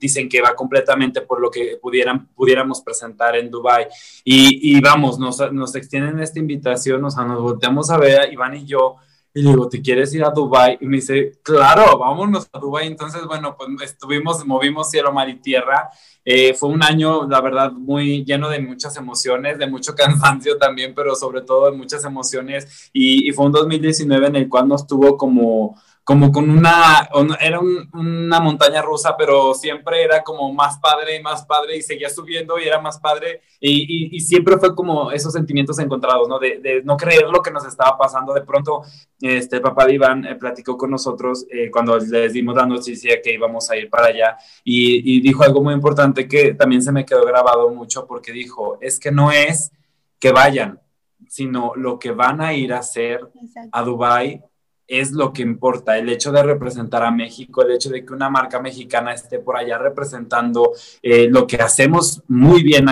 dicen 0.01 0.29
que 0.29 0.43
va 0.43 0.57
completamente 0.57 1.21
por 1.21 1.41
lo 1.41 1.49
que 1.49 1.79
pudieran, 1.81 2.27
pudiéramos 2.35 2.81
presentar 2.81 3.37
en 3.37 3.49
Dubai 3.49 3.87
y, 4.25 4.77
y 4.77 4.81
vamos, 4.81 5.17
nos, 5.17 5.53
nos, 5.53 5.77
extienden 5.77 6.19
esta 6.19 6.41
invitación, 6.41 7.05
o 7.05 7.11
sea, 7.11 7.25
nos 7.25 7.41
volteamos 7.41 7.91
a 7.91 7.99
ver, 7.99 8.33
Iván 8.33 8.57
y 8.57 8.65
yo, 8.65 8.97
y 9.33 9.43
le 9.43 9.51
digo, 9.51 9.69
¿te 9.69 9.81
quieres 9.81 10.13
ir 10.15 10.25
a 10.25 10.31
Dubai? 10.31 10.79
Y 10.81 10.87
me 10.87 10.97
dice, 10.97 11.39
claro, 11.43 11.97
vámonos 11.99 12.49
a 12.53 12.59
Dubai. 12.59 12.87
Entonces, 12.87 13.25
bueno, 13.27 13.57
pues 13.57 13.93
estuvimos, 13.93 14.45
movimos 14.45 14.91
cielo, 14.91 15.13
mar 15.13 15.29
y 15.29 15.41
tierra. 15.41 15.89
Eh, 16.25 16.55
fue 16.55 16.69
un 16.69 16.83
año, 16.83 17.29
la 17.29 17.41
verdad, 17.41 17.73
muy 17.73 18.25
lleno 18.25 18.49
de 18.49 18.61
muchas 18.61 18.97
emociones, 18.97 19.59
de 19.59 19.69
mucho 19.69 19.95
cansancio 19.97 20.59
también, 20.59 20.95
pero 20.95 21.15
sobre 21.15 21.43
todo 21.43 21.71
de 21.71 21.77
muchas 21.77 22.05
emociones. 22.05 22.91
Y, 22.93 23.29
y 23.29 23.33
fue 23.33 23.47
un 23.47 23.53
2019 23.53 24.27
en 24.27 24.37
el 24.37 24.49
cual 24.49 24.67
nos 24.67 24.87
tuvo 24.87 25.17
como 25.17 25.81
como 26.11 26.33
con 26.33 26.51
una, 26.51 27.09
era 27.39 27.61
una 27.61 28.41
montaña 28.41 28.83
rusa, 28.83 29.17
pero 29.17 29.55
siempre 29.55 30.03
era 30.03 30.25
como 30.25 30.53
más 30.53 30.77
padre 30.81 31.15
y 31.15 31.23
más 31.23 31.47
padre 31.47 31.77
y 31.77 31.83
seguía 31.83 32.11
subiendo 32.11 32.59
y 32.59 32.65
era 32.65 32.81
más 32.81 32.99
padre 32.99 33.43
y, 33.61 34.17
y, 34.17 34.19
siempre 34.19 34.59
fue 34.59 34.75
como 34.75 35.13
esos 35.13 35.33
sentimientos 35.33 35.79
encontrados, 35.79 36.29
¿no? 36.29 36.41
De, 36.41 36.59
de, 36.59 36.83
no 36.83 36.97
creer 36.97 37.29
lo 37.29 37.41
que 37.41 37.53
nos 37.53 37.65
estaba 37.65 37.97
pasando. 37.97 38.35
De 38.35 38.41
pronto, 38.41 38.83
este 39.21 39.61
papá 39.61 39.87
de 39.87 39.95
Iván 39.95 40.25
eh, 40.25 40.35
platicó 40.35 40.77
con 40.77 40.91
nosotros 40.91 41.47
eh, 41.49 41.71
cuando 41.71 41.97
les 41.97 42.33
dimos 42.33 42.57
la 42.57 42.67
noticia 42.67 43.23
que 43.23 43.33
íbamos 43.33 43.71
a 43.71 43.77
ir 43.77 43.89
para 43.89 44.09
allá 44.09 44.37
y, 44.65 45.17
y 45.17 45.21
dijo 45.21 45.45
algo 45.45 45.63
muy 45.63 45.75
importante 45.75 46.27
que 46.27 46.55
también 46.55 46.83
se 46.83 46.91
me 46.91 47.05
quedó 47.05 47.25
grabado 47.25 47.71
mucho 47.71 48.09
porque 48.09 48.33
dijo, 48.33 48.79
es 48.81 48.99
que 48.99 49.13
no 49.13 49.31
es 49.31 49.71
que 50.19 50.33
vayan, 50.33 50.81
sino 51.29 51.73
lo 51.77 52.01
que 52.01 52.11
van 52.11 52.41
a 52.41 52.53
ir 52.53 52.73
a 52.73 52.79
hacer 52.79 53.21
Exacto. 53.41 53.71
a 53.71 53.83
Dubai 53.85 54.50
es 54.91 55.13
lo 55.13 55.33
que 55.33 55.43
importa, 55.43 55.97
el 55.97 56.09
hecho 56.09 56.33
de 56.33 56.43
representar 56.43 57.05
a 57.05 57.13
México, 57.13 57.63
el 57.63 57.71
hecho 57.71 57.91
de 57.91 58.05
que 58.05 58.13
una 58.13 58.29
marca 58.29 58.61
mexicana 58.61 59.15
esté 59.15 59.39
por 59.39 59.57
allá 59.57 59.79
representando 59.79 60.73
eh, 61.01 61.29
lo 61.31 61.47
que 61.47 61.57
hacemos 61.57 62.23
muy 62.27 62.65
bien 62.65 62.89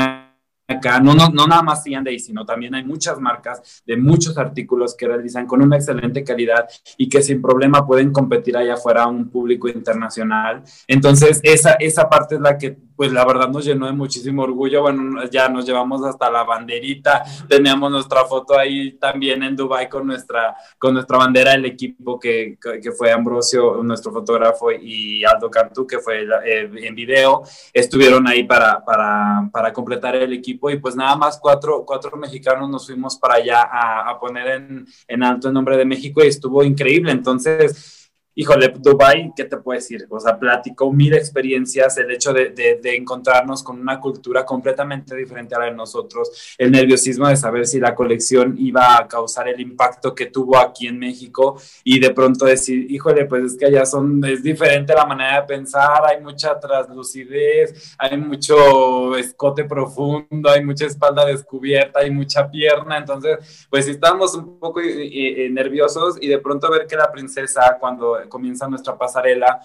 acá, 0.68 1.00
no, 1.00 1.14
no, 1.14 1.30
no 1.30 1.46
nada 1.46 1.62
más 1.62 1.82
C&A, 1.82 2.18
sino 2.18 2.44
también 2.44 2.74
hay 2.74 2.84
muchas 2.84 3.18
marcas 3.18 3.82
de 3.86 3.96
muchos 3.96 4.36
artículos 4.36 4.94
que 4.94 5.08
realizan 5.08 5.46
con 5.46 5.62
una 5.62 5.76
excelente 5.76 6.22
calidad 6.22 6.68
y 6.98 7.08
que 7.08 7.22
sin 7.22 7.40
problema 7.40 7.86
pueden 7.86 8.12
competir 8.12 8.56
allá 8.56 8.74
afuera 8.74 9.04
a 9.04 9.08
un 9.08 9.30
público 9.30 9.68
internacional. 9.68 10.62
Entonces, 10.86 11.40
esa, 11.42 11.72
esa 11.72 12.08
parte 12.08 12.34
es 12.34 12.40
la 12.40 12.58
que 12.58 12.76
pues 12.98 13.12
la 13.12 13.24
verdad 13.24 13.48
nos 13.48 13.64
llenó 13.64 13.86
de 13.86 13.92
muchísimo 13.92 14.42
orgullo. 14.42 14.82
Bueno, 14.82 15.24
ya 15.30 15.48
nos 15.48 15.64
llevamos 15.64 16.04
hasta 16.04 16.28
la 16.32 16.42
banderita, 16.42 17.22
teníamos 17.48 17.92
nuestra 17.92 18.24
foto 18.24 18.58
ahí 18.58 18.98
también 18.98 19.44
en 19.44 19.54
Dubai 19.54 19.88
con 19.88 20.04
nuestra, 20.04 20.56
con 20.80 20.94
nuestra 20.94 21.16
bandera 21.16 21.52
del 21.52 21.66
equipo 21.66 22.18
que, 22.18 22.58
que 22.82 22.90
fue 22.90 23.12
Ambrosio, 23.12 23.84
nuestro 23.84 24.10
fotógrafo, 24.10 24.72
y 24.72 25.24
Aldo 25.24 25.48
Cantú, 25.48 25.86
que 25.86 26.00
fue 26.00 26.26
eh, 26.44 26.68
en 26.74 26.94
video, 26.96 27.44
estuvieron 27.72 28.26
ahí 28.26 28.42
para, 28.42 28.84
para, 28.84 29.48
para, 29.52 29.72
completar 29.72 30.16
el 30.16 30.32
y 30.70 30.78
pues 30.78 30.96
nada 30.96 31.16
más 31.16 31.38
cuatro, 31.38 31.84
cuatro 31.86 32.16
mexicanos 32.16 32.68
nos 32.68 32.86
fuimos 32.86 33.16
para 33.16 33.34
allá 33.34 33.62
a, 33.62 34.10
a 34.10 34.18
poner 34.18 34.46
en, 34.48 34.86
en 35.06 35.22
alto 35.22 35.48
el 35.48 35.54
nombre 35.54 35.76
de 35.76 35.84
México 35.84 36.22
y 36.22 36.28
estuvo 36.28 36.62
increíble. 36.64 37.12
Entonces, 37.12 37.97
híjole, 38.38 38.72
Dubai, 38.78 39.32
¿qué 39.34 39.44
te 39.44 39.56
puedo 39.56 39.76
decir? 39.76 40.06
O 40.08 40.20
sea, 40.20 40.38
platicó 40.38 40.92
mil 40.92 41.12
experiencias, 41.12 41.98
el 41.98 42.08
hecho 42.12 42.32
de, 42.32 42.50
de, 42.50 42.78
de, 42.80 42.94
encontrarnos 42.94 43.64
con 43.64 43.80
una 43.80 43.98
cultura 43.98 44.46
completamente 44.46 45.16
diferente 45.16 45.56
a 45.56 45.58
la 45.58 45.64
de 45.64 45.72
nosotros, 45.72 46.54
el 46.56 46.70
nerviosismo 46.70 47.26
de 47.26 47.36
saber 47.36 47.66
si 47.66 47.80
la 47.80 47.96
colección 47.96 48.54
iba 48.56 48.96
a 48.96 49.08
causar 49.08 49.48
el 49.48 49.60
impacto 49.60 50.14
que 50.14 50.26
tuvo 50.26 50.56
aquí 50.56 50.86
en 50.86 51.00
México 51.00 51.60
y 51.82 51.98
de 51.98 52.10
pronto 52.10 52.44
decir, 52.44 52.88
híjole, 52.88 53.24
pues 53.24 53.42
es 53.42 53.58
que 53.58 53.66
allá 53.66 53.84
son, 53.84 54.24
es 54.24 54.40
diferente 54.40 54.94
la 54.94 55.04
manera 55.04 55.40
de 55.40 55.46
pensar, 55.48 56.06
hay 56.06 56.22
mucha 56.22 56.60
traslucidez, 56.60 57.96
hay 57.98 58.16
mucho 58.18 59.16
escote 59.16 59.64
profundo, 59.64 60.48
hay 60.48 60.64
mucha 60.64 60.86
espalda 60.86 61.26
descubierta, 61.26 61.98
hay 61.98 62.12
mucha 62.12 62.48
pierna, 62.48 62.98
entonces, 62.98 63.66
pues 63.68 63.86
sí 63.86 63.90
estábamos 63.90 64.36
un 64.36 64.60
poco 64.60 64.80
eh, 64.80 65.44
eh, 65.44 65.50
nerviosos 65.50 66.18
y 66.20 66.28
de 66.28 66.38
pronto 66.38 66.70
ver 66.70 66.86
que 66.86 66.94
la 66.94 67.10
princesa 67.10 67.76
cuando 67.80 68.27
comienza 68.28 68.68
nuestra 68.68 68.96
pasarela, 68.96 69.60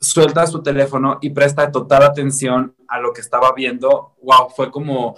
suelta 0.00 0.46
su 0.46 0.62
teléfono 0.62 1.18
y 1.20 1.30
presta 1.30 1.70
total 1.70 2.04
atención 2.04 2.74
a 2.88 2.98
lo 2.98 3.12
que 3.12 3.20
estaba 3.20 3.52
viendo, 3.52 4.16
wow, 4.22 4.48
fue 4.48 4.70
como, 4.70 5.14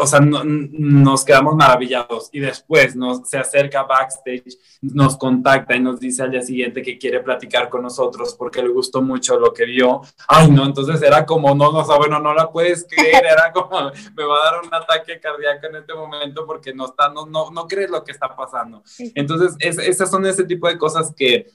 o 0.00 0.06
sea, 0.06 0.18
nos 0.20 1.24
quedamos 1.24 1.54
maravillados 1.54 2.30
y 2.32 2.40
después 2.40 2.96
nos, 2.96 3.28
se 3.28 3.38
acerca 3.38 3.84
backstage, 3.84 4.58
nos 4.80 5.16
contacta 5.16 5.76
y 5.76 5.80
nos 5.80 6.00
dice 6.00 6.22
al 6.22 6.30
día 6.30 6.42
siguiente 6.42 6.82
que 6.82 6.98
quiere 6.98 7.20
platicar 7.20 7.68
con 7.68 7.82
nosotros 7.82 8.34
porque 8.34 8.62
le 8.62 8.70
gustó 8.70 9.02
mucho 9.02 9.38
lo 9.38 9.52
que 9.52 9.66
vio. 9.66 10.00
Ay, 10.26 10.50
no, 10.50 10.64
entonces 10.64 11.00
era 11.02 11.24
como, 11.24 11.54
no, 11.54 11.70
no, 11.70 11.80
o 11.80 11.84
sea, 11.84 11.98
bueno, 11.98 12.18
no 12.18 12.34
la 12.34 12.50
puedes 12.50 12.86
creer, 12.88 13.26
era 13.26 13.52
como, 13.52 13.92
me 14.16 14.24
va 14.24 14.40
a 14.40 14.50
dar 14.50 14.60
un 14.64 14.74
ataque 14.74 15.20
cardíaco 15.20 15.66
en 15.66 15.76
este 15.76 15.94
momento 15.94 16.46
porque 16.46 16.74
no 16.74 16.86
está, 16.86 17.10
no, 17.10 17.26
no, 17.26 17.50
no 17.50 17.68
crees 17.68 17.90
lo 17.90 18.02
que 18.02 18.12
está 18.12 18.34
pasando. 18.34 18.82
Entonces, 19.14 19.54
esas 19.60 20.10
son 20.10 20.24
ese 20.26 20.44
tipo 20.44 20.66
de 20.66 20.78
cosas 20.78 21.14
que 21.14 21.46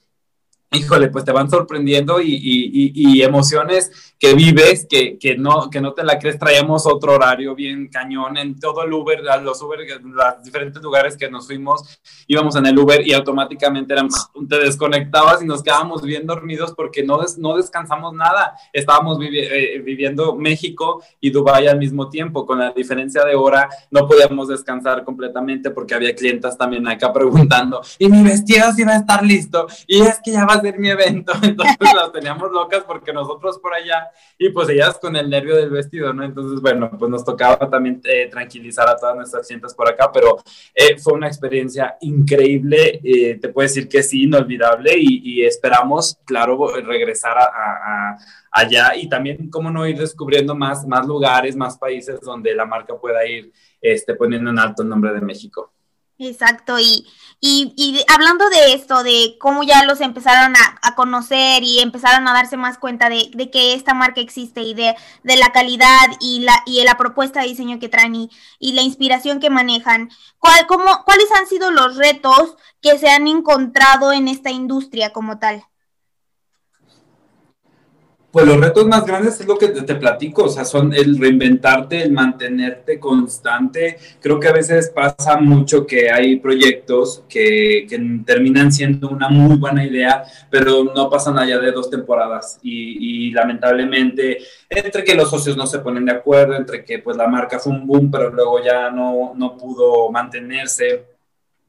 híjole, 0.74 1.10
pues 1.10 1.24
te 1.24 1.32
van 1.32 1.50
sorprendiendo 1.50 2.22
y, 2.22 3.22
emociones 3.24 4.14
que 4.20 4.34
vives, 4.34 4.86
que, 4.90 5.36
no, 5.38 5.70
que 5.70 5.82
no 5.82 5.94
te 5.94 6.04
la 6.04 6.20
crees. 6.20 6.40
Traíamos 6.40 6.86
otro 6.86 7.14
horario 7.14 7.56
bien 7.56 7.88
cañón 7.90 8.38
en 8.38 8.60
todo 8.60 8.84
el 8.84 8.94
Uber, 8.94 9.22
los 9.42 9.62
Uber, 9.62 9.80
los 10.04 10.44
diferentes 10.44 10.82
lugares 10.82 11.18
que 11.18 11.30
nos 11.30 11.48
fuimos, 11.48 12.00
íbamos 12.28 12.56
en 12.56 12.66
el 12.66 12.78
Uber 12.78 13.06
y 13.06 13.14
automáticamente 13.14 13.96
te 14.50 14.60
desconectabas 14.60 15.42
y 15.42 15.46
nos 15.46 15.62
quedábamos 15.62 16.02
bien 16.02 16.26
dormidos 16.26 16.74
porque 16.74 17.04
no, 17.04 17.20
no 17.38 17.58
descansamos 17.58 18.14
nada. 18.14 18.54
Estábamos 18.72 19.20
eh, 19.22 19.82
viviendo 19.84 20.36
México 20.36 21.04
y 21.20 21.30
Dubái 21.30 21.68
al 21.68 21.80
mismo 21.80 22.10
tiempo, 22.10 22.46
con 22.46 22.60
la 22.60 22.72
diferencia 22.72 23.24
de 23.24 23.36
hora, 23.36 23.70
no 23.92 24.08
podíamos 24.08 24.48
descansar 24.48 25.04
completamente 25.04 25.72
porque 25.72 25.94
había 25.94 26.16
clientas 26.16 26.58
también 26.58 26.88
acá 26.88 27.12
preguntando, 27.14 27.82
¿y 28.00 28.08
mi 28.08 28.24
vestido 28.24 28.72
si 28.74 28.84
va 28.84 28.94
a 28.94 28.98
estar 28.98 29.24
listo? 29.24 29.68
Y 29.88 30.02
es 30.02 30.20
que 30.24 30.32
ya 30.32 30.46
vas 30.46 30.63
mi 30.72 30.90
evento, 30.90 31.34
entonces 31.44 31.94
las 31.94 32.12
teníamos 32.12 32.52
locas 32.52 32.84
porque 32.86 33.12
nosotros 33.12 33.60
por 33.60 33.74
allá 33.74 34.10
y 34.38 34.50
pues 34.50 34.70
ellas 34.70 34.98
con 35.00 35.16
el 35.16 35.30
nervio 35.30 35.56
del 35.56 35.70
vestido, 35.70 36.14
¿no? 36.14 36.24
Entonces, 36.24 36.62
bueno, 36.62 36.90
pues 36.98 37.12
nos 37.12 37.26
tocaba 37.26 37.70
también 37.70 38.02
eh, 38.06 38.28
tranquilizar 38.30 38.88
a 38.88 38.96
todas 38.96 39.16
nuestras 39.16 39.48
clientes 39.48 39.74
por 39.74 39.90
acá, 39.90 40.10
pero 40.12 40.38
eh, 40.74 40.98
fue 40.98 41.14
una 41.14 41.28
experiencia 41.28 41.98
increíble, 42.02 43.02
eh, 43.04 43.38
te 43.40 43.50
puedo 43.50 43.68
decir 43.68 43.88
que 43.88 44.02
sí, 44.02 44.24
inolvidable 44.24 44.94
y, 44.98 45.44
esperamos, 45.44 46.18
claro, 46.26 46.68
regresar 46.82 47.38
a, 47.38 48.18
allá 48.52 48.96
y 48.96 49.10
también, 49.10 49.50
cómo 49.50 49.70
no 49.70 49.86
ir 49.88 49.98
descubriendo 49.98 50.56
más, 50.56 50.86
más 50.88 51.06
lugares, 51.06 51.56
más 51.56 51.78
países 51.78 52.22
donde 52.22 52.54
la 52.54 52.66
marca 52.66 52.96
pueda 52.96 53.26
ir 53.28 53.52
este, 53.82 54.16
poniendo 54.16 54.50
en 54.52 54.60
alto 54.60 54.84
el 54.84 54.90
nombre 54.90 55.12
de 55.12 55.22
México. 55.22 55.74
Exacto, 56.20 56.78
y, 56.80 57.08
y, 57.42 58.06
hablando 58.08 58.50
de 58.50 58.74
esto, 58.74 59.04
de 59.04 59.36
cómo 59.40 59.64
ya 59.64 59.84
los 59.84 60.00
empezaron 60.00 60.54
a, 60.56 60.96
conocer 60.96 61.64
y 61.64 61.80
empezaron 61.80 62.28
a 62.28 62.34
darse 62.34 62.56
más 62.56 62.78
cuenta 62.78 63.10
de, 63.10 63.32
que 63.52 63.74
esta 63.74 63.94
marca 63.94 64.22
existe 64.22 64.62
y 64.62 64.74
de, 64.76 64.96
de, 65.24 65.38
la 65.38 65.52
calidad 65.52 66.08
y 66.22 66.42
la, 66.42 66.54
y 66.66 66.84
la 66.84 66.98
propuesta 66.98 67.42
de 67.42 67.48
diseño 67.48 67.80
que 67.80 67.90
traen 67.90 68.16
y, 68.16 68.30
y 68.60 68.74
la 68.74 68.84
inspiración 68.84 69.40
que 69.40 69.50
manejan, 69.50 70.10
¿cuál, 70.40 70.68
cómo, 70.68 71.04
¿cuáles 71.04 71.32
han 71.32 71.48
sido 71.48 71.72
los 71.72 71.98
retos 71.98 72.56
que 72.82 72.98
se 73.00 73.10
han 73.10 73.28
encontrado 73.28 74.14
en 74.14 74.28
esta 74.28 74.52
industria 74.52 75.12
como 75.12 75.40
tal? 75.40 75.66
Pues 78.34 78.48
los 78.48 78.60
retos 78.60 78.88
más 78.88 79.06
grandes 79.06 79.40
es 79.40 79.46
lo 79.46 79.60
que 79.60 79.68
te, 79.68 79.94
platico, 79.94 80.46
o 80.46 80.50
sea, 80.50 80.66
son 80.66 80.92
el 80.92 81.20
reinventarte, 81.20 82.02
el 82.02 82.12
mantenerte 82.12 83.00
constante. 83.00 84.00
Creo 84.20 84.40
que 84.40 84.48
a 84.48 84.52
veces 84.52 84.90
pasa 84.90 85.38
mucho 85.38 85.86
que 85.86 86.10
hay 86.10 86.38
proyectos 86.38 87.24
que, 87.30 87.86
terminan 88.26 88.72
siendo 88.72 89.10
una 89.10 89.30
muy 89.30 89.58
buena 89.58 89.86
idea, 89.86 90.24
pero 90.50 90.84
no 90.84 91.12
pasan 91.12 91.38
allá 91.38 91.60
de 91.60 91.72
dos 91.72 91.92
temporadas. 91.92 92.58
Y, 92.64 93.28
y, 93.28 93.32
lamentablemente, 93.34 94.40
entre 94.68 95.04
que 95.04 95.14
los 95.14 95.30
socios 95.30 95.56
no 95.56 95.68
se 95.68 95.78
ponen 95.78 96.06
de 96.06 96.14
acuerdo, 96.14 96.56
entre 96.56 96.84
que 96.84 96.98
pues 96.98 97.16
la 97.16 97.28
marca 97.28 97.60
fue 97.60 97.74
un 97.74 97.86
boom, 97.86 98.10
pero 98.10 98.32
luego 98.32 98.64
ya 98.64 98.90
no, 98.90 99.34
no 99.36 99.56
pudo 99.56 100.10
mantenerse 100.10 101.13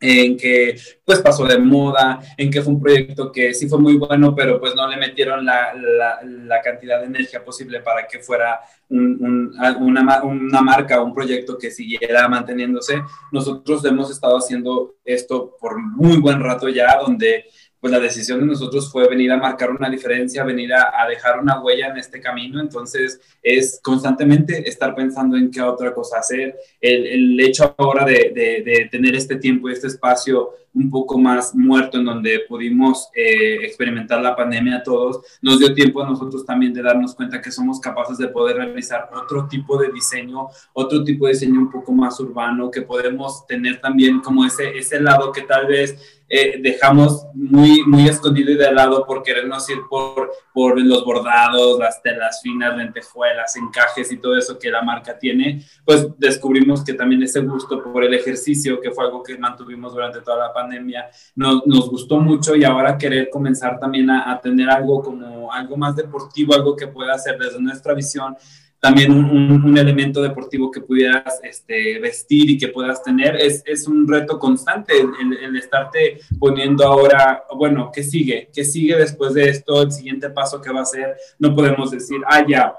en 0.00 0.36
que 0.36 0.76
pues 1.04 1.20
pasó 1.20 1.46
de 1.46 1.58
moda, 1.58 2.20
en 2.36 2.50
que 2.50 2.60
fue 2.62 2.72
un 2.74 2.80
proyecto 2.80 3.32
que 3.32 3.54
sí 3.54 3.68
fue 3.68 3.78
muy 3.78 3.96
bueno, 3.96 4.34
pero 4.34 4.60
pues 4.60 4.74
no 4.74 4.86
le 4.88 4.96
metieron 4.96 5.44
la, 5.44 5.72
la, 5.74 6.60
cantidad 6.62 7.00
de 7.00 7.06
energía 7.06 7.44
posible 7.44 7.80
para 7.80 8.06
que 8.06 8.18
fuera 8.20 8.60
una, 8.88 10.22
una 10.22 10.60
marca, 10.62 11.02
un 11.02 11.14
proyecto 11.14 11.58
que 11.58 11.70
siguiera 11.70 12.28
manteniéndose. 12.28 13.02
Nosotros 13.32 13.84
hemos 13.84 14.10
estado 14.10 14.36
haciendo 14.36 14.96
esto 15.04 15.56
por 15.60 15.80
muy 15.80 16.18
buen 16.18 16.40
rato 16.40 16.68
ya, 16.68 16.98
donde 16.98 17.46
pues 17.84 17.92
la 17.92 18.00
decisión 18.00 18.40
de 18.40 18.46
nosotros 18.46 18.90
fue 18.90 19.06
venir 19.06 19.30
a 19.30 19.36
marcar 19.36 19.70
una 19.70 19.90
diferencia, 19.90 20.42
venir 20.42 20.72
a, 20.72 21.06
dejar 21.06 21.38
una 21.38 21.60
huella 21.60 21.88
en 21.88 21.98
este 21.98 22.18
camino. 22.18 22.58
Entonces, 22.58 23.20
es 23.42 23.78
constantemente 23.82 24.66
estar 24.66 24.94
pensando 24.94 25.36
en 25.36 25.50
qué 25.50 25.60
otra 25.60 25.92
cosa 25.92 26.20
hacer. 26.20 26.56
El, 26.80 27.38
hecho 27.38 27.74
ahora 27.76 28.06
de, 28.06 28.88
tener 28.90 29.14
este 29.14 29.36
tiempo 29.36 29.68
y 29.68 29.74
este 29.74 29.88
espacio 29.88 30.52
un 30.72 30.90
poco 30.90 31.18
más 31.18 31.54
muerto 31.54 31.98
en 31.98 32.06
donde 32.06 32.40
pudimos 32.48 33.10
eh, 33.14 33.58
experimentar 33.62 34.20
la 34.20 34.34
pandemia 34.34 34.82
todos, 34.82 35.20
nos 35.40 35.60
dio 35.60 35.72
tiempo 35.72 36.02
a 36.02 36.08
nosotros 36.08 36.44
también 36.44 36.72
de 36.72 36.82
darnos 36.82 37.14
cuenta 37.14 37.40
que 37.40 37.52
somos 37.52 37.78
capaces 37.78 38.18
de 38.18 38.26
poder 38.26 38.56
realizar 38.56 39.08
otro 39.14 39.46
tipo 39.46 39.78
de 39.78 39.92
diseño, 39.92 40.48
otro 40.72 41.04
tipo 41.04 41.26
de 41.26 41.34
diseño 41.34 41.60
un 41.60 41.70
poco 41.70 41.92
más 41.92 42.18
urbano, 42.18 42.72
que 42.72 42.82
podemos 42.82 43.46
tener 43.46 43.80
también 43.80 44.20
como 44.20 44.44
ese 44.44 45.00
lado 45.00 45.30
que 45.30 45.42
tal 45.42 45.66
vez 45.66 46.13
eh, 46.28 46.58
dejamos 46.60 47.26
muy, 47.34 47.82
muy 47.84 48.08
escondido 48.08 48.50
y 48.50 48.56
de 48.56 48.72
lado 48.72 49.04
por 49.06 49.22
querernos 49.22 49.68
ir 49.68 49.78
por, 49.90 50.32
por 50.52 50.80
los 50.80 51.04
bordados, 51.04 51.78
las 51.78 52.02
telas 52.02 52.40
finas, 52.42 52.76
lentejuelas, 52.76 53.54
encajes 53.56 54.10
y 54.10 54.16
todo 54.16 54.36
eso 54.36 54.58
que 54.58 54.70
la 54.70 54.82
marca 54.82 55.18
tiene, 55.18 55.64
pues 55.84 56.08
descubrimos 56.18 56.82
que 56.82 56.94
también 56.94 57.22
ese 57.22 57.40
gusto 57.40 57.82
por 57.82 58.04
el 58.04 58.14
ejercicio, 58.14 58.80
que 58.80 58.90
fue 58.90 59.04
algo 59.04 59.22
que 59.22 59.36
mantuvimos 59.36 59.92
durante 59.92 60.20
toda 60.22 60.48
la 60.48 60.52
pandemia, 60.52 61.08
nos, 61.36 61.66
nos 61.66 61.90
gustó 61.90 62.18
mucho 62.18 62.56
y 62.56 62.64
ahora 62.64 62.96
querer 62.96 63.28
comenzar 63.30 63.78
también 63.78 64.10
a, 64.10 64.32
a 64.32 64.40
tener 64.40 64.70
algo 64.70 65.02
como 65.02 65.52
algo 65.52 65.76
más 65.76 65.94
deportivo, 65.94 66.54
algo 66.54 66.74
que 66.74 66.86
pueda 66.86 67.14
hacer 67.14 67.38
desde 67.38 67.60
nuestra 67.60 67.94
visión 67.94 68.36
también 68.84 69.12
un, 69.12 69.78
elemento 69.78 70.20
deportivo 70.20 70.70
que 70.70 70.82
pudieras 70.82 71.40
este, 71.42 71.98
vestir 72.00 72.50
y 72.50 72.58
que 72.58 72.68
puedas 72.68 73.02
tener, 73.02 73.34
es, 73.36 73.62
es 73.64 73.88
un 73.88 74.06
reto 74.06 74.38
constante 74.38 74.92
el, 75.00 75.56
estarte 75.56 76.20
poniendo 76.38 76.84
ahora, 76.84 77.44
bueno, 77.56 77.90
¿qué 77.90 78.02
sigue? 78.02 78.50
¿Qué 78.52 78.62
sigue 78.62 78.94
después 78.96 79.32
de 79.32 79.48
esto? 79.48 79.80
El 79.80 79.90
siguiente 79.90 80.28
paso 80.28 80.60
que 80.60 80.70
va 80.70 80.82
a 80.82 80.84
ser, 80.84 81.16
no 81.38 81.54
podemos 81.54 81.92
decir, 81.92 82.18
ah, 82.26 82.44
ya, 82.46 82.74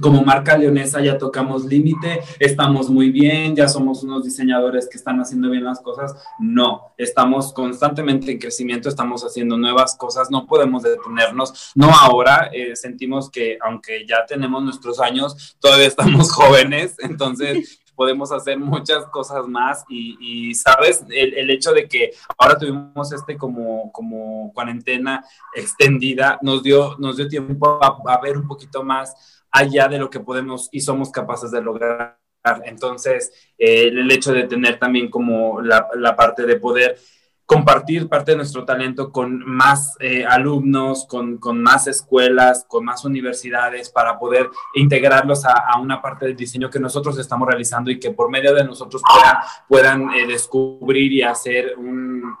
como 0.00 0.24
marca 0.24 0.56
leonesa 0.56 1.00
ya 1.00 1.18
tocamos 1.18 1.64
límite, 1.64 2.20
estamos 2.38 2.88
muy 2.88 3.10
bien, 3.10 3.54
ya 3.54 3.68
somos 3.68 4.02
unos 4.02 4.24
diseñadores 4.24 4.88
que 4.88 4.96
están 4.96 5.20
haciendo 5.20 5.50
bien 5.50 5.64
las 5.64 5.80
cosas. 5.80 6.14
No, 6.38 6.94
estamos 6.96 7.52
constantemente 7.52 8.32
en 8.32 8.38
crecimiento, 8.38 8.88
estamos 8.88 9.22
haciendo 9.24 9.58
nuevas 9.58 9.96
cosas, 9.96 10.30
no 10.30 10.46
podemos 10.46 10.82
detenernos. 10.82 11.72
No 11.74 11.90
ahora, 11.90 12.50
eh, 12.52 12.76
sentimos 12.76 13.30
que 13.30 13.58
aunque 13.60 14.06
ya 14.06 14.24
tenemos 14.26 14.62
nuestros 14.62 15.00
años, 15.00 15.56
todavía 15.60 15.86
estamos 15.86 16.32
jóvenes, 16.32 16.96
entonces 16.98 17.81
podemos 18.02 18.32
hacer 18.32 18.58
muchas 18.58 19.06
cosas 19.06 19.46
más 19.46 19.84
y, 19.88 20.52
sabes, 20.56 21.04
el, 21.08 21.48
hecho 21.50 21.72
de 21.72 21.86
que 21.86 22.10
ahora 22.36 22.58
tuvimos 22.58 23.12
este 23.12 23.36
como, 23.36 23.92
como 23.92 24.52
cuarentena 24.52 25.24
extendida, 25.54 26.36
nos 26.42 26.64
dio, 26.64 26.96
nos 26.98 27.16
dio 27.16 27.28
tiempo 27.28 27.78
a, 27.80 28.20
ver 28.20 28.36
un 28.36 28.48
poquito 28.48 28.82
más 28.82 29.44
allá 29.52 29.86
de 29.86 29.98
lo 29.98 30.10
que 30.10 30.18
podemos 30.18 30.68
y 30.72 30.80
somos 30.80 31.12
capaces 31.12 31.52
de 31.52 31.62
lograr. 31.62 32.18
Entonces, 32.64 33.30
eh, 33.56 33.84
el 33.86 34.10
hecho 34.10 34.32
de 34.32 34.48
tener 34.48 34.80
también 34.80 35.08
como 35.08 35.60
la, 35.62 36.16
parte 36.16 36.44
de 36.44 36.58
poder 36.58 36.98
compartir 37.46 38.08
parte 38.08 38.32
de 38.32 38.38
nuestro 38.38 38.64
talento 38.64 39.10
con 39.10 39.44
más 39.46 39.96
eh, 40.00 40.24
alumnos, 40.24 41.06
con, 41.06 41.38
más 41.60 41.86
escuelas, 41.86 42.64
con 42.68 42.84
más 42.84 43.04
universidades, 43.04 43.90
para 43.90 44.18
poder 44.18 44.48
integrarlos 44.74 45.44
a, 45.44 45.78
una 45.80 46.00
parte 46.00 46.26
del 46.26 46.36
diseño 46.36 46.70
que 46.70 46.80
nosotros 46.80 47.18
estamos 47.18 47.48
realizando 47.48 47.90
y 47.90 47.98
que 47.98 48.10
por 48.10 48.30
medio 48.30 48.54
de 48.54 48.64
nosotros 48.64 49.02
puedan, 49.02 49.36
puedan 49.68 50.14
eh, 50.14 50.26
descubrir 50.26 51.12
y 51.12 51.22
hacer 51.22 51.74
un, 51.76 52.36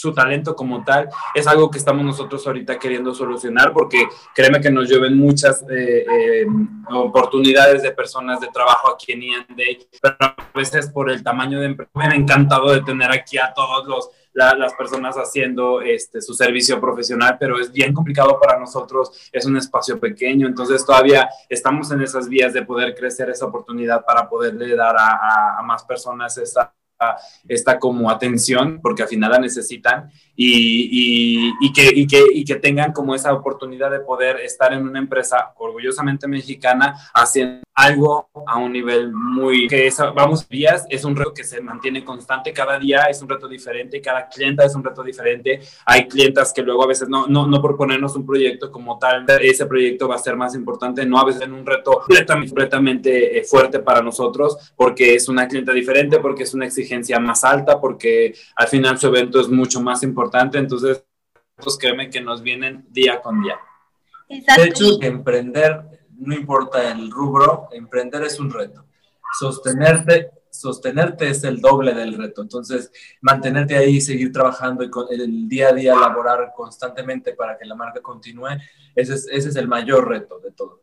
su 0.00 0.12
talento 0.12 0.56
como 0.56 0.82
tal, 0.82 1.08
es 1.34 1.46
algo 1.46 1.70
que 1.70 1.78
estamos 1.78 2.04
nosotros 2.04 2.46
ahorita 2.46 2.78
queriendo 2.78 3.14
solucionar 3.14 3.72
porque 3.72 4.08
créeme 4.34 4.60
que 4.60 4.70
nos 4.70 4.88
lleven 4.88 5.16
muchas 5.16 5.62
eh, 5.70 6.04
eh, 6.10 6.46
oportunidades 6.90 7.82
de 7.82 7.92
personas 7.92 8.40
de 8.40 8.48
trabajo 8.48 8.92
aquí 8.92 9.12
en 9.12 9.22
IND, 9.22 9.60
pero 10.00 10.16
a 10.20 10.36
veces 10.54 10.88
por 10.90 11.10
el 11.10 11.22
tamaño 11.22 11.60
de 11.60 11.66
empresa 11.66 11.90
me 11.94 12.14
encantado 12.14 12.72
de 12.72 12.82
tener 12.82 13.10
aquí 13.10 13.38
a 13.38 13.52
todos 13.54 13.86
los 13.86 14.10
las 14.32 14.74
personas 14.74 15.16
haciendo 15.16 15.80
este, 15.80 16.20
su 16.20 16.34
servicio 16.34 16.80
profesional, 16.80 17.36
pero 17.38 17.58
es 17.58 17.72
bien 17.72 17.92
complicado 17.92 18.38
para 18.38 18.58
nosotros, 18.58 19.28
es 19.32 19.44
un 19.44 19.56
espacio 19.56 19.98
pequeño, 19.98 20.46
entonces 20.46 20.84
todavía 20.86 21.28
estamos 21.48 21.90
en 21.90 22.02
esas 22.02 22.28
vías 22.28 22.52
de 22.52 22.62
poder 22.62 22.94
crecer 22.94 23.28
esa 23.28 23.46
oportunidad 23.46 24.04
para 24.04 24.28
poderle 24.28 24.74
dar 24.76 24.96
a, 24.96 25.58
a 25.58 25.62
más 25.62 25.84
personas 25.84 26.38
esa 26.38 26.72
esta 27.48 27.78
como 27.78 28.10
atención, 28.10 28.80
porque 28.82 29.02
al 29.02 29.08
final 29.08 29.32
la 29.32 29.38
necesitan, 29.38 30.10
y, 30.36 31.54
y, 31.60 31.72
que, 31.72 31.90
y, 31.94 32.06
que, 32.06 32.24
y 32.32 32.44
que 32.44 32.56
tengan 32.56 32.92
como 32.92 33.14
esa 33.14 33.32
oportunidad 33.32 33.90
de 33.90 34.00
poder 34.00 34.36
estar 34.40 34.72
en 34.72 34.82
una 34.82 34.98
empresa 34.98 35.52
orgullosamente 35.58 36.26
mexicana 36.26 36.94
haciendo 37.14 37.62
algo 37.74 38.28
a 38.46 38.58
un 38.58 38.72
nivel 38.72 39.12
muy 39.12 39.68
que 39.68 39.86
es, 39.86 39.98
vamos 39.98 40.48
días 40.48 40.86
es 40.90 41.04
un 41.04 41.16
reto 41.16 41.32
que 41.32 41.44
se 41.44 41.60
mantiene 41.60 42.04
constante 42.04 42.52
cada 42.52 42.78
día 42.78 43.04
es 43.04 43.22
un 43.22 43.28
reto 43.28 43.48
diferente 43.48 44.00
cada 44.00 44.28
clienta 44.28 44.64
es 44.64 44.74
un 44.74 44.84
reto 44.84 45.02
diferente. 45.02 45.60
Hay 45.86 46.06
clientas 46.08 46.52
que 46.52 46.62
luego 46.62 46.84
a 46.84 46.86
veces 46.86 47.08
no 47.08 47.26
no 47.26 47.46
no 47.46 47.62
por 47.62 47.76
ponernos 47.76 48.16
un 48.16 48.26
proyecto 48.26 48.70
como 48.70 48.98
tal 48.98 49.24
ese 49.40 49.66
proyecto 49.66 50.08
va 50.08 50.16
a 50.16 50.18
ser 50.18 50.36
más 50.36 50.54
importante 50.54 51.06
no 51.06 51.18
a 51.18 51.24
veces 51.24 51.42
en 51.42 51.52
un 51.52 51.64
reto 51.64 51.92
completamente, 51.92 52.50
completamente 52.50 53.38
eh, 53.38 53.44
fuerte 53.44 53.78
para 53.80 54.02
nosotros 54.02 54.72
porque 54.76 55.14
es 55.14 55.28
una 55.28 55.46
clienta 55.46 55.72
diferente 55.72 56.18
porque 56.18 56.42
es 56.42 56.54
una 56.54 56.66
exigencia 56.66 57.18
más 57.20 57.44
alta 57.44 57.80
porque 57.80 58.34
al 58.56 58.68
final 58.68 58.98
su 58.98 59.06
evento 59.06 59.40
es 59.40 59.48
mucho 59.48 59.80
más 59.80 60.02
importante. 60.02 60.58
Entonces 60.58 61.04
pues 61.56 61.76
créeme 61.78 62.10
que 62.10 62.20
nos 62.20 62.42
vienen 62.42 62.86
día 62.90 63.20
con 63.20 63.42
día. 63.42 63.58
De 64.28 64.64
hecho 64.64 65.02
emprender 65.02 65.89
no 66.20 66.34
importa 66.34 66.90
el 66.90 67.10
rubro, 67.10 67.68
emprender 67.72 68.22
es 68.22 68.38
un 68.38 68.50
reto. 68.50 68.84
Sostenerte, 69.38 70.30
sostenerte 70.50 71.30
es 71.30 71.42
el 71.44 71.60
doble 71.60 71.94
del 71.94 72.16
reto. 72.16 72.42
Entonces, 72.42 72.92
mantenerte 73.20 73.76
ahí, 73.76 74.00
seguir 74.00 74.32
trabajando 74.32 74.84
y 74.84 74.90
con 74.90 75.06
el 75.10 75.48
día 75.48 75.68
a 75.68 75.72
día 75.72 75.96
laborar 75.96 76.52
constantemente 76.54 77.34
para 77.34 77.56
que 77.56 77.64
la 77.64 77.74
marca 77.74 78.00
continúe, 78.00 78.50
ese 78.94 79.14
es, 79.14 79.28
ese 79.30 79.48
es 79.48 79.56
el 79.56 79.68
mayor 79.68 80.08
reto 80.08 80.38
de 80.40 80.52
todo. 80.52 80.82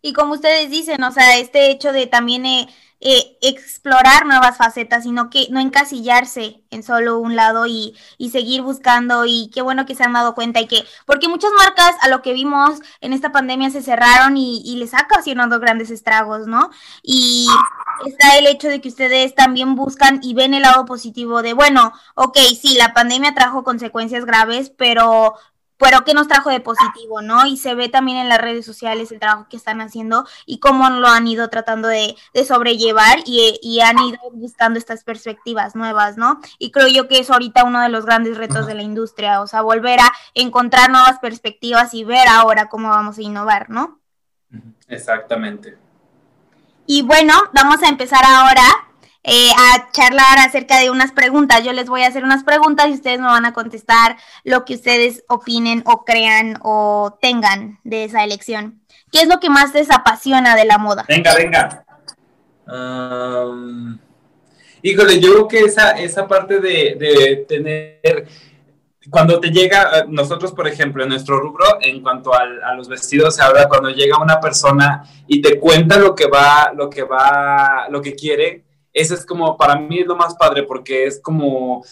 Y 0.00 0.12
como 0.12 0.34
ustedes 0.34 0.70
dicen, 0.70 1.02
o 1.02 1.12
sea, 1.12 1.38
este 1.38 1.70
hecho 1.70 1.92
de 1.92 2.06
también 2.06 2.46
eh, 2.46 2.68
eh, 3.06 3.36
explorar 3.42 4.24
nuevas 4.24 4.56
facetas, 4.56 5.02
sino 5.02 5.28
que 5.28 5.48
no 5.50 5.60
encasillarse 5.60 6.62
en 6.70 6.82
solo 6.82 7.18
un 7.18 7.36
lado 7.36 7.66
y, 7.66 7.94
y, 8.16 8.30
seguir 8.30 8.62
buscando 8.62 9.26
y 9.26 9.50
qué 9.52 9.60
bueno 9.60 9.84
que 9.84 9.94
se 9.94 10.02
han 10.02 10.14
dado 10.14 10.34
cuenta 10.34 10.60
y 10.60 10.66
que, 10.66 10.86
porque 11.04 11.28
muchas 11.28 11.50
marcas 11.58 11.94
a 12.00 12.08
lo 12.08 12.22
que 12.22 12.32
vimos 12.32 12.80
en 13.02 13.12
esta 13.12 13.30
pandemia 13.30 13.68
se 13.68 13.82
cerraron 13.82 14.38
y, 14.38 14.62
y 14.64 14.76
les 14.76 14.94
ha 14.94 15.02
ocasionado 15.02 15.60
grandes 15.60 15.90
estragos, 15.90 16.46
¿no? 16.46 16.70
Y 17.02 17.46
está 18.06 18.38
el 18.38 18.46
hecho 18.46 18.68
de 18.68 18.80
que 18.80 18.88
ustedes 18.88 19.34
también 19.34 19.74
buscan 19.74 20.20
y 20.22 20.32
ven 20.32 20.54
el 20.54 20.62
lado 20.62 20.86
positivo 20.86 21.42
de, 21.42 21.52
bueno, 21.52 21.92
ok, 22.14 22.38
sí, 22.58 22.74
la 22.78 22.94
pandemia 22.94 23.34
trajo 23.34 23.64
consecuencias 23.64 24.24
graves, 24.24 24.70
pero 24.70 25.34
pero 25.78 26.04
qué 26.04 26.14
nos 26.14 26.28
trajo 26.28 26.50
de 26.50 26.60
positivo, 26.60 27.22
¿no? 27.22 27.46
Y 27.46 27.56
se 27.56 27.74
ve 27.74 27.88
también 27.88 28.18
en 28.18 28.28
las 28.28 28.40
redes 28.40 28.64
sociales 28.64 29.10
el 29.10 29.20
trabajo 29.20 29.46
que 29.48 29.56
están 29.56 29.80
haciendo 29.80 30.26
y 30.46 30.58
cómo 30.58 30.88
lo 30.90 31.08
han 31.08 31.26
ido 31.26 31.48
tratando 31.48 31.88
de, 31.88 32.16
sobrellevar 32.46 33.18
y, 33.24 33.58
y, 33.62 33.80
han 33.80 33.98
ido 33.98 34.18
buscando 34.32 34.78
estas 34.78 35.02
perspectivas 35.02 35.74
nuevas, 35.74 36.16
¿no? 36.16 36.40
Y 36.58 36.70
creo 36.70 36.88
yo 36.88 37.08
que 37.08 37.18
es 37.18 37.30
ahorita 37.30 37.64
uno 37.64 37.80
de 37.80 37.88
los 37.88 38.04
grandes 38.04 38.36
retos 38.36 38.66
de 38.66 38.74
la 38.74 38.82
industria, 38.82 39.40
o 39.40 39.46
sea, 39.46 39.62
volver 39.62 40.00
a 40.00 40.12
encontrar 40.34 40.90
nuevas 40.90 41.18
perspectivas 41.18 41.94
y 41.94 42.04
ver 42.04 42.28
ahora 42.28 42.68
cómo 42.68 42.90
vamos 42.90 43.18
a 43.18 43.22
innovar, 43.22 43.70
¿no? 43.70 44.00
Exactamente. 44.88 45.78
Y 46.86 47.02
bueno, 47.02 47.34
vamos 47.52 47.82
a 47.82 47.88
empezar 47.88 48.22
ahora 48.26 48.62
eh, 49.24 49.50
a 49.56 49.90
charlar 49.90 50.38
acerca 50.38 50.78
de 50.78 50.90
unas 50.90 51.12
preguntas. 51.12 51.64
Yo 51.64 51.72
les 51.72 51.88
voy 51.88 52.02
a 52.02 52.08
hacer 52.08 52.24
unas 52.24 52.44
preguntas 52.44 52.88
y 52.88 52.92
ustedes 52.92 53.18
me 53.20 53.26
van 53.26 53.46
a 53.46 53.54
contestar 53.54 54.16
lo 54.44 54.64
que 54.64 54.74
ustedes 54.74 55.24
opinen 55.28 55.82
o 55.86 56.04
crean 56.04 56.58
o 56.62 57.18
tengan 57.20 57.80
de 57.84 58.04
esa 58.04 58.22
elección. 58.22 58.82
¿Qué 59.10 59.22
es 59.22 59.28
lo 59.28 59.40
que 59.40 59.48
más 59.48 59.72
les 59.74 59.90
apasiona 59.90 60.54
de 60.54 60.66
la 60.66 60.76
moda? 60.76 61.04
Venga, 61.08 61.34
venga. 61.34 61.84
híjole, 64.82 65.20
yo 65.20 65.32
creo 65.32 65.48
que 65.48 65.60
esa, 65.60 65.92
esa 65.92 66.28
parte 66.28 66.60
de, 66.60 66.96
de 66.98 67.44
tener 67.48 68.28
cuando 69.10 69.38
te 69.38 69.50
llega, 69.50 70.06
nosotros 70.08 70.52
por 70.52 70.66
ejemplo, 70.66 71.02
en 71.02 71.10
nuestro 71.10 71.38
rubro, 71.38 71.64
en 71.80 72.02
cuanto 72.02 72.32
a 72.34 72.74
los 72.74 72.88
vestidos, 72.88 73.38
habla 73.38 73.68
cuando 73.68 73.90
llega 73.90 74.18
una 74.18 74.40
persona 74.40 75.04
y 75.26 75.42
te 75.42 75.58
cuenta 75.58 75.98
lo 75.98 76.14
que 76.14 76.26
va, 76.26 76.72
lo 76.74 76.88
que 76.88 77.02
va, 77.02 77.86
lo 77.90 78.00
que 78.00 78.14
quiere, 78.14 78.63
eso 78.94 79.14
es 79.14 79.26
como, 79.26 79.56
para 79.58 79.76
mí 79.76 79.98
es 79.98 80.06
lo 80.06 80.16
más 80.16 80.34
padre 80.36 80.62
porque 80.62 81.06
es 81.06 81.20
como, 81.20 81.84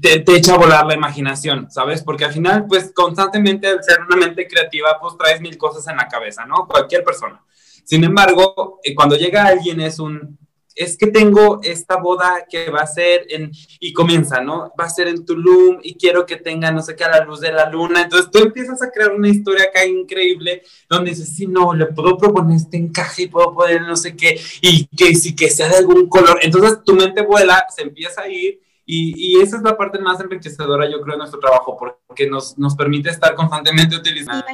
te, 0.00 0.24
echa 0.34 0.54
a 0.54 0.58
volar 0.58 0.86
la 0.86 0.94
imaginación, 0.94 1.70
¿sabes? 1.70 2.02
Porque 2.02 2.24
al 2.24 2.32
final, 2.32 2.66
pues 2.66 2.92
constantemente 2.94 3.66
al 3.66 3.82
ser 3.82 3.98
una 4.00 4.16
mente 4.16 4.46
creativa, 4.46 4.98
pues 5.00 5.16
traes 5.18 5.40
mil 5.40 5.58
cosas 5.58 5.86
en 5.88 5.96
la 5.96 6.08
cabeza, 6.08 6.46
¿no? 6.46 6.66
Cualquier 6.66 7.04
persona. 7.04 7.44
Sin 7.84 8.02
embargo, 8.04 8.80
eh, 8.82 8.94
cuando 8.94 9.16
llega 9.16 9.44
alguien 9.44 9.80
es 9.80 9.98
un, 9.98 10.38
es 10.74 10.96
que 10.96 11.06
tengo 11.06 11.60
esta 11.62 11.96
boda 11.96 12.46
que 12.48 12.70
va 12.70 12.80
a 12.80 12.86
ser 12.86 13.26
en, 13.28 13.52
y 13.78 13.92
comienza, 13.92 14.40
¿no? 14.40 14.72
Va 14.78 14.84
a 14.84 14.90
ser 14.90 15.08
en 15.08 15.24
Tulum 15.24 15.78
y 15.82 15.94
quiero 15.94 16.26
que 16.26 16.36
tenga, 16.36 16.72
no 16.72 16.82
sé 16.82 16.96
qué, 16.96 17.04
a 17.04 17.10
la 17.10 17.24
luz 17.24 17.40
de 17.40 17.52
la 17.52 17.70
luna. 17.70 18.02
Entonces 18.02 18.30
tú 18.30 18.38
empiezas 18.40 18.82
a 18.82 18.90
crear 18.90 19.12
una 19.12 19.28
historia 19.28 19.64
acá 19.64 19.84
increíble 19.84 20.62
donde 20.88 21.10
dices, 21.10 21.34
sí, 21.34 21.46
no, 21.46 21.74
le 21.74 21.86
puedo 21.86 22.18
proponer 22.18 22.56
este 22.56 22.76
encaje 22.76 23.22
y 23.22 23.28
puedo 23.28 23.54
poner 23.54 23.82
no 23.82 23.96
sé 23.96 24.16
qué, 24.16 24.40
y 24.60 24.86
que 24.86 25.14
sí 25.14 25.36
que 25.36 25.50
sea 25.50 25.68
de 25.68 25.76
algún 25.76 26.08
color. 26.08 26.38
Entonces 26.42 26.82
tu 26.84 26.94
mente 26.94 27.22
vuela, 27.22 27.64
se 27.74 27.82
empieza 27.82 28.22
a 28.22 28.28
ir. 28.28 28.60
Y, 28.86 29.14
y 29.16 29.40
esa 29.40 29.56
es 29.56 29.62
la 29.62 29.78
parte 29.78 29.98
más 29.98 30.20
enriquecedora, 30.20 30.90
yo 30.90 31.00
creo, 31.00 31.14
de 31.14 31.18
nuestro 31.20 31.40
trabajo, 31.40 31.74
porque 31.78 32.28
nos, 32.28 32.58
nos 32.58 32.74
permite 32.74 33.08
estar 33.08 33.34
constantemente 33.34 33.96
utilizando. 33.96 34.44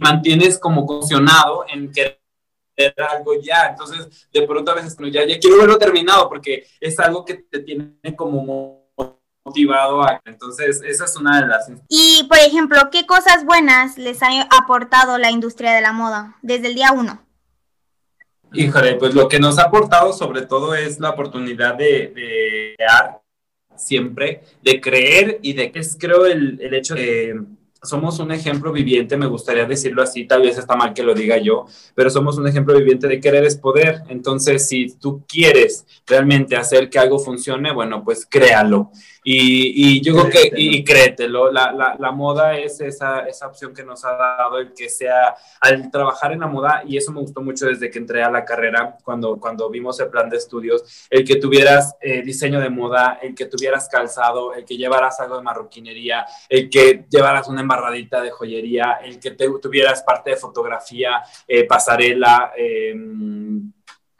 Mantienes 0.00 0.58
como 0.58 0.86
condicionado 0.86 1.66
en 1.70 1.92
que 1.92 2.19
algo 2.96 3.40
ya. 3.40 3.68
Entonces, 3.70 4.28
de 4.32 4.42
pronto 4.46 4.70
a 4.70 4.74
veces 4.74 4.96
ya, 5.12 5.26
ya 5.26 5.38
quiero 5.38 5.58
verlo 5.58 5.78
terminado 5.78 6.28
porque 6.28 6.66
es 6.80 6.98
algo 6.98 7.24
que 7.24 7.34
te 7.34 7.60
tiene 7.60 7.94
como 8.16 8.80
motivado 9.44 10.02
a... 10.02 10.20
Entonces, 10.24 10.82
esa 10.84 11.04
es 11.04 11.16
una 11.16 11.40
de 11.40 11.46
las... 11.48 11.70
Y, 11.88 12.26
por 12.28 12.38
ejemplo, 12.38 12.78
¿qué 12.90 13.06
cosas 13.06 13.44
buenas 13.44 13.98
les 13.98 14.22
ha 14.22 14.28
aportado 14.42 15.18
la 15.18 15.30
industria 15.30 15.72
de 15.72 15.80
la 15.80 15.92
moda 15.92 16.36
desde 16.42 16.68
el 16.68 16.74
día 16.74 16.92
uno? 16.92 17.24
Híjole, 18.52 18.96
pues 18.96 19.14
lo 19.14 19.28
que 19.28 19.38
nos 19.38 19.58
ha 19.58 19.64
aportado 19.64 20.12
sobre 20.12 20.42
todo 20.42 20.74
es 20.74 20.98
la 20.98 21.10
oportunidad 21.10 21.76
de, 21.76 22.12
de 22.14 22.74
crear 22.76 23.20
siempre, 23.76 24.42
de 24.62 24.80
creer 24.80 25.38
y 25.42 25.52
de 25.52 25.70
que 25.70 25.78
es 25.78 25.96
creo 25.98 26.26
el, 26.26 26.60
el 26.60 26.74
hecho 26.74 26.94
de 26.94 27.40
somos 27.82 28.18
un 28.18 28.30
ejemplo 28.32 28.72
viviente, 28.72 29.16
me 29.16 29.26
gustaría 29.26 29.64
decirlo 29.64 30.02
así, 30.02 30.26
tal 30.26 30.42
vez 30.42 30.58
está 30.58 30.76
mal 30.76 30.92
que 30.92 31.02
lo 31.02 31.14
diga 31.14 31.38
yo, 31.38 31.66
pero 31.94 32.10
somos 32.10 32.36
un 32.38 32.46
ejemplo 32.46 32.76
viviente 32.76 33.08
de 33.08 33.20
querer 33.20 33.44
es 33.44 33.56
poder. 33.56 34.02
Entonces, 34.08 34.68
si 34.68 34.94
tú 34.98 35.24
quieres 35.26 35.86
realmente 36.06 36.56
hacer 36.56 36.90
que 36.90 36.98
algo 36.98 37.18
funcione, 37.18 37.72
bueno, 37.72 38.04
pues 38.04 38.26
créalo. 38.28 38.90
Y, 39.22 39.96
y 39.96 40.00
yo 40.00 40.14
creo 40.14 40.30
que, 40.30 40.52
y, 40.56 40.82
créetelo, 40.82 41.52
la, 41.52 41.72
la, 41.72 41.94
la, 41.98 42.10
moda 42.10 42.56
es 42.56 42.80
esa, 42.80 43.20
esa 43.20 43.48
opción 43.48 43.74
que 43.74 43.84
nos 43.84 44.02
ha 44.04 44.12
dado 44.12 44.58
el 44.58 44.72
que 44.72 44.88
sea, 44.88 45.36
al 45.60 45.90
trabajar 45.90 46.32
en 46.32 46.40
la 46.40 46.46
moda, 46.46 46.82
y 46.86 46.96
eso 46.96 47.12
me 47.12 47.20
gustó 47.20 47.42
mucho 47.42 47.66
desde 47.66 47.90
que 47.90 47.98
entré 47.98 48.22
a 48.22 48.30
la 48.30 48.44
carrera, 48.44 48.96
cuando, 49.04 49.36
cuando 49.38 49.68
vimos 49.68 50.00
el 50.00 50.08
plan 50.08 50.30
de 50.30 50.38
estudios, 50.38 51.06
el 51.10 51.24
que 51.24 51.36
tuvieras 51.36 51.96
eh, 52.00 52.22
diseño 52.22 52.60
de 52.60 52.70
moda, 52.70 53.18
el 53.20 53.34
que 53.34 53.44
tuvieras 53.44 53.88
calzado, 53.88 54.54
el 54.54 54.64
que 54.64 54.78
llevaras 54.78 55.20
algo 55.20 55.36
de 55.36 55.42
marroquinería, 55.42 56.24
el 56.48 56.70
que 56.70 57.04
llevaras 57.10 57.46
una 57.48 57.60
embarradita 57.60 58.22
de 58.22 58.30
joyería, 58.30 59.00
el 59.04 59.20
que 59.20 59.32
te, 59.32 59.50
tuvieras 59.60 60.02
parte 60.02 60.30
de 60.30 60.36
fotografía, 60.36 61.22
eh, 61.46 61.64
pasarela, 61.64 62.52
eh, 62.56 62.94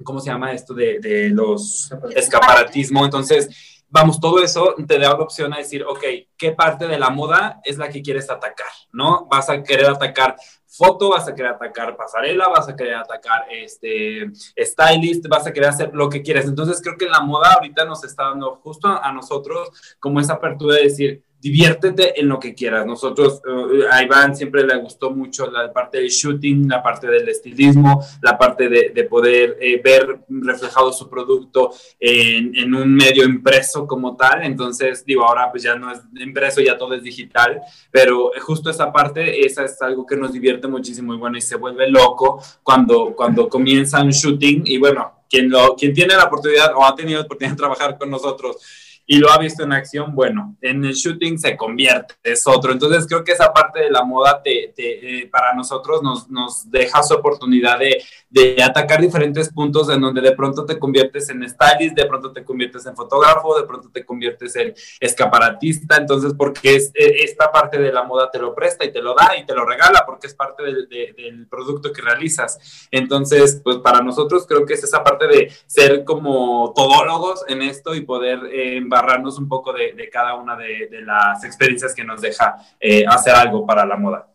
¿cómo 0.05 0.21
se 0.21 0.31
llama 0.31 0.53
esto 0.53 0.75
de, 0.75 0.99
de 0.99 1.31
los 1.31 1.91
escaparatismo? 2.15 3.05
Entonces, 3.05 3.70
vamos, 3.91 4.21
todo 4.21 4.43
eso 4.43 4.75
te 4.87 4.99
da 4.99 5.09
la 5.09 5.15
opción 5.15 5.53
a 5.53 5.59
decir, 5.59 5.85
ok, 5.85 6.03
¿qué 6.37 6.53
parte 6.53 6.87
de 6.87 6.99
la 6.99 7.11
moda 7.11 7.61
es 7.65 7.77
la 7.77 7.89
que 7.89 8.03
quieres 8.03 8.31
atacar? 8.31 8.69
¿No? 8.93 9.27
Vas 9.27 9.51
a 9.51 9.63
querer 9.63 9.87
atacar 9.87 10.37
foto, 10.67 11.11
vas 11.11 11.27
a 11.29 11.35
querer 11.35 11.53
atacar 11.53 11.97
pasarela, 11.97 12.49
vas 12.49 12.69
a 12.69 12.77
querer 12.77 12.95
atacar 12.95 13.47
este 13.51 14.31
stylist, 14.57 15.27
vas 15.29 15.47
a 15.47 15.53
querer 15.53 15.69
hacer 15.69 15.91
lo 15.93 16.09
que 16.09 16.23
quieras. 16.23 16.47
Entonces 16.47 16.81
creo 16.81 16.97
que 16.97 17.09
la 17.09 17.21
moda 17.21 17.55
ahorita 17.55 17.85
nos 17.85 18.05
está 18.05 18.25
dando 18.25 18.57
justo 18.63 18.89
a 18.89 19.13
nosotros 19.13 19.71
como 19.99 20.21
esa 20.21 20.35
apertura 20.35 20.77
de 20.77 20.85
decir, 20.85 21.25
diviértete 21.41 22.21
en 22.21 22.29
lo 22.29 22.39
que 22.39 22.55
quieras. 22.55 22.87
Nosotros, 22.87 23.41
uh, 23.47 23.91
a 23.91 24.03
Iván 24.03 24.37
siempre 24.37 24.67
le 24.67 24.77
gustó 24.77 25.11
mucho 25.11 25.51
la 25.51 25.73
parte 25.73 25.99
del 25.99 26.09
shooting, 26.09 26.69
la 26.69 26.83
parte 26.83 27.07
del 27.07 27.29
estilismo, 27.29 28.05
la 28.21 28.37
parte 28.37 28.69
de, 28.69 28.91
de 28.91 29.05
poder 29.05 29.57
eh, 29.61 29.81
ver 29.83 30.21
reflejado 30.29 30.93
su 30.93 31.09
producto 31.09 31.73
en, 31.99 32.55
en, 32.57 32.75
un 32.75 32.95
medio 32.95 33.25
impreso 33.25 33.87
como 33.87 34.17
tal. 34.17 34.45
Entonces, 34.45 35.05
digo, 35.05 35.25
ahora 35.25 35.51
pues 35.51 35.63
ya 35.63 35.75
no 35.77 35.91
es 35.91 36.01
impreso, 36.17 36.61
ya 36.61 36.77
todo 36.77 36.95
es 36.95 37.03
digital, 37.03 37.61
pero 37.91 38.33
justo 38.41 38.69
esa 38.69 38.93
parte, 38.93 39.45
esa 39.45 39.65
es 39.65 39.81
algo 39.81 40.05
que 40.05 40.17
nos 40.17 40.33
divierte 40.33 40.69
muchísimo 40.69 41.15
y 41.15 41.17
bueno, 41.17 41.39
y 41.39 41.41
se 41.41 41.57
vuelve 41.57 41.89
loco 41.89 42.43
cuando, 42.63 43.15
cuando 43.17 43.49
comienza 43.49 44.03
un 44.03 44.11
shooting 44.11 44.63
y 44.67 44.79
bueno, 44.79 45.25
quien, 45.29 45.49
lo, 45.49 45.75
quien 45.75 45.95
tiene 45.95 46.15
la 46.15 46.25
oportunidad 46.25 46.75
o 46.75 46.85
ha 46.85 46.95
tenido 46.95 47.21
la 47.21 47.25
oportunidad 47.25 47.53
de 47.53 47.59
trabajar 47.59 47.97
con 47.97 48.11
nosotros 48.11 48.57
y 49.13 49.19
lo 49.19 49.29
ha 49.33 49.39
visto 49.39 49.65
en 49.65 49.73
acción, 49.73 50.15
bueno, 50.15 50.57
en 50.61 50.85
el 50.85 50.93
shooting 50.93 51.37
se 51.37 51.57
convierte, 51.57 52.15
es 52.23 52.47
otro. 52.47 52.71
Entonces 52.71 53.09
creo 53.09 53.25
que 53.25 53.33
esa 53.33 53.53
parte 53.53 53.81
de 53.81 53.91
la 53.91 54.05
moda 54.05 54.41
te, 54.41 54.73
te, 54.77 55.23
eh, 55.23 55.27
para 55.27 55.53
nosotros 55.53 56.01
nos, 56.01 56.31
nos 56.31 56.71
deja 56.71 57.03
su 57.03 57.15
oportunidad 57.15 57.81
de, 57.81 58.01
de, 58.29 58.63
atacar 58.63 59.01
diferentes 59.01 59.53
puntos 59.53 59.91
en 59.91 60.01
donde 60.01 60.21
de 60.21 60.31
pronto 60.31 60.65
te 60.65 60.79
conviertes 60.79 61.29
en 61.29 61.43
stylist, 61.43 61.97
de 61.97 62.07
pronto 62.07 62.33
te 62.33 62.45
conviertes 62.45 62.87
en 62.87 62.95
fotógrafo, 62.95 63.61
de 63.61 63.67
pronto 63.67 63.91
te 63.93 64.05
conviertes 64.05 64.55
en 64.55 64.75
escaparatista, 65.01 65.97
entonces 65.97 66.33
porque 66.39 66.77
es, 66.77 66.93
e, 66.95 67.25
esta 67.25 67.51
parte 67.51 67.79
de 67.79 67.93
la 67.93 68.05
moda 68.05 68.31
te 68.31 68.39
lo 68.39 68.55
presta 68.55 68.85
y 68.85 68.93
te 68.93 69.03
lo 69.03 69.17
da 69.17 69.37
y 69.37 69.45
te 69.45 69.57
lo 69.57 69.67
regala 69.67 70.05
porque 70.07 70.29
es 70.29 70.35
parte 70.35 70.63
del, 70.63 70.89
del 70.89 71.49
producto 71.49 71.93
que 71.93 72.01
realizas. 72.01 72.87
Entonces, 72.93 73.61
pues 73.65 73.79
para 73.79 74.03
nosotros 74.03 74.47
creo 74.47 74.65
que 74.65 74.75
es 74.75 74.85
esa 74.85 75.03
parte 75.03 75.27
de 75.27 75.53
ser 75.67 76.05
como 76.05 76.73
todólogos 76.77 77.43
en 77.49 77.63
esto 77.63 77.97
y 77.97 78.03
poder 78.03 78.39
eh, 78.53 78.77
embarrarnos 79.01 79.39
un 79.39 79.49
poco 79.49 79.73
de, 79.73 80.09
cada 80.11 80.35
una 80.35 80.57
de, 80.57 80.89
de, 80.91 81.03
las 81.03 81.43
experiencias 81.45 81.95
que 81.95 82.05
nos 82.05 82.21
deja 82.21 82.57
eh, 82.79 83.05
hacer 83.09 83.35
algo 83.35 83.67
para 83.67 83.85
la 83.87 83.97
moda. 83.97 84.29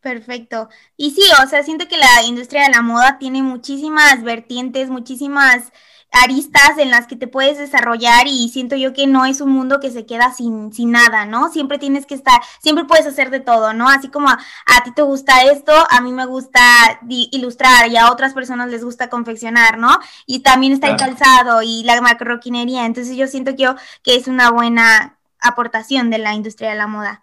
Perfecto. 0.00 0.68
Y 0.96 1.10
sí, 1.10 1.22
o 1.42 1.48
sea, 1.48 1.62
siento 1.62 1.88
que 1.88 1.98
la 1.98 2.22
industria 2.26 2.62
de 2.62 2.70
la 2.70 2.82
moda 2.82 3.18
tiene 3.18 3.42
muchísimas 3.42 4.22
vertientes, 4.22 4.90
muchísimas 4.90 5.72
aristas 6.10 6.78
en 6.78 6.90
las 6.90 7.06
que 7.06 7.16
te 7.16 7.26
puedes 7.26 7.58
desarrollar 7.58 8.26
y 8.26 8.48
siento 8.48 8.76
yo 8.76 8.92
que 8.92 9.06
no 9.06 9.26
es 9.26 9.40
un 9.40 9.50
mundo 9.50 9.78
que 9.78 9.90
se 9.90 10.06
queda 10.06 10.32
sin, 10.32 10.72
sin 10.72 10.90
nada, 10.90 11.26
¿no? 11.26 11.50
Siempre 11.50 11.78
tienes 11.78 12.06
que 12.06 12.14
estar, 12.14 12.40
siempre 12.60 12.84
puedes 12.84 13.06
hacer 13.06 13.30
de 13.30 13.40
todo, 13.40 13.74
¿no? 13.74 13.88
Así 13.88 14.08
como 14.08 14.28
a, 14.28 14.38
a 14.66 14.84
ti 14.84 14.92
te 14.92 15.02
gusta 15.02 15.42
esto, 15.44 15.72
a 15.90 16.00
mí 16.00 16.12
me 16.12 16.26
gusta 16.26 16.60
ilustrar 17.08 17.88
y 17.88 17.96
a 17.96 18.10
otras 18.10 18.32
personas 18.32 18.70
les 18.70 18.84
gusta 18.84 19.10
confeccionar, 19.10 19.78
¿no? 19.78 19.98
Y 20.26 20.40
también 20.40 20.72
está 20.72 20.88
claro. 20.88 21.12
el 21.12 21.16
calzado 21.16 21.62
y 21.62 21.82
la 21.84 22.00
macroquinería, 22.00 22.86
entonces 22.86 23.16
yo 23.16 23.26
siento 23.26 23.54
que, 23.54 23.64
yo, 23.64 23.74
que 24.02 24.16
es 24.16 24.28
una 24.28 24.50
buena 24.50 25.18
aportación 25.40 26.10
de 26.10 26.18
la 26.18 26.34
industria 26.34 26.70
de 26.70 26.76
la 26.76 26.86
moda. 26.86 27.22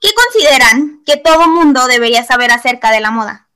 ¿Qué 0.00 0.08
consideran 0.14 1.02
que 1.04 1.18
todo 1.18 1.48
mundo 1.48 1.86
debería 1.86 2.24
saber 2.24 2.52
acerca 2.52 2.90
de 2.90 3.00
la 3.00 3.10
moda? 3.10 3.48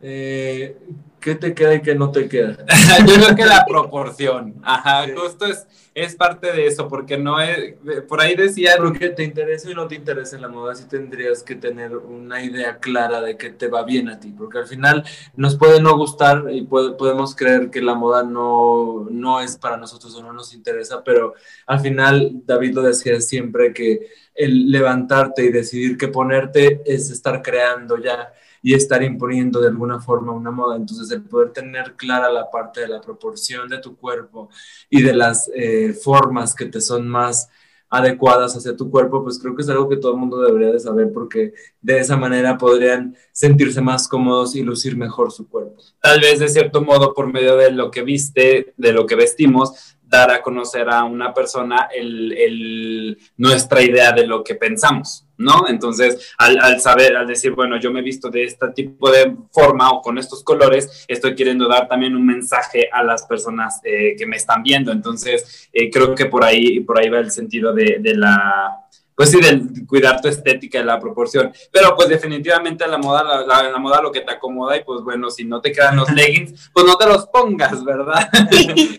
Eh, 0.00 0.78
¿Qué 1.20 1.34
te 1.34 1.54
queda 1.54 1.74
y 1.74 1.82
qué 1.82 1.94
no 1.94 2.10
te 2.10 2.28
queda? 2.28 2.56
Yo 3.06 3.14
creo 3.14 3.36
que 3.36 3.44
la 3.44 3.64
proporción, 3.68 4.54
ajá, 4.62 5.06
sí. 5.06 5.12
justo 5.16 5.46
es, 5.46 5.66
es 5.94 6.14
parte 6.14 6.52
de 6.52 6.66
eso, 6.66 6.88
porque 6.88 7.18
no 7.18 7.40
es, 7.40 7.74
por 8.08 8.20
ahí 8.20 8.36
decía... 8.36 8.74
Porque 8.76 9.08
te 9.10 9.24
interesa 9.24 9.70
y 9.70 9.74
no 9.74 9.88
te 9.88 9.96
interesa 9.96 10.36
en 10.36 10.42
la 10.42 10.48
moda, 10.48 10.74
sí 10.74 10.84
tendrías 10.88 11.42
que 11.42 11.56
tener 11.56 11.96
una 11.96 12.42
idea 12.42 12.78
clara 12.78 13.20
de 13.20 13.36
que 13.36 13.50
te 13.50 13.68
va 13.68 13.82
bien 13.82 14.08
a 14.08 14.20
ti, 14.20 14.32
porque 14.36 14.58
al 14.58 14.66
final 14.66 15.04
nos 15.34 15.56
puede 15.56 15.80
no 15.80 15.96
gustar 15.96 16.44
y 16.50 16.62
puede, 16.62 16.92
podemos 16.92 17.34
creer 17.34 17.70
que 17.70 17.82
la 17.82 17.94
moda 17.94 18.22
no, 18.22 19.08
no 19.10 19.40
es 19.40 19.56
para 19.56 19.76
nosotros 19.76 20.14
o 20.14 20.22
no 20.22 20.32
nos 20.32 20.54
interesa, 20.54 21.02
pero 21.02 21.34
al 21.66 21.80
final 21.80 22.42
David 22.44 22.74
lo 22.74 22.82
decía 22.82 23.20
siempre 23.20 23.72
que 23.72 24.08
el 24.34 24.70
levantarte 24.70 25.44
y 25.44 25.50
decidir 25.50 25.98
qué 25.98 26.08
ponerte 26.08 26.80
es 26.84 27.10
estar 27.10 27.42
creando 27.42 27.98
ya 27.98 28.32
y 28.62 28.74
estar 28.74 29.02
imponiendo 29.02 29.60
de 29.60 29.68
alguna 29.68 30.00
forma 30.00 30.32
una 30.32 30.50
moda. 30.50 30.76
Entonces, 30.76 31.10
el 31.10 31.22
poder 31.22 31.52
tener 31.52 31.94
clara 31.94 32.30
la 32.30 32.50
parte 32.50 32.82
de 32.82 32.88
la 32.88 33.00
proporción 33.00 33.68
de 33.68 33.78
tu 33.78 33.96
cuerpo 33.96 34.48
y 34.90 35.02
de 35.02 35.14
las 35.14 35.50
eh, 35.54 35.92
formas 35.92 36.54
que 36.54 36.66
te 36.66 36.80
son 36.80 37.08
más 37.08 37.48
adecuadas 37.90 38.54
hacia 38.54 38.76
tu 38.76 38.90
cuerpo, 38.90 39.22
pues 39.22 39.38
creo 39.38 39.54
que 39.54 39.62
es 39.62 39.68
algo 39.68 39.88
que 39.88 39.96
todo 39.96 40.12
el 40.12 40.18
mundo 40.18 40.40
debería 40.40 40.70
de 40.70 40.78
saber 40.78 41.10
porque 41.12 41.54
de 41.80 41.98
esa 41.98 42.16
manera 42.16 42.58
podrían 42.58 43.16
sentirse 43.32 43.80
más 43.80 44.06
cómodos 44.06 44.54
y 44.54 44.62
lucir 44.62 44.96
mejor 44.96 45.32
su 45.32 45.48
cuerpo. 45.48 45.82
Tal 46.00 46.20
vez 46.20 46.38
de 46.38 46.48
cierto 46.48 46.82
modo 46.82 47.14
por 47.14 47.32
medio 47.32 47.56
de 47.56 47.70
lo 47.70 47.90
que 47.90 48.02
viste, 48.02 48.74
de 48.76 48.92
lo 48.92 49.06
que 49.06 49.14
vestimos, 49.14 49.96
dar 50.02 50.30
a 50.30 50.42
conocer 50.42 50.88
a 50.90 51.04
una 51.04 51.32
persona 51.32 51.88
el, 51.94 52.32
el, 52.32 53.18
nuestra 53.36 53.82
idea 53.82 54.12
de 54.12 54.26
lo 54.26 54.42
que 54.42 54.54
pensamos, 54.54 55.26
¿no? 55.38 55.68
Entonces, 55.68 56.34
al, 56.36 56.80
saber, 56.80 57.16
al 57.16 57.26
decir, 57.26 57.52
bueno, 57.52 57.78
yo 57.78 57.90
me 57.90 58.00
he 58.00 58.02
visto 58.02 58.28
de 58.28 58.44
este 58.44 58.68
tipo 58.70 59.10
de 59.10 59.34
forma 59.52 59.90
o 59.90 60.02
con 60.02 60.18
estos 60.18 60.42
colores, 60.42 61.04
estoy 61.08 61.34
queriendo 61.34 61.68
dar 61.68 61.88
también 61.88 62.14
un 62.14 62.26
mensaje 62.26 62.88
a 62.92 63.02
las 63.02 63.24
personas 63.24 63.80
eh, 63.84 64.14
que 64.16 64.26
me 64.26 64.36
están 64.36 64.62
viendo. 64.62 64.92
Entonces, 64.92 65.68
eh, 65.72 65.90
creo 65.90 66.14
que 66.14 66.26
por 66.26 66.44
ahí, 66.44 66.80
por 66.80 66.98
ahí 66.98 67.08
va 67.08 67.20
el 67.20 67.30
sentido 67.30 67.72
de, 67.72 67.98
de 68.00 68.14
la 68.14 68.87
pues 69.18 69.32
sí, 69.32 69.40
de 69.40 69.84
cuidar 69.84 70.20
tu 70.20 70.28
estética 70.28 70.78
y 70.78 70.84
la 70.84 71.00
proporción. 71.00 71.52
Pero 71.72 71.96
pues 71.96 72.08
definitivamente 72.08 72.86
la 72.86 72.98
moda, 72.98 73.24
la, 73.24 73.44
la, 73.44 73.68
la, 73.68 73.78
moda 73.78 74.00
lo 74.00 74.12
que 74.12 74.20
te 74.20 74.32
acomoda 74.32 74.76
y 74.76 74.84
pues 74.84 75.02
bueno, 75.02 75.28
si 75.28 75.44
no 75.44 75.60
te 75.60 75.72
quedan 75.72 75.96
los 75.96 76.08
leggings, 76.12 76.70
pues 76.72 76.86
no 76.86 76.94
te 76.96 77.04
los 77.04 77.26
pongas, 77.26 77.84
¿verdad? 77.84 78.30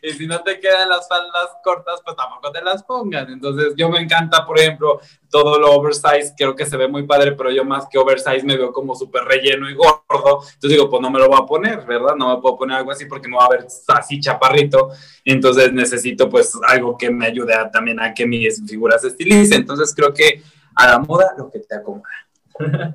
y 0.03 0.09
si 0.09 0.27
no 0.27 0.41
te 0.41 0.59
quedan 0.59 0.89
las 0.89 1.07
faldas 1.07 1.51
cortas, 1.63 2.01
pues 2.03 2.17
tampoco 2.17 2.51
te 2.51 2.61
las 2.61 2.83
pongas. 2.83 3.29
Entonces 3.29 3.75
yo 3.77 3.87
me 3.87 3.99
encanta, 3.99 4.45
por 4.45 4.59
ejemplo, 4.59 4.99
todo 5.29 5.57
lo 5.57 5.71
oversize, 5.71 6.33
creo 6.37 6.55
que 6.55 6.65
se 6.65 6.75
ve 6.75 6.87
muy 6.87 7.03
padre, 7.03 7.33
pero 7.33 7.51
yo 7.51 7.63
más 7.63 7.87
que 7.89 7.97
oversize 7.97 8.43
me 8.43 8.57
veo 8.57 8.73
como 8.73 8.95
súper 8.95 9.23
relleno 9.23 9.69
y 9.69 9.75
gordo. 9.75 10.41
Entonces 10.43 10.71
digo, 10.71 10.89
pues 10.89 11.01
no 11.01 11.09
me 11.09 11.19
lo 11.19 11.29
voy 11.29 11.39
a 11.41 11.45
poner, 11.45 11.85
¿verdad? 11.85 12.15
No 12.15 12.35
me 12.35 12.41
puedo 12.41 12.57
poner 12.57 12.77
algo 12.77 12.91
así 12.91 13.05
porque 13.05 13.27
me 13.27 13.37
va 13.37 13.45
a 13.45 13.49
ver 13.49 13.67
así 13.87 14.19
chaparrito. 14.19 14.89
Entonces 15.23 15.71
necesito 15.71 16.29
pues 16.29 16.57
algo 16.67 16.97
que 16.97 17.09
me 17.09 17.27
ayude 17.27 17.53
a, 17.53 17.69
también 17.69 17.99
a 17.99 18.13
que 18.13 18.25
mis 18.25 18.61
figuras 18.67 19.01
se 19.01 19.09
estilicen. 19.09 19.61
Entonces 19.61 19.93
creo 19.95 20.08
que 20.13 20.43
a 20.75 20.87
la 20.87 20.99
moda 20.99 21.33
lo 21.37 21.49
que 21.51 21.59
te 21.59 21.75
acomoda. 21.75 22.09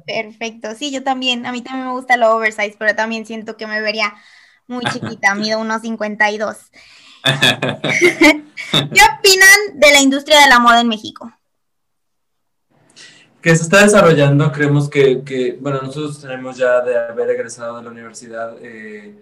Perfecto, 0.06 0.74
sí, 0.76 0.90
yo 0.90 1.02
también, 1.02 1.46
a 1.46 1.52
mí 1.52 1.62
también 1.62 1.86
me 1.86 1.92
gusta 1.92 2.16
lo 2.16 2.34
oversize, 2.34 2.76
pero 2.78 2.94
también 2.94 3.24
siento 3.24 3.56
que 3.56 3.66
me 3.66 3.80
vería 3.80 4.12
muy 4.66 4.84
chiquita, 4.86 5.34
mido 5.34 5.58
unos 5.58 5.82
52. 5.82 6.56
¿Qué 7.24 9.00
opinan 9.18 9.58
de 9.74 9.90
la 9.92 10.00
industria 10.00 10.40
de 10.40 10.48
la 10.48 10.58
moda 10.58 10.80
en 10.80 10.88
México? 10.88 11.32
que 13.44 13.54
se 13.54 13.64
está 13.64 13.82
desarrollando, 13.82 14.50
creemos 14.50 14.88
que, 14.88 15.22
que, 15.22 15.58
bueno, 15.60 15.82
nosotros 15.82 16.18
tenemos 16.18 16.56
ya 16.56 16.80
de 16.80 16.96
haber 16.96 17.28
egresado 17.28 17.76
de 17.76 17.82
la 17.82 17.90
universidad 17.90 18.56
eh, 18.62 19.20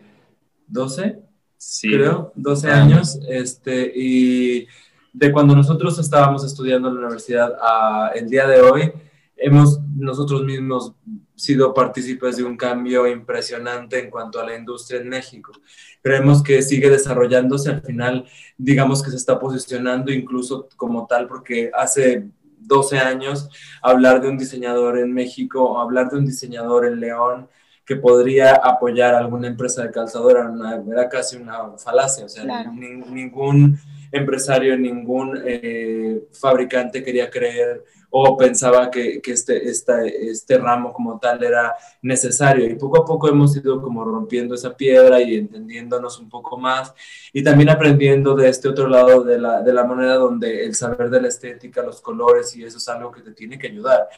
12, 0.68 1.18
sí. 1.59 1.88
creo, 1.90 2.32
12 2.36 2.70
ah. 2.70 2.82
años, 2.82 3.18
este, 3.28 3.93
y 3.93 4.68
de 5.13 5.33
cuando 5.33 5.55
nosotros 5.55 5.99
estábamos 5.99 6.45
estudiando 6.45 6.89
en 6.89 6.95
la 6.95 7.01
universidad 7.03 7.57
a 7.61 8.13
el 8.15 8.29
día 8.29 8.47
de 8.47 8.61
hoy, 8.61 8.93
hemos 9.37 9.81
nosotros 9.97 10.43
mismos 10.45 10.95
sido 11.35 11.75
partícipes 11.75 12.37
de 12.37 12.45
un 12.45 12.57
cambio 12.57 13.07
impresionante 13.07 13.99
en 13.99 14.11
cuanto 14.11 14.41
a 14.41 14.47
la 14.47 14.57
industria 14.57 15.01
en 15.01 15.09
México. 15.09 15.53
Creemos 16.01 16.43
que 16.43 16.63
sigue 16.63 16.89
desarrollándose, 16.89 17.71
al 17.71 17.83
final 17.83 18.27
digamos 18.57 19.03
que 19.03 19.11
se 19.11 19.17
está 19.17 19.39
posicionando 19.39 20.13
incluso 20.13 20.69
como 20.77 21.07
tal, 21.07 21.27
porque 21.27 21.71
hace 21.75 22.29
12 22.61 22.99
años, 22.99 23.49
hablar 23.83 24.21
de 24.21 24.29
un 24.29 24.39
diseñador 24.39 24.99
en 24.99 25.13
México, 25.13 25.81
hablar 25.81 26.11
de 26.11 26.19
un 26.19 26.27
diseñador 26.27 26.87
en 26.87 27.01
León 27.01 27.49
que 27.85 27.97
podría 27.97 28.55
apoyar 28.55 29.15
a 29.15 29.19
alguna 29.19 29.49
empresa 29.49 29.83
de 29.83 29.91
calzado 29.91 30.31
era, 30.31 30.49
una, 30.49 30.77
era 30.77 31.09
casi 31.09 31.37
una 31.37 31.77
falacia, 31.79 32.25
o 32.25 32.29
sea, 32.29 32.45
claro. 32.45 32.73
ni, 32.73 32.95
ningún 33.11 33.79
empresario, 34.13 34.77
ningún 34.79 35.43
eh, 35.45 36.23
fabricante 36.33 37.03
quería 37.03 37.31
creer 37.31 37.83
o 38.15 38.37
pensaba 38.37 38.91
que, 38.91 39.23
que 39.23 39.33
este, 39.33 39.71
este 39.71 40.59
ramo 40.59 40.93
como 40.93 41.19
tal 41.19 41.43
era 41.43 41.75
necesario. 42.03 42.67
Y 42.67 42.75
poco 42.75 43.03
a 43.03 43.07
poco 43.07 43.27
hemos 43.27 43.57
ido 43.57 43.81
como 43.81 44.05
rompiendo 44.05 44.55
esa 44.55 44.77
piedra 44.77 45.21
y 45.23 45.37
entendiéndonos 45.37 46.19
un 46.21 46.29
poco 46.29 46.59
más 46.59 46.93
y 47.33 47.43
también 47.43 47.71
aprendiendo 47.71 48.35
de 48.35 48.51
este 48.51 48.69
otro 48.69 48.87
lado 48.87 49.25
de 49.25 49.39
la, 49.39 49.63
de 49.63 49.73
la 49.73 49.85
moneda 49.85 50.17
donde 50.17 50.63
el 50.63 50.75
saber 50.75 51.09
de 51.09 51.23
la 51.23 51.29
estética, 51.29 51.83
los 51.83 52.03
colores 52.03 52.55
y 52.55 52.65
eso 52.65 52.77
es 52.77 52.89
algo 52.89 53.11
que 53.11 53.23
te 53.23 53.33
tiene 53.33 53.59
que 53.59 53.69
ayudar. 53.69 54.09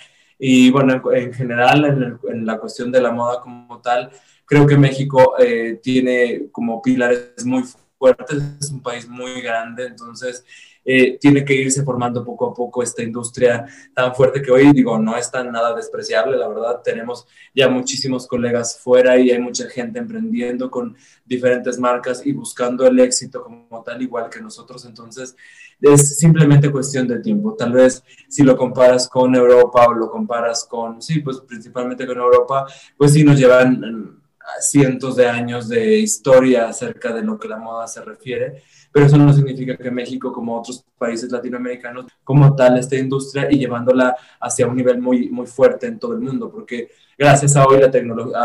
Y 0.41 0.73
bueno, 0.73 0.95
en, 0.95 1.23
en 1.23 1.33
general, 1.33 2.19
en, 2.29 2.45
la 2.45 2.59
cuestión 2.59 2.91
de 2.91 3.01
la 3.01 3.13
moda 3.13 3.41
como 3.41 3.81
tal, 3.81 4.11
creo 4.45 4.67
que 4.67 4.77
México 4.77 5.37
eh, 5.39 5.79
tiene 5.81 6.49
como 6.51 6.83
pilares 6.83 7.47
muy 7.47 7.63
es 8.09 8.71
un 8.71 8.83
país 8.83 9.09
muy 9.09 9.41
grande, 9.41 9.87
entonces 9.87 10.45
eh, 10.85 11.19
tiene 11.19 11.45
que 11.45 11.55
irse 11.55 11.83
formando 11.83 12.23
poco 12.23 12.51
a 12.51 12.55
poco 12.55 12.83
esta 12.83 13.03
industria 13.03 13.65
tan 13.95 14.15
fuerte 14.15 14.43
que 14.43 14.51
hoy, 14.51 14.71
digo, 14.73 14.99
no 14.99 15.17
es 15.17 15.31
tan 15.31 15.51
nada 15.51 15.75
despreciable, 15.75 16.37
la 16.37 16.47
verdad, 16.49 16.83
tenemos 16.85 17.27
ya 17.55 17.69
muchísimos 17.69 18.27
colegas 18.27 18.79
fuera 18.79 19.17
y 19.19 19.31
hay 19.31 19.39
mucha 19.39 19.69
gente 19.71 19.99
emprendiendo 19.99 20.71
con 20.71 20.95
diferentes 21.25 21.79
marcas 21.79 22.25
y 22.27 22.33
buscando 22.33 22.87
el 22.87 23.01
éxito 23.01 23.43
como 23.43 23.83
tal, 23.83 24.03
igual 24.03 24.29
que 24.29 24.43
nosotros, 24.43 24.85
entonces 24.85 25.35
es 25.81 26.19
simplemente 26.19 26.71
cuestión 26.71 27.09
de 27.09 27.21
tiempo, 27.21 27.55
tal 27.55 27.73
vez 27.73 28.03
si 28.29 28.43
lo 28.43 28.57
comparas 28.57 29.09
con 29.09 29.35
Europa 29.35 29.87
o 29.89 29.95
lo 29.95 30.11
comparas 30.11 30.65
con, 30.65 31.01
sí, 31.01 31.21
pues 31.21 31.41
principalmente 31.41 32.07
con 32.07 32.19
Europa, 32.19 32.67
pues 32.99 33.15
sí 33.15 33.25
nos 33.25 33.39
llevan 33.39 34.23
cientos 34.61 35.17
de 35.17 35.29
años 35.29 35.69
de 35.69 35.99
historia 35.99 36.69
acerca 36.69 37.13
de 37.13 37.23
lo 37.23 37.39
que 37.39 37.49
la 37.49 37.57
moda 37.57 37.87
se 37.87 38.03
refiere, 38.03 38.63
pero 38.93 39.07
eso 39.07 39.17
no 39.17 39.33
significa 39.33 39.77
que 39.77 39.91
México, 39.91 40.33
como 40.33 40.57
otros 40.57 40.85
países 40.97 41.31
latinoamericanos, 41.33 42.07
como 42.23 42.55
tal, 42.55 42.79
esta 42.79 42.97
industria 42.97 43.49
y 43.51 43.59
llevándola 43.59 44.15
hacia 44.41 44.67
un 44.67 44.77
nivel 44.77 45.01
muy, 45.01 45.29
muy 45.31 45.47
fuerte 45.47 45.87
en 45.87 45.99
todo 45.99 46.13
el 46.13 46.21
mundo, 46.21 46.51
porque 46.51 46.89
gracias 47.19 47.57
a 47.57 47.67
hoy 47.67 47.81
la 47.81 47.91
tecnología, 47.91 48.39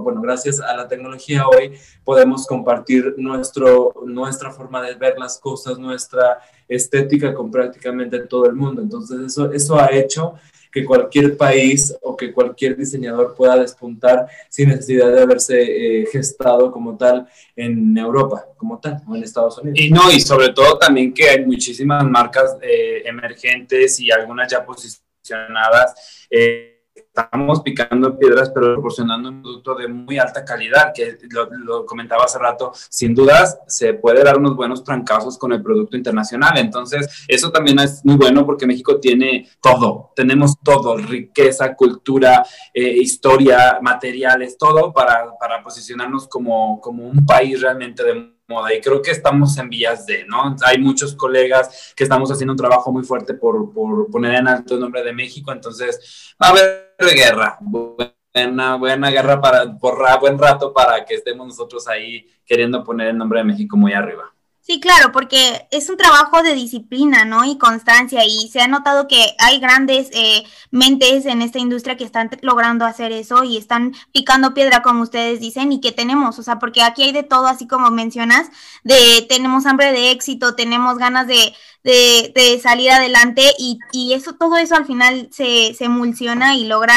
bueno, 0.00 0.20
gracias 0.20 0.60
a 0.60 0.76
la 0.76 0.86
tecnología 0.86 1.48
hoy 1.48 1.72
podemos 2.04 2.46
compartir 2.46 3.14
nuestro, 3.16 3.94
nuestra 4.06 4.52
forma 4.52 4.82
de 4.82 4.94
ver 4.94 5.18
las 5.18 5.38
cosas, 5.38 5.78
nuestra 5.78 6.38
estética 6.68 7.34
con 7.34 7.50
prácticamente 7.50 8.20
todo 8.20 8.46
el 8.46 8.54
mundo. 8.54 8.82
Entonces 8.82 9.18
eso, 9.20 9.50
eso 9.50 9.80
ha 9.80 9.90
hecho 9.90 10.34
que 10.78 10.84
cualquier 10.84 11.36
país 11.36 11.94
o 12.02 12.16
que 12.16 12.32
cualquier 12.32 12.76
diseñador 12.76 13.34
pueda 13.34 13.56
despuntar 13.58 14.26
sin 14.48 14.68
necesidad 14.68 15.12
de 15.12 15.22
haberse 15.22 15.60
eh, 15.60 16.06
gestado 16.10 16.70
como 16.70 16.96
tal 16.96 17.26
en 17.56 17.96
Europa, 17.96 18.46
como 18.56 18.78
tal, 18.78 19.00
o 19.08 19.16
en 19.16 19.24
Estados 19.24 19.58
Unidos. 19.58 19.78
Y 19.80 19.90
no, 19.90 20.10
y 20.10 20.20
sobre 20.20 20.50
todo 20.50 20.78
también 20.78 21.12
que 21.12 21.28
hay 21.28 21.44
muchísimas 21.44 22.04
marcas 22.04 22.56
eh, 22.62 23.02
emergentes 23.04 23.98
y 24.00 24.10
algunas 24.10 24.50
ya 24.50 24.64
posicionadas. 24.64 26.26
Eh, 26.30 26.77
estamos 27.24 27.60
picando 27.62 28.18
piedras, 28.18 28.50
pero 28.50 28.74
proporcionando 28.74 29.28
un 29.28 29.42
producto 29.42 29.74
de 29.74 29.88
muy 29.88 30.18
alta 30.18 30.44
calidad, 30.44 30.92
que 30.94 31.18
lo, 31.30 31.84
comentaba 31.84 32.24
hace 32.24 32.38
rato, 32.38 32.72
sin 32.88 33.14
dudas 33.14 33.58
se 33.66 33.94
puede 33.94 34.22
dar 34.22 34.38
unos 34.38 34.56
buenos 34.56 34.84
trancazos 34.84 35.36
con 35.38 35.52
el 35.52 35.62
producto 35.62 35.96
internacional. 35.96 36.58
Entonces, 36.58 37.24
eso 37.28 37.50
también 37.50 37.78
es 37.80 38.04
muy 38.04 38.16
bueno 38.16 38.46
porque 38.46 38.66
México 38.66 38.98
tiene 39.00 39.48
todo, 39.60 40.12
tenemos 40.14 40.54
todo, 40.62 40.96
riqueza, 40.96 41.74
cultura, 41.74 42.44
eh, 42.72 42.96
historia, 42.98 43.78
materiales, 43.82 44.56
todo 44.56 44.92
para, 44.92 45.36
para 45.38 45.62
posicionarnos 45.62 46.28
como, 46.28 46.80
como 46.80 47.06
un 47.06 47.24
país 47.26 47.60
realmente 47.60 48.04
de 48.04 48.37
moda 48.48 48.74
y 48.74 48.80
creo 48.80 49.02
que 49.02 49.10
estamos 49.10 49.56
en 49.58 49.68
vías 49.68 50.06
de, 50.06 50.24
¿no? 50.24 50.56
Hay 50.64 50.78
muchos 50.78 51.14
colegas 51.14 51.92
que 51.94 52.04
estamos 52.04 52.32
haciendo 52.32 52.54
un 52.54 52.56
trabajo 52.56 52.90
muy 52.90 53.04
fuerte 53.04 53.34
por, 53.34 53.72
por 53.72 54.10
poner 54.10 54.34
en 54.36 54.48
alto 54.48 54.74
el 54.74 54.80
nombre 54.80 55.02
de 55.02 55.12
México, 55.12 55.52
entonces 55.52 56.34
va 56.42 56.48
a 56.48 56.50
haber 56.50 56.94
guerra, 57.14 57.58
buena, 57.60 58.76
buena 58.76 59.10
guerra 59.10 59.40
para, 59.40 59.76
por 59.76 59.98
buen 60.20 60.38
rato 60.38 60.72
para 60.72 61.04
que 61.04 61.14
estemos 61.14 61.46
nosotros 61.46 61.86
ahí 61.88 62.26
queriendo 62.46 62.82
poner 62.82 63.08
el 63.08 63.18
nombre 63.18 63.40
de 63.40 63.44
México 63.44 63.76
muy 63.76 63.92
arriba. 63.92 64.32
Sí, 64.70 64.80
claro, 64.80 65.12
porque 65.12 65.66
es 65.70 65.88
un 65.88 65.96
trabajo 65.96 66.42
de 66.42 66.54
disciplina, 66.54 67.24
¿no? 67.24 67.42
Y 67.46 67.56
constancia, 67.56 68.26
y 68.26 68.48
se 68.50 68.60
ha 68.60 68.68
notado 68.68 69.08
que 69.08 69.34
hay 69.38 69.60
grandes 69.60 70.10
eh, 70.12 70.44
mentes 70.70 71.24
en 71.24 71.40
esta 71.40 71.58
industria 71.58 71.96
que 71.96 72.04
están 72.04 72.28
logrando 72.42 72.84
hacer 72.84 73.10
eso 73.12 73.44
y 73.44 73.56
están 73.56 73.94
picando 74.12 74.52
piedra, 74.52 74.82
como 74.82 75.02
ustedes 75.04 75.40
dicen, 75.40 75.72
y 75.72 75.80
que 75.80 75.92
tenemos, 75.92 76.38
o 76.38 76.42
sea, 76.42 76.58
porque 76.58 76.82
aquí 76.82 77.02
hay 77.02 77.12
de 77.12 77.22
todo, 77.22 77.46
así 77.46 77.66
como 77.66 77.90
mencionas, 77.90 78.50
de 78.84 79.24
tenemos 79.26 79.64
hambre 79.64 79.90
de 79.90 80.10
éxito, 80.10 80.54
tenemos 80.54 80.98
ganas 80.98 81.26
de, 81.26 81.54
de, 81.82 82.30
de 82.34 82.60
salir 82.60 82.90
adelante, 82.90 83.50
y, 83.58 83.78
y, 83.92 84.12
eso, 84.12 84.34
todo 84.34 84.58
eso 84.58 84.76
al 84.76 84.84
final 84.84 85.30
se, 85.32 85.72
se 85.72 85.86
emulsiona 85.86 86.56
y 86.56 86.66
logra 86.66 86.94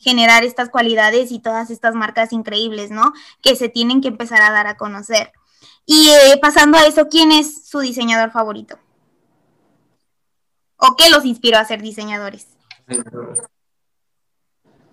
generar 0.00 0.42
estas 0.42 0.70
cualidades 0.70 1.30
y 1.30 1.38
todas 1.38 1.70
estas 1.70 1.94
marcas 1.94 2.32
increíbles, 2.32 2.90
¿no? 2.90 3.12
Que 3.42 3.54
se 3.54 3.68
tienen 3.68 4.00
que 4.00 4.08
empezar 4.08 4.42
a 4.42 4.50
dar 4.50 4.66
a 4.66 4.76
conocer. 4.76 5.32
Y 5.84 6.08
eh, 6.08 6.38
pasando 6.40 6.78
a 6.78 6.86
eso, 6.86 7.08
¿quién 7.08 7.32
es 7.32 7.68
su 7.68 7.80
diseñador 7.80 8.30
favorito? 8.30 8.78
¿O 10.76 10.96
qué 10.96 11.10
los 11.10 11.24
inspiró 11.24 11.58
a 11.58 11.64
ser 11.64 11.82
diseñadores? 11.82 12.48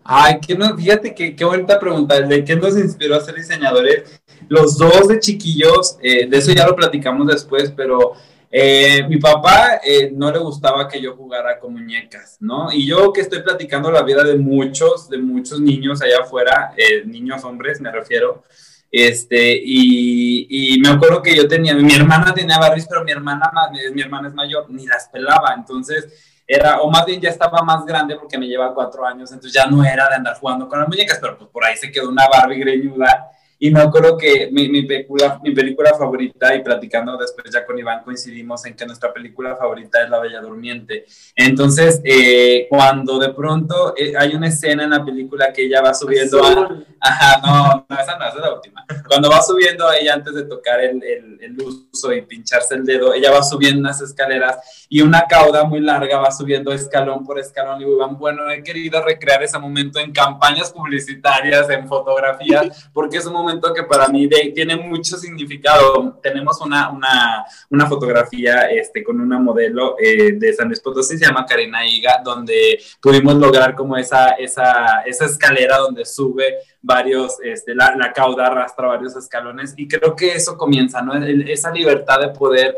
Ay, 0.04 0.40
que 0.40 0.56
no, 0.56 0.76
fíjate 0.76 1.14
que 1.14 1.36
qué 1.36 1.46
bonita 1.46 1.80
pregunta, 1.80 2.20
¿de 2.20 2.44
qué 2.44 2.56
nos 2.56 2.76
inspiró 2.78 3.16
a 3.16 3.22
ser 3.22 3.36
diseñadores? 3.36 4.22
Los 4.48 4.78
dos 4.78 5.08
de 5.08 5.20
chiquillos, 5.20 5.98
eh, 6.02 6.28
de 6.28 6.38
eso 6.38 6.52
ya 6.52 6.66
lo 6.66 6.76
platicamos 6.76 7.28
después, 7.28 7.72
pero 7.76 8.14
eh, 8.50 9.04
mi 9.08 9.18
papá 9.18 9.80
no 10.14 10.32
le 10.32 10.40
gustaba 10.40 10.88
que 10.88 11.00
yo 11.00 11.16
jugara 11.16 11.60
con 11.60 11.74
muñecas, 11.74 12.38
¿no? 12.40 12.72
Y 12.72 12.88
yo 12.88 13.14
que 13.14 13.22
estoy 13.22 13.44
platicando 13.44 13.92
la 13.92 14.02
vida 14.02 14.24
de 14.24 14.36
muchos, 14.36 15.10
de 15.10 15.20
muchos 15.20 15.62
niños 15.62 16.02
allá 16.02 16.22
afuera, 16.22 16.74
niños 17.06 17.44
hombres 17.44 17.80
me 17.80 17.92
refiero, 17.92 18.44
este, 18.92 19.60
y, 19.64 20.74
y, 20.76 20.80
me 20.80 20.90
acuerdo 20.90 21.22
que 21.22 21.36
yo 21.36 21.48
tenía, 21.48 21.76
mi 21.76 21.94
hermana 21.94 22.34
tenía 22.34 22.58
Barbies, 22.58 22.88
pero 22.88 23.04
mi 23.04 23.12
hermana, 23.12 23.52
mi 23.94 24.02
hermana 24.02 24.30
es 24.30 24.34
mayor, 24.34 24.70
ni 24.70 24.88
las 24.88 25.08
pelaba, 25.10 25.54
entonces 25.56 26.08
era, 26.48 26.82
o 26.82 26.90
más 26.90 27.06
bien 27.06 27.22
ya 27.22 27.30
estaba 27.30 27.62
más 27.62 27.86
grande 27.86 28.16
porque 28.16 28.38
me 28.40 28.48
lleva 28.48 28.74
cuatro 28.74 29.06
años, 29.06 29.32
entonces 29.32 29.54
ya 29.54 29.70
no 29.70 29.84
era 29.86 30.10
de 30.10 30.16
andar 30.16 30.36
jugando 30.40 30.68
con 30.68 30.80
las 30.80 30.88
muñecas, 30.88 31.20
pero 31.22 31.38
pues 31.38 31.50
por 31.52 31.64
ahí 31.64 31.78
se 31.78 31.92
quedó 31.92 32.10
una 32.10 32.28
Barbie 32.28 32.58
greñuda 32.58 33.30
y 33.62 33.72
me 33.72 33.82
acuerdo 33.82 34.18
que 34.18 34.50
mi, 34.52 34.70
mi, 34.70 34.84
película, 34.84 35.38
mi 35.44 35.52
película 35.52 35.94
favorita, 35.94 36.56
y 36.56 36.64
platicando 36.64 37.18
después 37.18 37.54
ya 37.54 37.66
con 37.66 37.78
Iván, 37.78 38.04
coincidimos 38.04 38.66
en 38.66 38.74
que 38.74 38.86
nuestra 38.86 39.12
película 39.12 39.58
favorita 39.58 40.02
es 40.02 40.10
La 40.10 40.20
Bella 40.20 40.40
Durmiente. 40.40 41.06
Entonces, 41.36 42.00
eh, 42.06 42.68
cuando 42.70 43.20
de 43.20 43.34
pronto 43.34 43.94
eh, 43.98 44.14
hay 44.18 44.34
una 44.34 44.48
escena 44.48 44.86
en 44.86 44.92
la 44.92 45.04
película 45.04 45.52
que 45.52 45.64
ella 45.64 45.82
va 45.82 45.94
subiendo 45.94 46.42
a... 46.42 46.70
Ajá, 47.02 47.42
no, 47.46 47.86
no, 47.90 48.00
esa 48.00 48.18
no, 48.18 48.26
esa 48.26 48.36
es 48.38 48.42
la 48.42 48.54
última. 48.54 48.86
Cuando 49.08 49.30
va 49.30 49.42
subiendo 49.42 49.92
ella 49.92 50.14
antes 50.14 50.36
de 50.36 50.44
tocar 50.44 50.80
el, 50.80 51.04
el, 51.04 51.38
el 51.42 51.62
uso 51.62 52.14
y 52.14 52.22
pincharse 52.22 52.76
el 52.76 52.86
dedo, 52.86 53.14
ella 53.14 53.32
va 53.32 53.44
subiendo 53.44 53.80
unas 53.82 54.00
escaleras 54.02 54.86
y 54.88 55.02
una 55.02 55.26
cauda 55.28 55.66
muy 55.66 55.82
larga 55.82 56.18
va 56.18 56.32
subiendo 56.32 56.72
escalón 56.72 57.26
por 57.26 57.40
escalón. 57.40 57.82
Y 57.82 57.86
Iván, 57.86 58.18
bueno, 58.18 58.50
he 58.50 58.64
querido 58.64 59.04
recrear 59.04 59.44
ese 59.44 59.60
momento 59.60 60.00
en 60.00 60.12
campañas 60.12 60.72
publicitarias, 60.72 61.70
en 61.70 61.88
fotografías, 61.88 62.90
porque 62.94 63.18
es 63.18 63.26
un 63.26 63.34
momento 63.34 63.49
que 63.74 63.84
para 63.84 64.08
mí 64.08 64.30
tiene 64.54 64.76
mucho 64.76 65.18
significado. 65.18 66.20
Tenemos 66.22 66.62
una, 66.62 66.90
una, 66.90 67.46
una 67.70 67.86
fotografía 67.88 68.70
este, 68.70 69.04
con 69.04 69.20
una 69.20 69.40
modelo 69.40 69.96
eh, 70.00 70.34
de 70.34 70.54
San 70.54 70.68
Luis 70.68 70.80
Potosí, 70.80 71.18
se 71.18 71.26
llama 71.26 71.46
Karina 71.46 71.86
Higa, 71.86 72.22
donde 72.24 72.80
pudimos 73.02 73.36
lograr 73.36 73.76
como 73.76 73.98
esa, 73.98 74.32
esa, 74.32 75.02
esa 75.06 75.26
escalera 75.26 75.78
donde 75.78 76.06
sube 76.06 76.58
varios, 76.82 77.38
este, 77.44 77.76
la, 77.76 77.96
la 77.96 78.14
cauda 78.14 78.48
arrastra 78.48 78.88
varios 78.88 79.16
escalones 79.16 79.74
y 79.78 79.88
creo 79.88 80.16
que 80.16 80.34
eso 80.34 80.58
comienza, 80.58 81.02
¿no? 81.02 81.14
esa 81.14 81.72
libertad 81.72 82.20
de 82.20 82.30
poder 82.30 82.76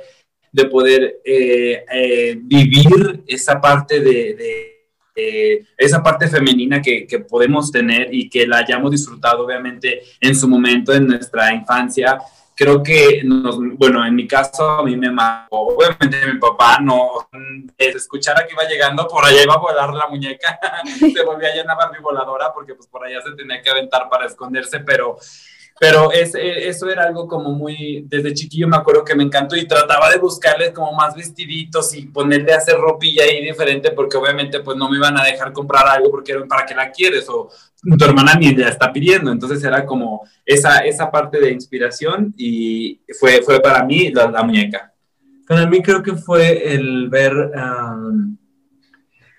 de 0.53 0.65
poder 0.65 1.21
eh, 1.23 1.85
eh, 1.89 2.37
vivir 2.41 3.23
esa 3.25 3.61
parte 3.61 4.01
de 4.01 4.70
eh, 5.15 5.65
esa 5.77 6.01
parte 6.01 6.27
femenina 6.27 6.81
que, 6.81 7.05
que, 7.05 7.19
podemos 7.19 7.71
tener 7.71 8.13
y 8.13 8.29
que 8.29 8.47
la 8.47 8.59
hayamos 8.59 8.91
disfrutado 8.91 9.45
obviamente 9.45 10.01
en 10.19 10.35
su 10.35 10.47
momento, 10.47 10.93
en 10.93 11.07
nuestra 11.07 11.53
infancia. 11.53 12.17
Creo 12.55 12.83
que, 12.83 13.21
nos, 13.23 13.57
bueno, 13.77 14.05
en 14.05 14.13
mi 14.13 14.27
caso 14.27 14.69
a 14.69 14.83
mí 14.83 14.95
me 14.95 15.09
marcó, 15.09 15.61
obviamente 15.61 16.17
mi 16.31 16.39
papá 16.39 16.79
no, 16.79 17.27
escuchara 17.77 18.45
que 18.45 18.53
iba 18.53 18.63
llegando, 18.65 19.07
por 19.07 19.25
allá 19.25 19.43
iba 19.43 19.55
a 19.55 19.57
volar 19.57 19.93
la 19.93 20.07
muñeca, 20.07 20.59
se 20.99 21.23
volvía 21.23 21.49
a 21.49 21.55
llenar 21.55 21.77
mi 21.91 21.99
voladora 21.99 22.53
porque 22.53 22.75
pues 22.75 22.87
por 22.87 23.03
allá 23.03 23.21
se 23.21 23.31
tenía 23.33 23.61
que 23.61 23.69
aventar 23.69 24.07
para 24.09 24.27
esconderse, 24.27 24.79
pero 24.81 25.17
pero 25.81 26.11
es, 26.11 26.35
eh, 26.35 26.67
eso 26.69 26.87
era 26.91 27.05
algo 27.05 27.27
como 27.27 27.53
muy, 27.53 28.05
desde 28.07 28.35
chiquillo 28.35 28.67
me 28.67 28.77
acuerdo 28.77 29.03
que 29.03 29.15
me 29.15 29.23
encantó 29.23 29.55
y 29.55 29.65
trataba 29.65 30.11
de 30.11 30.19
buscarles 30.19 30.73
como 30.73 30.93
más 30.93 31.15
vestiditos 31.15 31.95
y 31.95 32.05
ponerle 32.05 32.53
a 32.53 32.57
hacer 32.57 32.75
ropilla 32.77 33.23
ahí 33.23 33.43
diferente 33.43 33.89
porque 33.89 34.15
obviamente 34.15 34.59
pues 34.59 34.77
no 34.77 34.87
me 34.87 34.97
iban 34.97 35.17
a 35.17 35.23
dejar 35.23 35.51
comprar 35.51 35.87
algo 35.87 36.11
porque 36.11 36.33
era 36.33 36.45
para 36.45 36.67
qué 36.67 36.75
la 36.75 36.91
quieres 36.91 37.27
o 37.29 37.49
tu 37.97 38.05
hermana 38.05 38.35
ni 38.35 38.53
la 38.53 38.69
está 38.69 38.93
pidiendo, 38.93 39.31
entonces 39.31 39.63
era 39.63 39.83
como 39.83 40.21
esa, 40.45 40.85
esa 40.85 41.09
parte 41.09 41.39
de 41.39 41.51
inspiración 41.51 42.31
y 42.37 43.01
fue, 43.19 43.41
fue 43.41 43.59
para 43.59 43.83
mí 43.83 44.11
la, 44.11 44.43
muñeca. 44.43 44.93
Para 45.47 45.65
mí 45.65 45.81
creo 45.81 46.03
que 46.03 46.13
fue 46.13 46.75
el 46.75 47.09
ver... 47.09 47.33
Um, 47.33 48.37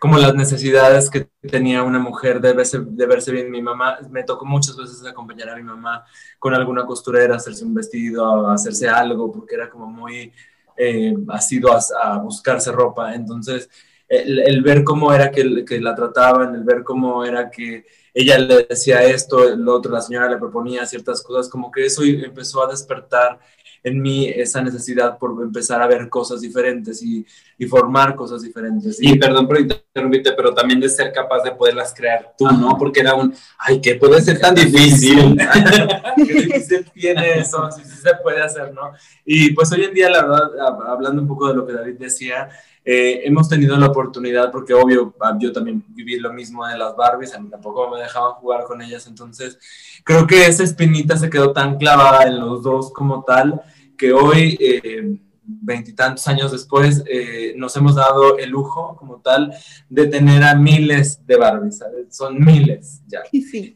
como 0.02 0.18
las 0.18 0.34
necesidades 0.34 1.08
que 1.08 1.28
tenía 1.48 1.84
una 1.84 2.00
mujer 2.00 2.40
de 2.40 2.52
verse, 2.54 2.80
de 2.80 3.06
verse 3.06 3.30
bien. 3.30 3.52
Mi 3.52 3.62
mamá, 3.62 3.98
me 4.10 4.24
tocó 4.24 4.44
muchas 4.44 4.76
veces 4.76 5.06
acompañar 5.06 5.50
a 5.50 5.54
mi 5.54 5.62
mamá 5.62 6.04
con 6.40 6.52
alguna 6.54 6.84
costurera, 6.84 7.36
hacerse 7.36 7.64
un 7.64 7.72
vestido, 7.72 8.50
hacerse 8.50 8.88
algo, 8.88 9.30
porque 9.30 9.54
era 9.54 9.70
como 9.70 9.86
muy 9.86 10.32
eh, 10.76 11.14
asido 11.28 11.70
a, 11.72 12.18
buscarse 12.18 12.72
ropa. 12.72 13.14
Entonces, 13.14 13.70
el, 14.08 14.60
ver 14.62 14.82
cómo 14.82 15.12
era 15.12 15.30
que, 15.30 15.64
que, 15.64 15.80
la 15.80 15.94
trataban, 15.94 16.52
el 16.56 16.64
ver 16.64 16.82
cómo 16.82 17.24
era 17.24 17.48
que 17.48 17.86
ella 18.12 18.40
le 18.40 18.66
decía 18.68 19.04
esto, 19.04 19.48
el 19.48 19.68
otro, 19.68 19.92
la 19.92 20.00
señora 20.00 20.28
le 20.28 20.36
proponía 20.36 20.84
ciertas 20.84 21.22
cosas, 21.22 21.48
como 21.48 21.70
que 21.70 21.86
eso 21.86 22.02
empezó 22.02 22.64
a 22.64 22.70
despertar 22.72 23.38
en 23.84 24.00
mí 24.00 24.28
esa 24.28 24.62
necesidad 24.62 25.18
por 25.18 25.42
empezar 25.42 25.82
a 25.82 25.86
ver 25.86 26.08
cosas 26.08 26.40
diferentes 26.40 27.02
y, 27.02 27.26
y 27.58 27.66
formar 27.66 28.14
cosas 28.14 28.42
diferentes. 28.42 28.98
Y, 29.00 29.18
perdón 29.18 29.48
por 29.48 29.60
interrumpirte, 29.60 30.32
pero 30.32 30.54
también 30.54 30.80
de 30.80 30.88
ser 30.88 31.12
capaz 31.12 31.42
de 31.42 31.52
poderlas 31.52 31.92
crear 31.94 32.32
tú, 32.38 32.46
¿no? 32.46 32.76
Porque 32.78 33.00
era 33.00 33.14
un, 33.14 33.34
ay, 33.58 33.80
¿qué 33.80 33.96
puede 33.96 34.20
ser 34.20 34.40
tan 34.40 34.54
difícil? 34.54 35.36
¿Qué 36.16 36.32
difícil 36.32 36.90
tiene 36.94 37.40
eso? 37.40 37.70
Sí, 37.72 37.82
sí 37.84 37.96
se 38.02 38.14
puede 38.22 38.40
hacer, 38.40 38.72
¿no? 38.72 38.92
Y 39.24 39.52
pues 39.52 39.72
hoy 39.72 39.84
en 39.84 39.94
día, 39.94 40.08
la 40.08 40.22
verdad, 40.22 40.78
hablando 40.86 41.22
un 41.22 41.28
poco 41.28 41.48
de 41.48 41.54
lo 41.54 41.66
que 41.66 41.72
David 41.72 41.98
decía, 41.98 42.50
eh, 42.84 43.22
hemos 43.24 43.48
tenido 43.48 43.76
la 43.76 43.86
oportunidad, 43.86 44.50
porque 44.50 44.74
obvio, 44.74 45.14
ah, 45.20 45.36
yo 45.38 45.52
también 45.52 45.84
viví 45.88 46.18
lo 46.18 46.32
mismo 46.32 46.66
de 46.66 46.76
las 46.76 46.96
Barbies, 46.96 47.32
a 47.32 47.38
mí 47.38 47.48
tampoco 47.48 47.88
me 47.88 48.00
dejaban 48.00 48.32
jugar 48.32 48.64
con 48.64 48.82
ellas, 48.82 49.06
entonces 49.06 49.56
creo 50.02 50.26
que 50.26 50.46
esa 50.46 50.64
espinita 50.64 51.16
se 51.16 51.30
quedó 51.30 51.52
tan 51.52 51.78
clavada 51.78 52.24
en 52.24 52.40
los 52.40 52.64
dos 52.64 52.92
como 52.92 53.22
tal, 53.22 53.62
que 53.96 54.12
hoy, 54.12 54.56
eh, 54.60 55.16
veintitantos 55.44 56.26
años 56.28 56.52
después, 56.52 57.02
eh, 57.06 57.54
nos 57.56 57.76
hemos 57.76 57.96
dado 57.96 58.38
el 58.38 58.50
lujo 58.50 58.96
como 58.96 59.20
tal 59.20 59.52
de 59.88 60.06
tener 60.06 60.42
a 60.44 60.54
miles 60.54 61.24
de 61.26 61.36
Barbies, 61.36 61.78
¿sabes? 61.78 62.06
Son 62.10 62.38
miles 62.38 63.02
ya. 63.06 63.22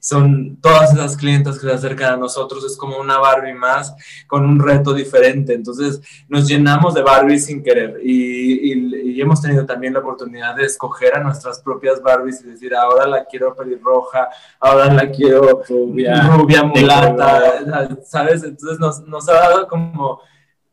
Son 0.01 0.57
todas 0.61 0.93
esas 0.93 1.17
clientas 1.17 1.59
que 1.59 1.67
se 1.67 1.73
acercan 1.73 2.15
a 2.15 2.17
nosotros, 2.17 2.65
es 2.65 2.77
como 2.77 2.99
una 2.99 3.19
Barbie 3.19 3.55
más 3.55 3.95
con 4.27 4.45
un 4.45 4.61
reto 4.61 4.95
diferente. 4.95 5.55
Entonces 5.55 6.01
nos 6.29 6.47
llenamos 6.47 6.95
de 6.95 7.03
Barbies 7.03 7.47
sin 7.47 7.63
querer 7.63 8.01
y, 8.03 8.73
y, 8.73 9.21
hemos 9.21 9.41
tenido 9.41 9.65
también 9.65 9.95
la 9.95 10.01
oportunidad 10.01 10.55
de 10.55 10.65
escoger 10.65 11.17
a 11.17 11.23
nuestras 11.23 11.61
propias 11.61 12.03
Barbies 12.03 12.43
y 12.43 12.51
decir, 12.51 12.75
ahora 12.75 13.07
la 13.07 13.25
quiero 13.25 13.57
pelirroja, 13.57 14.29
ahora 14.61 14.93
la 14.93 15.11
quiero 15.11 15.63
rubia, 15.69 16.29
rubia 16.29 16.63
mulata, 16.63 17.97
¿sabes? 18.05 18.45
Entonces 18.45 18.79
nos, 18.79 19.01
nos 19.01 19.29
ha 19.29 19.33
dado 19.33 19.69
como 19.69 20.21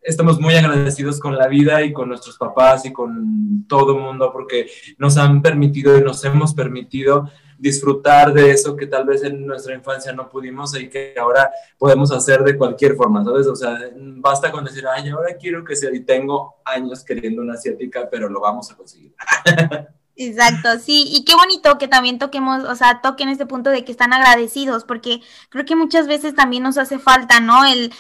estamos 0.04 0.40
muy 0.40 0.56
agradecidos 0.56 1.20
con 1.20 1.38
la 1.38 1.48
vida 1.48 1.82
y 1.84 1.94
con 1.94 2.10
nuestros 2.10 2.38
papás 2.38 2.86
y 2.86 2.94
con 2.94 3.66
todo 3.68 3.96
el 3.96 4.02
mundo 4.02 4.32
porque 4.32 4.70
nos 4.98 5.18
han 5.18 5.42
permitido 5.42 5.98
y 5.98 6.02
nos 6.02 6.24
hemos 6.26 6.54
permitido 6.54 7.30
disfrutar 7.58 8.34
de 8.34 8.52
eso 8.52 8.76
que 8.76 8.88
tal 8.88 9.06
vez 9.06 9.24
en 9.24 9.46
nuestra 9.46 9.74
infancia 9.74 10.12
no 10.12 10.30
pudimos 10.30 10.78
y 10.78 10.90
que 10.90 11.16
ahora 11.18 11.50
podemos 11.78 12.12
hacer 12.12 12.44
de 12.44 12.58
cualquier 12.58 12.96
forma, 12.96 13.24
¿sabes? 13.24 13.48
O 13.48 13.56
sea, 13.56 13.80
basta 13.96 14.52
con 14.52 14.66
decir, 14.66 14.84
ay, 14.86 15.10
ahora 15.10 15.38
quiero 15.40 15.64
que 15.64 15.76
sea, 15.76 15.90
y 15.94 16.02
tengo 16.02 16.56
años 16.66 17.06
queriendo 17.06 17.42
una 17.42 17.54
asiática, 17.54 18.10
pero 18.12 18.28
lo 18.28 18.42
vamos 18.42 18.70
a 18.70 18.76
conseguir. 18.76 19.16
Exacto, 20.16 20.78
sí, 20.80 21.06
y 21.08 21.24
qué 21.26 21.36
bonito 21.36 21.78
que 21.78 21.88
también 21.88 22.20
toquemos, 22.20 22.66
o 22.66 22.76
sea, 22.76 23.02
toquen 23.02 23.30
este 23.30 23.46
punto 23.48 23.70
de 23.70 23.84
que 23.84 23.92
están 23.92 24.14
agradecidos, 24.14 24.84
porque 24.84 25.22
creo 25.50 25.66
que 25.66 25.76
muchas 25.76 26.08
veces 26.08 26.36
también 26.36 26.64
nos 26.64 26.78
hace 26.78 27.00
falta, 27.00 27.40
¿no? 27.40 27.66
El 27.66 27.92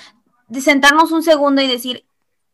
de 0.48 0.62
sentarnos 0.62 1.12
un 1.12 1.24
segundo 1.24 1.62
y 1.62 1.68
decir, 1.68 2.06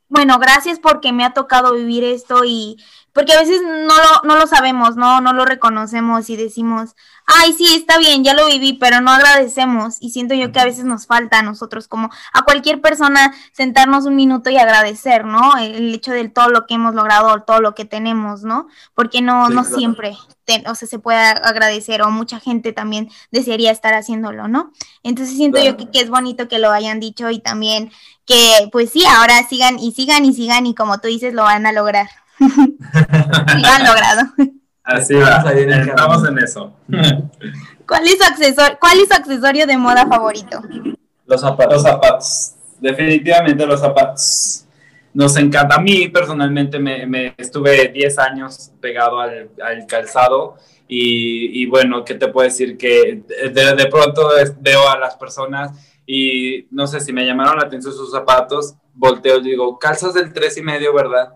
bueno, 0.10 0.40
gracias 0.40 0.80
porque 0.80 1.14
me 1.14 1.24
ha 1.24 1.34
tocado 1.34 1.74
vivir 1.74 2.04
esto 2.04 2.44
y 2.44 2.78
porque 3.14 3.34
a 3.34 3.40
veces 3.40 3.62
no 3.62 3.96
lo, 3.96 4.22
no 4.24 4.36
lo 4.38 4.48
sabemos, 4.48 4.96
¿no? 4.96 5.20
No 5.22 5.34
lo 5.34 5.46
reconocemos 5.46 6.30
y 6.30 6.36
decimos, 6.36 6.96
ay, 7.26 7.54
sí, 7.54 7.76
está 7.76 7.98
bien, 7.98 8.24
ya 8.24 8.34
lo 8.34 8.46
viví, 8.46 8.74
pero 8.74 9.02
no 9.02 9.12
agradecemos. 9.12 9.98
Y 10.00 10.12
siento 10.12 10.36
yo 10.36 10.52
que 10.52 10.60
a 10.60 10.66
veces 10.66 10.86
nos 10.86 11.06
falta 11.06 11.40
a 11.40 11.44
nosotros, 11.44 11.88
como 11.88 12.10
a 12.34 12.42
cualquier 12.44 12.82
persona, 12.82 13.34
sentarnos 13.52 14.06
un 14.06 14.16
minuto 14.16 14.50
y 14.50 14.58
agradecer, 14.58 15.26
¿no? 15.26 15.58
El 15.58 15.94
hecho 15.94 16.12
de 16.12 16.30
todo 16.30 16.50
lo 16.50 16.66
que 16.66 16.76
hemos 16.76 16.96
logrado, 16.96 17.42
todo 17.44 17.62
lo 17.62 17.76
que 17.76 17.86
tenemos, 17.86 18.44
¿no? 18.44 18.68
Porque 18.94 19.22
no, 19.22 19.50
no 19.50 19.64
siempre, 19.64 20.18
o 20.68 20.76
sea, 20.76 20.88
se 20.88 21.00
puede 21.00 21.20
agradecer 21.20 22.02
o 22.02 22.10
mucha 22.10 22.39
gente 22.39 22.74
también 22.74 23.10
desearía 23.32 23.72
estar 23.72 23.93
haciéndolo, 23.93 24.47
¿no? 24.47 24.72
Entonces 25.04 25.36
siento 25.36 25.64
yo 25.64 25.78
que, 25.78 25.89
que 25.89 26.02
es 26.02 26.10
bonito 26.10 26.47
que 26.47 26.60
lo 26.60 26.72
hayan 26.72 27.00
dicho 27.00 27.30
y 27.30 27.39
también 27.39 27.91
que, 28.26 28.70
pues 28.72 28.91
sí, 28.91 29.04
ahora 29.06 29.47
sigan 29.50 29.80
y 29.80 29.91
sigan 29.91 30.26
y 30.26 30.34
sigan 30.34 30.66
y 30.66 30.76
como 30.76 31.00
tú 31.00 31.08
dices, 31.08 31.34
lo 31.34 31.43
van 31.43 31.66
a 31.66 31.72
lograr. 31.72 32.08
lo 32.39 33.68
han 33.68 33.86
logrado. 33.86 34.22
Así 34.84 35.14
va, 35.16 35.43
estamos 35.52 36.28
en 36.28 36.39
eso. 36.39 36.74
¿Cuál 37.88 38.08
es, 38.08 38.18
su 38.18 38.24
accesorio, 38.24 38.78
¿Cuál 38.80 39.00
es 39.00 39.08
su 39.08 39.14
accesorio 39.14 39.68
de 39.68 39.78
moda 39.78 40.08
favorito? 40.08 40.62
Los 41.26 41.41
zapatos. 41.41 41.74
Los 41.74 41.84
zapatos. 41.84 42.54
Definitivamente 42.80 43.66
los 43.66 43.80
zapatos. 43.80 44.66
Nos 45.20 45.36
encanta. 45.36 45.76
A 45.76 45.82
mí 45.82 46.07
personalmente 46.07 46.80
me, 46.80 47.36
estuve 47.38 47.89
10 47.89 48.20
años 48.20 48.72
pegado 48.80 49.20
al, 49.20 49.49
calzado 49.86 50.55
y, 50.88 51.65
bueno, 51.65 52.05
¿qué 52.05 52.15
te 52.15 52.30
puedo 52.30 52.47
decir? 52.47 52.78
Que 52.78 53.22
de, 53.28 53.76
de 53.76 53.86
pronto 53.88 54.30
veo 54.61 54.88
a 54.88 54.97
las 54.97 55.17
personas 55.17 55.72
y 56.07 56.67
no 56.72 56.88
sé 56.88 57.01
si 57.01 57.11
me 57.11 57.26
llamaron 57.26 57.57
la 57.57 57.65
atención 57.65 57.93
sus 57.93 58.11
zapatos, 58.11 58.76
volteo 58.94 59.38
y 59.38 59.44
digo, 59.44 59.78
calzas 59.80 60.14
del 60.14 60.34
tres 60.34 60.58
y 60.58 60.62
medio, 60.62 60.94
¿verdad? 60.94 61.34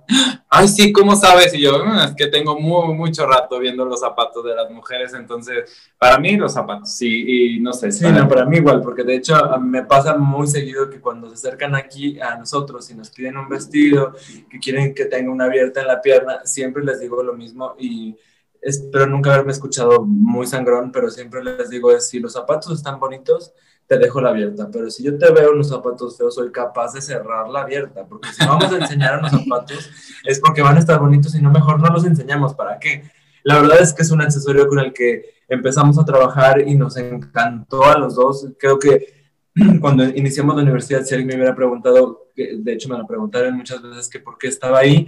Ay, 0.49 0.67
sí, 0.67 0.91
¿cómo 0.91 1.15
sabes? 1.15 1.53
Y 1.53 1.61
yo, 1.61 1.83
mm, 1.83 1.99
es 1.99 2.15
que 2.15 2.27
tengo 2.27 2.59
muy, 2.59 2.93
mucho 2.93 3.25
rato 3.25 3.57
viendo 3.59 3.85
los 3.85 3.99
zapatos 3.99 4.43
de 4.45 4.53
las 4.53 4.69
mujeres, 4.69 5.13
entonces, 5.13 5.91
para 5.97 6.19
mí 6.19 6.35
los 6.37 6.53
zapatos, 6.53 6.95
sí, 6.95 7.55
y 7.55 7.59
no 7.59 7.73
sé. 7.73 7.91
Sí, 7.91 8.03
para, 8.03 8.19
no, 8.19 8.27
para 8.27 8.45
mí 8.45 8.57
igual, 8.57 8.81
porque 8.81 9.03
de 9.03 9.15
hecho 9.15 9.35
me 9.59 9.83
pasa 9.83 10.15
muy 10.15 10.47
seguido 10.47 10.89
que 10.89 10.99
cuando 10.99 11.29
se 11.29 11.35
acercan 11.35 11.75
aquí 11.75 12.19
a 12.19 12.35
nosotros 12.35 12.89
y 12.89 12.95
nos 12.95 13.09
piden 13.09 13.37
un 13.37 13.49
vestido, 13.49 14.13
que 14.49 14.59
quieren 14.59 14.93
que 14.93 15.05
tenga 15.05 15.31
una 15.31 15.45
abierta 15.45 15.81
en 15.81 15.87
la 15.87 16.01
pierna, 16.01 16.41
siempre 16.45 16.83
les 16.83 16.99
digo 16.99 17.23
lo 17.23 17.33
mismo 17.33 17.75
y 17.79 18.15
espero 18.63 19.07
nunca 19.07 19.33
haberme 19.33 19.51
escuchado 19.51 20.03
muy 20.03 20.47
sangrón, 20.47 20.91
pero 20.91 21.09
siempre 21.09 21.43
les 21.43 21.69
digo 21.69 21.91
es, 21.91 22.09
si 22.09 22.19
los 22.19 22.33
zapatos 22.33 22.73
están 22.73 22.99
bonitos, 22.99 23.53
te 23.87 23.97
dejo 23.97 24.21
la 24.21 24.29
abierta, 24.29 24.69
pero 24.71 24.89
si 24.89 25.03
yo 25.03 25.17
te 25.17 25.31
veo 25.31 25.51
unos 25.51 25.69
zapatos 25.69 26.17
feos, 26.17 26.35
soy 26.35 26.51
capaz 26.51 26.93
de 26.93 27.01
cerrar 27.01 27.49
la 27.49 27.61
abierta, 27.61 28.05
porque 28.05 28.29
si 28.29 28.45
vamos 28.45 28.71
a 28.71 28.77
enseñar 28.77 29.19
unos 29.19 29.31
zapatos 29.31 29.89
es 30.23 30.39
porque 30.39 30.61
van 30.61 30.77
a 30.77 30.79
estar 30.79 30.99
bonitos 30.99 31.35
y 31.35 31.41
no 31.41 31.51
mejor 31.51 31.79
no 31.79 31.89
los 31.89 32.05
enseñamos, 32.05 32.53
¿para 32.53 32.79
qué? 32.79 33.03
La 33.43 33.59
verdad 33.59 33.81
es 33.81 33.93
que 33.93 34.03
es 34.03 34.11
un 34.11 34.21
accesorio 34.21 34.67
con 34.67 34.79
el 34.79 34.93
que 34.93 35.33
empezamos 35.49 35.99
a 35.99 36.05
trabajar 36.05 36.65
y 36.65 36.75
nos 36.75 36.95
encantó 36.95 37.83
a 37.83 37.97
los 37.97 38.15
dos. 38.15 38.47
Creo 38.57 38.79
que 38.79 39.23
cuando 39.81 40.05
iniciamos 40.05 40.55
la 40.55 40.63
universidad, 40.63 41.03
si 41.03 41.13
alguien 41.13 41.27
me 41.27 41.35
hubiera 41.35 41.55
preguntado, 41.55 42.29
de 42.35 42.73
hecho 42.73 42.89
me 42.89 42.97
lo 42.97 43.05
preguntaron 43.05 43.55
muchas 43.55 43.81
veces 43.81 44.09
que 44.09 44.19
por 44.19 44.37
qué 44.37 44.47
estaba 44.47 44.79
ahí, 44.79 45.07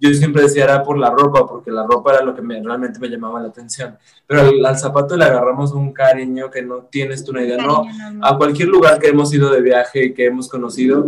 yo 0.00 0.14
siempre 0.14 0.42
decía 0.42 0.64
era 0.64 0.82
por 0.82 0.98
la 0.98 1.10
ropa, 1.10 1.46
porque 1.46 1.70
la 1.70 1.86
ropa 1.86 2.14
era 2.14 2.24
lo 2.24 2.34
que 2.34 2.40
me, 2.40 2.62
realmente 2.62 2.98
me 2.98 3.08
llamaba 3.08 3.40
la 3.40 3.48
atención. 3.48 3.98
Pero 4.26 4.42
al, 4.66 4.78
zapato 4.78 5.16
le 5.16 5.24
agarramos 5.24 5.72
un 5.72 5.92
cariño 5.92 6.50
que 6.50 6.62
no 6.62 6.86
tienes 6.90 7.22
tú 7.22 7.32
una 7.32 7.42
idea. 7.42 7.58
No, 7.58 7.84
a 8.22 8.36
cualquier 8.38 8.68
lugar 8.68 8.98
que 8.98 9.08
hemos 9.08 9.32
ido 9.34 9.50
de 9.50 9.60
viaje 9.60 10.14
que 10.14 10.26
hemos 10.26 10.48
conocido, 10.48 11.04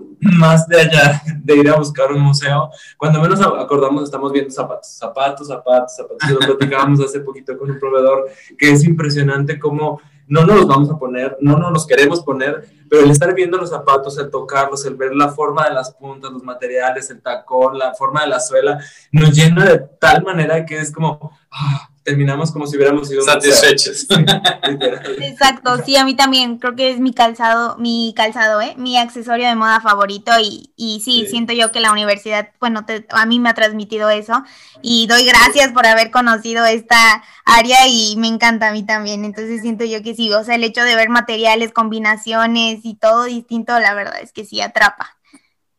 más 0.20 0.68
de 0.68 0.80
allá 0.80 1.22
de 1.42 1.56
ir 1.56 1.68
a 1.68 1.76
buscar 1.76 2.12
un 2.12 2.20
museo, 2.20 2.70
cuando 2.96 3.20
menos 3.20 3.40
acordamos 3.40 4.04
estamos 4.04 4.30
viendo 4.32 4.50
zapatos, 4.50 4.88
zapatos, 4.88 5.48
zapatos, 5.48 5.96
zapatos. 5.96 6.30
Lo 6.30 6.38
platicábamos 6.38 7.00
hace 7.00 7.20
poquito 7.20 7.58
con 7.58 7.70
un 7.70 7.78
proveedor 7.80 8.28
que 8.56 8.70
es 8.70 8.84
impresionante 8.84 9.58
cómo 9.58 10.00
no 10.28 10.44
nos 10.44 10.56
los 10.56 10.66
vamos 10.66 10.90
a 10.90 10.98
poner, 10.98 11.36
no 11.40 11.58
nos 11.58 11.72
los 11.72 11.86
queremos 11.86 12.22
poner, 12.22 12.68
pero 12.88 13.02
el 13.02 13.10
estar 13.10 13.34
viendo 13.34 13.58
los 13.58 13.70
zapatos, 13.70 14.18
el 14.18 14.30
tocarlos, 14.30 14.84
el 14.84 14.94
ver 14.94 15.14
la 15.14 15.30
forma 15.30 15.66
de 15.66 15.74
las 15.74 15.92
puntas, 15.92 16.30
los 16.30 16.42
materiales, 16.42 17.10
el 17.10 17.20
tacón, 17.20 17.78
la 17.78 17.94
forma 17.94 18.22
de 18.22 18.28
la 18.28 18.40
suela, 18.40 18.78
nos 19.10 19.32
llena 19.32 19.64
de 19.64 19.78
tal 19.78 20.22
manera 20.22 20.64
que 20.64 20.78
es 20.78 20.92
como, 20.92 21.32
ah, 21.50 21.88
terminamos 22.08 22.50
como 22.50 22.66
si 22.66 22.76
hubiéramos 22.76 23.06
sido 23.06 23.20
satisfechos. 23.20 24.06
Exacto, 25.20 25.76
sí, 25.84 25.94
a 25.96 26.06
mí 26.06 26.16
también 26.16 26.56
creo 26.56 26.74
que 26.74 26.90
es 26.90 27.00
mi 27.00 27.12
calzado, 27.12 27.76
mi 27.76 28.14
calzado, 28.16 28.62
¿eh? 28.62 28.74
mi 28.78 28.96
accesorio 28.96 29.46
de 29.46 29.54
moda 29.54 29.82
favorito 29.82 30.32
y, 30.42 30.70
y 30.74 31.02
sí, 31.04 31.26
siento 31.28 31.52
yo 31.52 31.70
que 31.70 31.80
la 31.80 31.92
universidad, 31.92 32.48
bueno, 32.60 32.86
a 33.10 33.26
mí 33.26 33.40
me 33.40 33.50
ha 33.50 33.54
transmitido 33.54 34.08
eso 34.08 34.42
y 34.80 35.06
doy 35.06 35.26
gracias 35.26 35.72
por 35.72 35.86
haber 35.86 36.10
conocido 36.10 36.64
esta 36.64 37.22
área 37.44 37.86
y 37.86 38.16
me 38.16 38.28
encanta 38.28 38.68
a 38.68 38.72
mí 38.72 38.86
también, 38.86 39.26
entonces 39.26 39.60
siento 39.60 39.84
yo 39.84 40.02
que 40.02 40.14
sí, 40.14 40.32
o 40.32 40.42
sea, 40.44 40.54
el 40.54 40.64
hecho 40.64 40.84
de 40.84 40.96
ver 40.96 41.10
materiales, 41.10 41.72
combinaciones 41.72 42.80
y 42.84 42.94
todo 42.94 43.24
distinto, 43.24 43.78
la 43.78 43.92
verdad 43.92 44.18
es 44.22 44.32
que 44.32 44.46
sí 44.46 44.62
atrapa. 44.62 45.18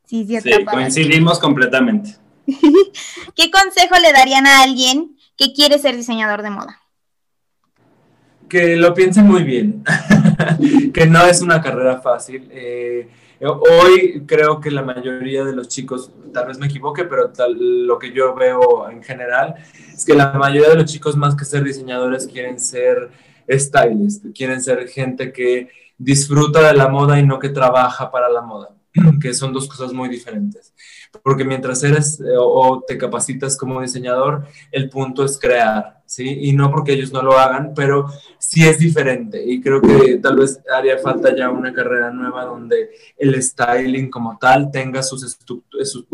Sí, 0.06 0.26
sí 0.28 0.36
atrapa. 0.36 0.72
Sí, 0.72 0.78
coincidimos 0.78 1.40
completamente. 1.40 2.18
¿Qué 3.36 3.50
consejo 3.50 3.96
le 4.00 4.12
darían 4.12 4.46
a 4.46 4.62
alguien 4.62 5.19
que 5.40 5.54
quiere 5.54 5.80
ser 5.80 5.96
diseñador 5.96 6.44
de 6.44 6.50
moda? 6.50 6.82
Que 8.50 8.76
lo 8.76 8.94
piensen 8.94 9.26
muy 9.26 9.44
bien, 9.44 9.86
que 10.94 11.06
no 11.06 11.26
es 11.26 11.42
una 11.42 11.62
carrera 11.62 12.02
fácil. 12.02 12.50
Eh, 12.52 13.08
hoy 13.40 14.26
creo 14.28 14.60
que 14.60 14.70
la 14.70 14.82
mayoría 14.82 15.46
de 15.46 15.54
los 15.54 15.70
chicos, 15.70 16.12
tal 16.34 16.48
vez 16.48 16.58
me 16.58 16.66
equivoque, 16.66 17.06
pero 17.06 17.32
lo 17.58 17.98
que 17.98 18.12
yo 18.12 18.36
veo 18.36 18.90
en 18.90 19.02
general 19.02 19.56
es 19.94 20.04
que 20.04 20.14
la 20.14 20.34
mayoría 20.34 20.70
de 20.70 20.76
los 20.76 20.92
chicos 20.92 21.16
más 21.16 21.36
que 21.36 21.46
ser 21.46 21.64
diseñadores 21.64 22.28
quieren 22.28 22.60
ser 22.60 23.10
stylists, 23.50 24.28
quieren 24.36 24.62
ser 24.62 24.90
gente 24.90 25.32
que 25.32 25.70
disfruta 25.98 26.68
de 26.68 26.74
la 26.74 26.90
moda 26.90 27.18
y 27.18 27.26
no 27.26 27.40
que 27.40 27.50
trabaja 27.50 28.12
para 28.12 28.28
la 28.28 28.42
moda, 28.42 28.76
que 29.22 29.34
son 29.34 29.54
dos 29.54 29.70
cosas 29.70 29.94
muy 29.94 30.10
diferentes 30.10 30.74
porque 31.24 31.44
mientras 31.44 31.84
eres 31.84 32.20
eh, 32.20 32.36
o 32.38 32.84
te 32.88 32.98
capacitas 32.98 33.58
como 33.58 33.82
diseñador, 33.82 34.46
el 34.72 34.90
punto 34.90 35.26
es 35.26 35.40
crear, 35.40 36.02
¿sí? 36.06 36.38
Y 36.42 36.54
no 36.54 36.70
porque 36.72 36.94
ellos 36.94 37.12
no 37.12 37.22
lo 37.22 37.38
hagan, 37.38 37.74
pero 37.76 38.08
sí 38.38 38.68
es 38.68 38.80
diferente 38.80 39.44
y 39.44 39.62
creo 39.62 39.82
que 39.82 40.18
tal 40.18 40.38
vez 40.38 40.60
haría 40.74 40.98
falta 41.00 41.36
ya 41.36 41.50
una 41.50 41.74
carrera 41.74 42.12
nueva 42.12 42.46
donde 42.46 42.92
el 43.18 43.42
styling 43.42 44.10
como 44.10 44.38
tal 44.38 44.72
tenga 44.72 45.04
sus, 45.04 45.38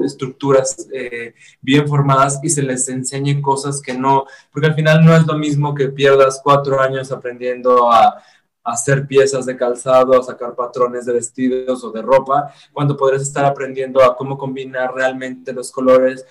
estructuras 0.03 0.87
eh, 0.93 1.33
bien 1.61 1.87
formadas 1.87 2.39
y 2.43 2.49
se 2.49 2.63
les 2.63 2.87
enseñe 2.89 3.41
cosas 3.41 3.81
que 3.81 3.93
no, 3.93 4.25
porque 4.51 4.67
al 4.67 4.75
final 4.75 5.05
no 5.05 5.15
es 5.15 5.25
lo 5.25 5.37
mismo 5.37 5.75
que 5.75 5.89
pierdas 5.89 6.41
cuatro 6.43 6.79
años 6.79 7.11
aprendiendo 7.11 7.91
a 7.91 8.21
hacer 8.65 9.05
piezas 9.07 9.45
de 9.45 9.55
calzado, 9.55 10.19
a 10.19 10.23
sacar 10.23 10.55
patrones 10.55 11.05
de 11.05 11.13
vestidos 11.13 11.83
o 11.83 11.91
de 11.91 12.01
ropa, 12.01 12.51
cuando 12.73 12.97
podrás 12.97 13.21
estar 13.21 13.45
aprendiendo 13.45 14.03
a 14.03 14.17
cómo 14.17 14.37
combinar 14.37 14.93
realmente 14.93 15.53
los 15.53 15.71
colores, 15.71 16.25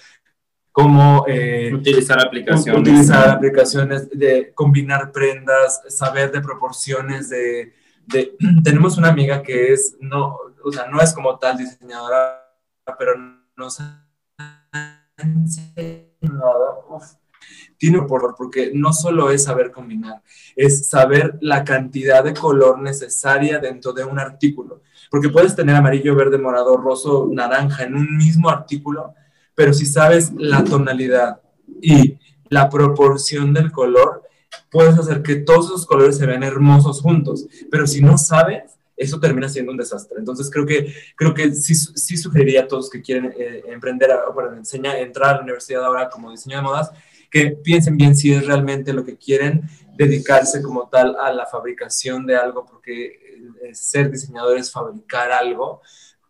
cómo 0.73 1.25
eh, 1.29 1.73
utilizar 1.73 2.21
aplicaciones. 2.21 2.81
Utilizar 2.81 3.29
aplicaciones, 3.29 4.11
de 4.11 4.53
combinar 4.53 5.13
prendas, 5.13 5.83
saber 5.89 6.33
de 6.33 6.41
proporciones, 6.41 7.31
de, 7.31 7.73
de, 8.07 8.37
tenemos 8.65 8.99
una 8.99 9.09
amiga 9.09 9.43
que 9.43 9.73
es, 9.73 9.97
no, 10.01 10.37
o 10.65 10.73
sea, 10.73 10.89
no 10.89 11.01
es 11.01 11.15
como 11.15 11.39
tal 11.39 11.57
diseñadora 11.57 12.41
pero 12.99 13.15
nos 13.57 13.81
ha 13.81 14.07
enseñado, 15.17 17.01
tiene 17.77 18.03
por 18.03 18.35
porque 18.37 18.71
no 18.75 18.93
solo 18.93 19.31
es 19.31 19.45
saber 19.45 19.71
combinar, 19.71 20.23
es 20.57 20.89
saber 20.89 21.39
la 21.41 21.65
cantidad 21.65 22.25
de 22.25 22.35
color 22.35 22.81
necesaria 22.81 23.59
dentro 23.59 23.93
de 23.93 24.05
un 24.05 24.19
artículo. 24.19 24.83
Porque 25.11 25.29
puedes 25.29 25.55
tener 25.55 25.77
amarillo, 25.77 26.15
verde, 26.15 26.39
morado, 26.39 26.77
roso, 26.77 27.29
naranja 27.31 27.85
en 27.85 27.95
un 27.95 28.17
mismo 28.17 28.49
artículo, 28.49 29.15
pero 29.55 29.73
si 29.73 29.87
sabes 29.87 30.33
la 30.37 30.65
tonalidad 30.65 31.41
y 31.81 32.19
la 32.49 32.69
proporción 32.69 33.53
del 33.53 33.71
color, 33.71 34.23
puedes 34.71 34.99
hacer 34.99 35.23
que 35.23 35.37
todos 35.37 35.67
esos 35.67 35.87
colores 35.87 36.17
se 36.17 36.27
vean 36.27 36.43
hermosos 36.43 37.01
juntos. 37.01 37.47
Pero 37.71 37.87
si 37.87 38.01
no 38.01 38.19
sabes, 38.19 38.75
eso 38.97 39.19
termina 39.21 39.49
siendo 39.49 39.73
un 39.73 39.79
desastre. 39.79 40.19
Entonces 40.19 40.51
creo 40.51 40.67
que, 40.67 40.93
creo 41.17 41.35
que 41.35 41.53
sí, 41.53 41.75
sí 41.75 42.17
sugeriría 42.17 42.63
a 42.63 42.69
todos 42.69 42.91
que 42.91 43.03
quieren 43.03 43.33
eh, 43.39 43.63
emprender, 43.69 44.11
bueno, 44.33 44.55
enseñar, 44.57 44.97
entrar 44.97 45.35
a 45.35 45.37
la 45.37 45.43
universidad 45.43 45.85
ahora 45.85 46.09
como 46.09 46.31
diseño 46.31 46.57
de 46.57 46.63
modas, 46.63 46.91
que 47.35 47.51
piensen 47.51 47.97
bien 47.97 48.15
si 48.15 48.33
es 48.33 48.47
realmente 48.47 48.93
lo 48.93 49.05
que 49.05 49.17
quieren 49.17 49.63
dedicarse 49.97 50.63
como 50.63 50.89
tal 50.89 51.17
a 51.21 51.33
la 51.33 51.47
fabricación 51.47 52.25
de 52.27 52.37
algo, 52.37 52.65
porque 52.65 53.07
eh, 53.61 53.75
ser 53.75 54.09
diseñador 54.09 54.57
es 54.57 54.71
fabricar 54.71 55.33
algo, 55.33 55.83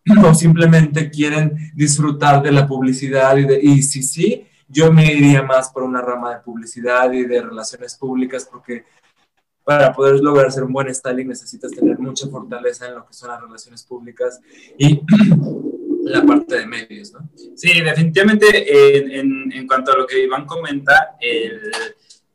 o 0.25 0.33
simplemente 0.33 1.11
quieren 1.11 1.55
disfrutar 1.75 2.41
de 2.41 2.51
la 2.51 2.67
publicidad 2.67 3.37
y, 3.37 3.45
de, 3.45 3.59
y 3.61 3.83
si 3.83 4.01
sí, 4.01 4.47
yo 4.67 4.91
me 4.91 5.13
iría 5.13 5.43
más 5.43 5.69
por 5.69 5.83
una 5.83 6.01
rama 6.01 6.33
de 6.33 6.41
publicidad 6.41 7.11
y 7.11 7.23
de 7.23 7.39
relaciones 7.39 7.93
públicas, 7.95 8.49
porque 8.51 8.85
para 9.63 9.93
poder 9.93 10.21
lograr 10.21 10.51
ser 10.51 10.63
un 10.63 10.73
buen 10.73 10.93
styling 10.93 11.27
necesitas 11.27 11.71
tener 11.71 11.99
mucha 11.99 12.27
fortaleza 12.29 12.87
en 12.87 12.95
lo 12.95 13.05
que 13.05 13.13
son 13.13 13.29
las 13.29 13.41
relaciones 13.41 13.83
públicas 13.83 14.41
y 14.75 15.01
la 16.05 16.23
parte 16.23 16.59
de 16.59 16.65
medios, 16.65 17.11
¿no? 17.13 17.29
Sí, 17.55 17.81
definitivamente 17.81 19.17
en, 19.19 19.51
en, 19.51 19.67
cuanto 19.67 19.91
a 19.91 19.97
lo 19.97 20.05
que 20.05 20.23
Iván 20.23 20.45
comenta, 20.45 21.15
el, 21.19 21.71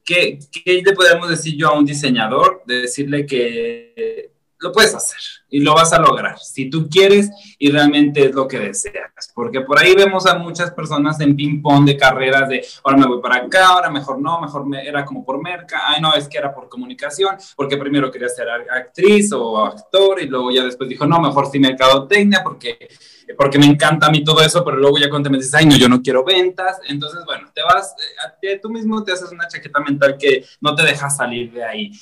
¿qué, 0.04 0.38
¿qué, 0.50 0.82
le 0.84 0.92
podemos 0.92 1.28
decir 1.28 1.56
yo 1.56 1.68
a 1.68 1.78
un 1.78 1.84
diseñador? 1.84 2.62
De 2.66 2.82
decirle 2.82 3.26
que 3.26 4.30
lo 4.60 4.72
puedes 4.72 4.94
hacer 4.94 5.18
y 5.48 5.60
lo 5.60 5.74
vas 5.74 5.92
a 5.92 5.98
lograr 5.98 6.38
si 6.38 6.68
tú 6.68 6.88
quieres 6.88 7.30
y 7.58 7.70
realmente 7.70 8.26
es 8.26 8.34
lo 8.34 8.46
que 8.46 8.58
deseas. 8.58 9.32
Porque 9.34 9.62
por 9.62 9.78
ahí 9.78 9.94
vemos 9.94 10.26
a 10.26 10.36
muchas 10.36 10.70
personas 10.72 11.18
en 11.20 11.34
ping-pong 11.34 11.86
de 11.86 11.96
carreras 11.96 12.48
de 12.48 12.64
ahora 12.84 12.98
me 12.98 13.06
voy 13.06 13.20
para 13.20 13.36
acá, 13.36 13.68
ahora 13.68 13.90
mejor 13.90 14.20
no, 14.20 14.40
mejor 14.40 14.66
me, 14.66 14.86
era 14.86 15.04
como 15.04 15.24
por 15.24 15.42
merca, 15.42 15.82
ay 15.86 16.00
no, 16.00 16.14
es 16.14 16.28
que 16.28 16.38
era 16.38 16.54
por 16.54 16.68
comunicación, 16.68 17.36
porque 17.56 17.76
primero 17.78 18.10
quería 18.10 18.28
ser 18.28 18.48
actriz 18.48 19.32
o 19.32 19.64
actor 19.64 20.20
y 20.20 20.26
luego 20.26 20.50
ya 20.50 20.64
después 20.64 20.88
dijo, 20.88 21.06
no, 21.06 21.20
mejor 21.20 21.50
sí 21.50 21.58
mercadotecnia 21.58 22.42
porque, 22.44 22.88
porque 23.36 23.58
me 23.58 23.66
encanta 23.66 24.06
a 24.06 24.10
mí 24.10 24.24
todo 24.24 24.42
eso, 24.42 24.64
pero 24.64 24.76
luego 24.76 24.98
ya 24.98 25.10
cuando 25.10 25.30
me 25.30 25.38
dices, 25.38 25.54
ay 25.54 25.66
no, 25.66 25.76
yo 25.76 25.88
no 25.88 26.02
quiero 26.02 26.24
ventas, 26.24 26.78
entonces 26.88 27.24
bueno, 27.24 27.50
te 27.54 27.62
vas, 27.62 27.94
eh, 28.42 28.58
tú 28.60 28.70
mismo 28.70 29.02
te 29.02 29.12
haces 29.12 29.30
una 29.32 29.48
chaqueta 29.48 29.80
mental 29.80 30.16
que 30.18 30.44
no 30.60 30.74
te 30.74 30.82
deja 30.82 31.10
salir 31.10 31.52
de 31.52 31.64
ahí. 31.64 31.92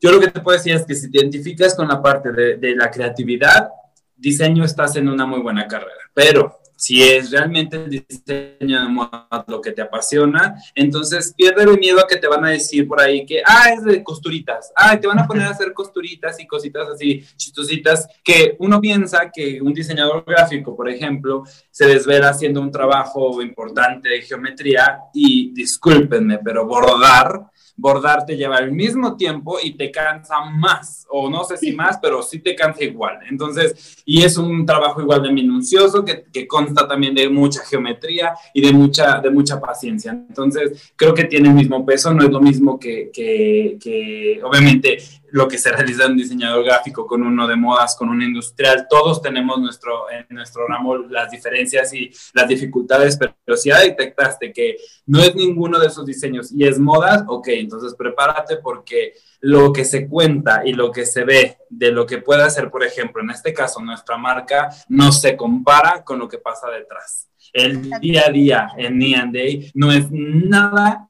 Yo 0.00 0.10
lo 0.10 0.20
que 0.20 0.28
te 0.28 0.40
puedo 0.40 0.56
decir 0.56 0.74
es 0.74 0.86
que 0.86 0.94
si 0.94 1.10
te 1.10 1.18
identificas 1.18 1.74
con 1.74 1.88
la 1.88 2.00
parte 2.00 2.32
de, 2.32 2.56
de 2.56 2.74
la 2.74 2.90
creatividad, 2.90 3.68
diseño 4.16 4.64
estás 4.64 4.96
en 4.96 5.08
una 5.08 5.26
muy 5.26 5.40
buena 5.40 5.66
carrera, 5.66 6.10
pero 6.14 6.60
si 6.80 7.02
es 7.02 7.30
realmente 7.30 7.76
el 7.76 7.90
diseño 7.90 8.80
de 8.80 8.88
moda 8.88 9.44
lo 9.46 9.60
que 9.60 9.72
te 9.72 9.82
apasiona, 9.82 10.54
entonces 10.74 11.34
pierde 11.36 11.64
el 11.64 11.78
miedo 11.78 12.00
a 12.00 12.06
que 12.06 12.16
te 12.16 12.26
van 12.26 12.42
a 12.46 12.48
decir 12.48 12.88
por 12.88 12.98
ahí 12.98 13.26
que, 13.26 13.42
ah, 13.44 13.70
es 13.76 13.84
de 13.84 14.02
costuritas, 14.02 14.72
ah, 14.74 14.98
te 14.98 15.06
van 15.06 15.18
a 15.18 15.26
poner 15.26 15.46
a 15.46 15.50
hacer 15.50 15.74
costuritas 15.74 16.40
y 16.40 16.46
cositas 16.46 16.88
así 16.88 17.22
chistositas, 17.36 18.08
que 18.24 18.56
uno 18.60 18.80
piensa 18.80 19.30
que 19.30 19.60
un 19.60 19.74
diseñador 19.74 20.24
gráfico, 20.26 20.74
por 20.74 20.88
ejemplo, 20.88 21.44
se 21.70 21.84
desvela 21.84 22.30
haciendo 22.30 22.62
un 22.62 22.70
trabajo 22.70 23.42
importante 23.42 24.08
de 24.08 24.22
geometría 24.22 25.00
y 25.12 25.52
discúlpenme, 25.52 26.38
pero 26.38 26.66
bordar 26.66 27.49
bordar 27.80 28.26
te 28.26 28.36
lleva 28.36 28.58
el 28.58 28.72
mismo 28.72 29.16
tiempo 29.16 29.56
y 29.62 29.72
te 29.72 29.90
cansa 29.90 30.40
más, 30.40 31.06
o 31.08 31.30
no 31.30 31.44
sé 31.44 31.56
si 31.56 31.72
más, 31.72 31.98
pero 32.00 32.22
sí 32.22 32.38
te 32.40 32.54
cansa 32.54 32.84
igual. 32.84 33.18
Entonces, 33.28 34.02
y 34.04 34.22
es 34.22 34.36
un 34.36 34.66
trabajo 34.66 35.00
igual 35.00 35.22
de 35.22 35.32
minucioso 35.32 36.04
que, 36.04 36.24
que 36.32 36.46
consta 36.46 36.86
también 36.86 37.14
de 37.14 37.28
mucha 37.28 37.60
geometría 37.64 38.34
y 38.52 38.60
de 38.60 38.72
mucha, 38.72 39.20
de 39.20 39.30
mucha 39.30 39.58
paciencia. 39.58 40.12
Entonces, 40.12 40.92
creo 40.94 41.14
que 41.14 41.24
tiene 41.24 41.48
el 41.48 41.54
mismo 41.54 41.84
peso, 41.84 42.12
no 42.12 42.22
es 42.22 42.30
lo 42.30 42.40
mismo 42.40 42.78
que, 42.78 43.10
que, 43.12 43.78
que 43.80 44.40
obviamente 44.44 44.98
lo 45.32 45.48
que 45.48 45.58
se 45.58 45.72
realiza 45.72 46.06
un 46.06 46.16
diseñador 46.16 46.64
gráfico 46.64 47.06
con 47.06 47.22
uno 47.22 47.46
de 47.46 47.56
modas, 47.56 47.96
con 47.96 48.08
un 48.08 48.22
industrial, 48.22 48.86
todos 48.88 49.22
tenemos 49.22 49.58
nuestro, 49.60 50.10
en 50.10 50.26
nuestro 50.30 50.66
ramo 50.66 50.96
las 50.96 51.30
diferencias 51.30 51.92
y 51.94 52.10
las 52.34 52.48
dificultades, 52.48 53.16
pero, 53.16 53.34
si 53.56 53.68
ya 53.68 53.80
detectaste 53.80 54.52
que 54.52 54.76
no 55.06 55.20
es 55.20 55.34
ninguno 55.34 55.78
de 55.78 55.88
esos 55.88 56.06
diseños 56.06 56.52
y 56.52 56.66
es 56.66 56.78
modas, 56.78 57.24
ok, 57.26 57.48
entonces 57.48 57.94
prepárate 57.94 58.58
porque 58.58 59.14
lo 59.40 59.72
que 59.72 59.84
se 59.84 60.08
cuenta 60.08 60.62
y 60.64 60.72
lo 60.72 60.92
que 60.92 61.04
se 61.04 61.24
ve 61.24 61.58
de 61.68 61.90
lo 61.90 62.06
que 62.06 62.18
puede 62.18 62.42
hacer, 62.42 62.70
por 62.70 62.84
ejemplo, 62.84 63.22
en 63.22 63.30
este 63.30 63.52
caso, 63.52 63.80
nuestra 63.80 64.16
marca, 64.16 64.70
no 64.88 65.12
se 65.12 65.36
compara 65.36 66.04
con 66.04 66.18
lo 66.18 66.28
que 66.28 66.38
pasa 66.38 66.68
detrás. 66.70 67.28
El 67.52 67.90
día 68.00 68.24
a 68.28 68.30
día 68.30 68.68
en 68.76 68.98
Neon 68.98 69.32
Day 69.32 69.70
no 69.74 69.90
es 69.90 70.06
nada 70.10 71.09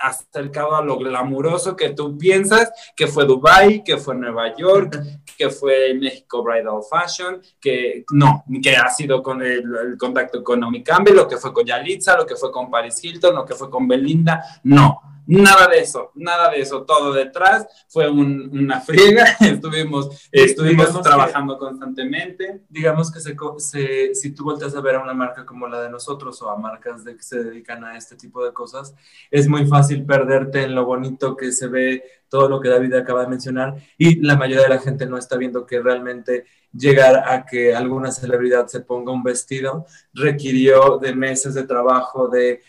acercado 0.00 0.76
a 0.76 0.82
lo 0.82 0.98
glamuroso 0.98 1.76
que 1.76 1.90
tú 1.90 2.16
piensas 2.18 2.72
que 2.96 3.06
fue 3.06 3.24
Dubai, 3.24 3.82
que 3.84 3.96
fue 3.96 4.14
Nueva 4.14 4.54
York, 4.56 5.00
que 5.36 5.50
fue 5.50 5.94
México 5.94 6.42
Bridal 6.42 6.80
Fashion, 6.88 7.40
que 7.60 8.04
no, 8.12 8.44
que 8.62 8.76
ha 8.76 8.88
sido 8.88 9.22
con 9.22 9.42
el, 9.42 9.96
contacto 9.98 10.42
con 10.42 10.60
Naomi 10.60 10.82
Campbell, 10.82 11.16
lo 11.16 11.28
que 11.28 11.36
fue 11.36 11.52
con 11.52 11.64
Yalitza, 11.64 12.16
lo 12.16 12.26
que 12.26 12.36
fue 12.36 12.52
con 12.52 12.70
Paris 12.70 13.02
Hilton, 13.02 13.34
lo 13.34 13.44
que 13.44 13.54
fue 13.54 13.70
con 13.70 13.88
Belinda, 13.88 14.42
no 14.64 15.13
Nada 15.26 15.68
de 15.68 15.78
eso, 15.78 16.10
nada 16.14 16.50
de 16.50 16.60
eso, 16.60 16.84
todo 16.84 17.12
detrás 17.12 17.66
fue 17.88 18.10
una 18.10 18.80
friega, 18.80 19.24
estuvimos, 19.40 20.28
estuvimos 20.30 21.00
trabajando 21.02 21.58
constantemente. 21.58 22.62
Digamos 22.68 23.10
que 23.10 23.20
se, 23.20 24.14
si 24.14 24.30
tú 24.34 24.44
volteas 24.44 24.74
a 24.74 24.80
ver 24.80 24.96
a 24.96 25.02
una 25.02 25.14
marca 25.14 25.46
como 25.46 25.66
la 25.66 25.80
de 25.80 25.90
nosotros 25.90 26.40
o 26.42 26.50
a 26.50 26.58
marcas 26.58 27.04
de 27.04 27.16
que 27.16 27.22
se 27.22 27.42
dedican 27.42 27.84
a 27.84 27.96
este 27.96 28.16
tipo 28.16 28.44
de 28.44 28.52
cosas, 28.52 28.94
es 29.30 29.48
muy 29.48 29.66
fácil 29.66 30.04
perderte 30.04 30.62
en 30.62 30.74
lo 30.74 30.84
bonito 30.84 31.36
que 31.36 31.52
se 31.52 31.68
ve 31.68 32.04
todo 32.28 32.48
lo 32.48 32.60
que 32.60 32.68
David 32.68 32.94
acaba 32.94 33.22
de 33.22 33.28
mencionar 33.28 33.76
y 33.96 34.20
la 34.20 34.36
mayoría 34.36 34.64
de 34.64 34.74
la 34.74 34.80
gente 34.80 35.06
no 35.06 35.16
está 35.16 35.36
viendo 35.36 35.66
que 35.66 35.80
realmente 35.80 36.44
llegar 36.72 37.28
a 37.28 37.46
que 37.46 37.74
alguna 37.74 38.10
celebridad 38.10 38.66
se 38.66 38.80
ponga 38.80 39.12
un 39.12 39.22
vestido 39.22 39.86
requirió 40.12 40.98
de 40.98 41.14
meses 41.14 41.54
de 41.54 41.62
trabajo, 41.62 42.28
de 42.28 42.60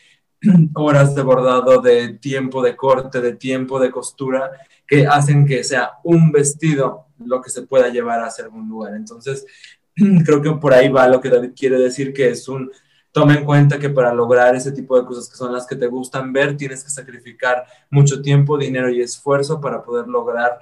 horas 0.76 1.16
de 1.16 1.22
bordado, 1.22 1.82
de 1.82 2.14
tiempo 2.14 2.62
de 2.62 2.76
corte, 2.76 3.22
de 3.22 3.34
tiempo 3.34 3.80
de 3.80 3.92
costura, 3.92 4.52
que 4.88 5.08
hacen 5.08 5.46
que 5.46 5.64
sea 5.64 5.94
un 6.04 6.32
vestido 6.32 7.06
lo 7.20 7.42
que 7.42 7.50
se 7.50 7.64
pueda 7.64 7.90
llevar 7.90 8.20
a 8.20 8.30
algún 8.40 8.68
lugar. 8.68 8.94
Entonces, 8.96 9.46
creo 10.26 10.42
que 10.42 10.52
por 10.52 10.74
ahí 10.74 10.90
va 10.90 11.08
lo 11.08 11.22
que 11.22 11.30
David 11.30 11.52
quiere 11.56 11.78
decir, 11.78 12.14
que 12.14 12.30
es 12.30 12.48
un, 12.48 12.72
toma 13.12 13.36
en 13.36 13.46
cuenta 13.46 13.80
que 13.80 13.90
para 13.90 14.14
lograr 14.14 14.56
ese 14.56 14.72
tipo 14.72 15.00
de 15.00 15.06
cosas 15.06 15.30
que 15.30 15.38
son 15.38 15.54
las 15.54 15.66
que 15.66 15.76
te 15.76 15.88
gustan 15.88 16.34
ver, 16.34 16.58
tienes 16.58 16.84
que 16.84 16.90
sacrificar 16.90 17.66
mucho 17.90 18.22
tiempo, 18.22 18.58
dinero 18.58 18.90
y 18.90 19.02
esfuerzo 19.02 19.62
para 19.62 19.84
poder 19.84 20.08
lograr 20.08 20.60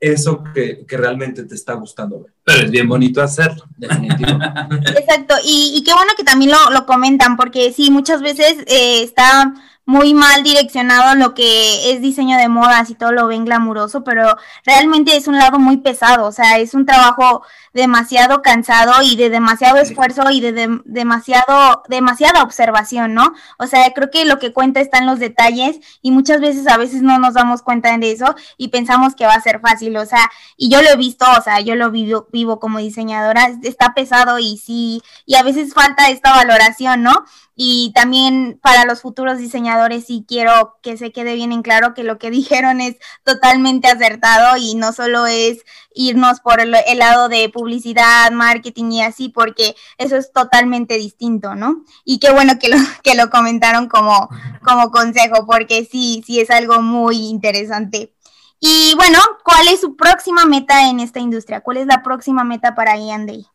eso 0.00 0.42
que, 0.54 0.86
que, 0.86 0.96
realmente 0.96 1.44
te 1.44 1.54
está 1.54 1.74
gustando 1.74 2.22
ver. 2.22 2.32
Pero 2.42 2.64
es 2.64 2.70
bien 2.70 2.88
bonito 2.88 3.20
hacerlo, 3.20 3.64
definitivamente. 3.76 4.90
Exacto, 4.98 5.34
y, 5.44 5.82
qué 5.84 5.92
bueno 5.92 6.12
que 6.16 6.24
también 6.24 6.50
lo, 6.50 6.70
lo 6.70 6.86
comentan, 6.86 7.36
porque 7.36 7.72
sí, 7.72 7.90
muchas 7.90 8.22
veces 8.22 8.58
eh, 8.66 9.02
está 9.02 9.52
muy 9.90 10.14
mal 10.14 10.44
direccionado 10.44 11.16
lo 11.16 11.34
que 11.34 11.92
es 11.92 12.00
diseño 12.00 12.38
de 12.38 12.48
modas 12.48 12.90
y 12.90 12.94
todo 12.94 13.10
lo 13.10 13.26
ven 13.26 13.44
glamuroso, 13.44 14.04
pero 14.04 14.36
realmente 14.64 15.16
es 15.16 15.26
un 15.26 15.36
lado 15.36 15.58
muy 15.58 15.78
pesado, 15.78 16.26
o 16.26 16.32
sea, 16.32 16.58
es 16.58 16.74
un 16.74 16.86
trabajo 16.86 17.42
demasiado 17.74 18.40
cansado 18.40 19.02
y 19.02 19.16
de 19.16 19.30
demasiado 19.30 19.78
esfuerzo 19.78 20.30
y 20.30 20.40
de, 20.40 20.80
demasiado, 20.84 21.82
demasiada 21.88 22.44
observación, 22.44 23.14
¿no? 23.14 23.32
O 23.58 23.66
sea, 23.66 23.92
creo 23.92 24.12
que 24.12 24.24
lo 24.24 24.38
que 24.38 24.52
cuenta 24.52 24.78
está 24.78 24.98
en 24.98 25.06
los 25.06 25.18
detalles 25.18 25.80
y 26.02 26.12
muchas 26.12 26.40
veces 26.40 26.68
a 26.68 26.76
veces 26.76 27.02
no 27.02 27.18
nos 27.18 27.34
damos 27.34 27.62
cuenta 27.62 27.96
de 27.98 28.12
eso 28.12 28.36
y 28.56 28.68
pensamos 28.68 29.16
que 29.16 29.26
va 29.26 29.34
a 29.34 29.42
ser 29.42 29.58
fácil, 29.60 29.96
o 29.96 30.06
sea, 30.06 30.30
y 30.56 30.70
yo 30.70 30.82
lo 30.82 30.90
he 30.90 30.96
visto, 30.96 31.26
o 31.36 31.42
sea, 31.42 31.58
yo 31.58 31.74
lo 31.74 31.90
vivo, 31.90 32.28
vivo 32.30 32.60
como 32.60 32.78
diseñadora, 32.78 33.50
está 33.64 33.92
pesado 33.92 34.38
y 34.38 34.56
sí, 34.56 35.02
y 35.26 35.34
a 35.34 35.42
veces 35.42 35.74
falta 35.74 36.10
esta 36.10 36.30
valoración, 36.30 37.02
¿no? 37.02 37.24
Y 37.62 37.92
también 37.94 38.58
para 38.62 38.86
los 38.86 39.02
futuros 39.02 39.36
diseñadores 39.36 40.06
sí 40.06 40.24
quiero 40.26 40.78
que 40.80 40.96
se 40.96 41.12
quede 41.12 41.34
bien 41.34 41.52
en 41.52 41.60
claro 41.60 41.92
que 41.92 42.04
lo 42.04 42.18
que 42.18 42.30
dijeron 42.30 42.80
es 42.80 42.96
totalmente 43.22 43.86
acertado 43.86 44.56
y 44.56 44.76
no 44.76 44.94
solo 44.94 45.26
es 45.26 45.66
irnos 45.94 46.40
por 46.40 46.62
el, 46.62 46.70
lado 46.70 47.28
de 47.28 47.50
publicidad, 47.50 48.30
marketing 48.30 48.92
y 48.92 49.02
así, 49.02 49.28
porque 49.28 49.76
eso 49.98 50.16
es 50.16 50.32
totalmente 50.32 50.96
distinto, 50.96 51.54
¿no? 51.54 51.84
Y 52.02 52.18
qué 52.18 52.30
bueno 52.30 52.58
que 52.58 52.70
lo, 52.70 52.78
que 53.02 53.14
lo 53.14 53.28
comentaron 53.28 53.90
como, 53.90 54.30
como 54.64 54.90
consejo, 54.90 55.44
porque 55.44 55.84
sí, 55.84 56.22
sí 56.26 56.40
es 56.40 56.50
algo 56.50 56.80
muy 56.80 57.28
interesante. 57.28 58.14
Y 58.58 58.94
bueno, 58.96 59.18
¿cuál 59.44 59.68
es 59.68 59.82
su 59.82 59.96
próxima 59.96 60.46
meta 60.46 60.88
en 60.88 60.98
esta 60.98 61.20
industria? 61.20 61.60
¿Cuál 61.60 61.76
es 61.76 61.86
la 61.86 62.02
próxima 62.02 62.42
meta 62.42 62.74
para 62.74 62.96
Ian 62.96 63.26
Day? 63.26 63.49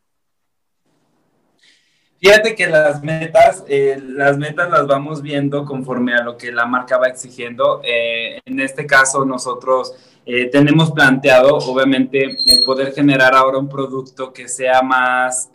Fíjate 2.18 2.54
que 2.54 2.66
las 2.66 3.02
metas, 3.02 3.64
eh, 3.68 4.00
las 4.02 4.38
metas 4.38 4.70
las 4.70 4.86
vamos 4.86 5.20
viendo 5.20 5.66
conforme 5.66 6.14
a 6.14 6.22
lo 6.22 6.36
que 6.36 6.50
la 6.50 6.64
marca 6.64 6.96
va 6.96 7.08
exigiendo. 7.08 7.82
Eh, 7.84 8.40
en 8.44 8.60
este 8.60 8.86
caso, 8.86 9.24
nosotros 9.26 9.94
eh, 10.24 10.46
tenemos 10.46 10.92
planteado, 10.92 11.56
obviamente, 11.56 12.36
poder 12.64 12.94
generar 12.94 13.34
ahora 13.34 13.58
un 13.58 13.68
producto 13.68 14.32
que 14.32 14.48
sea 14.48 14.80
más 14.82 15.50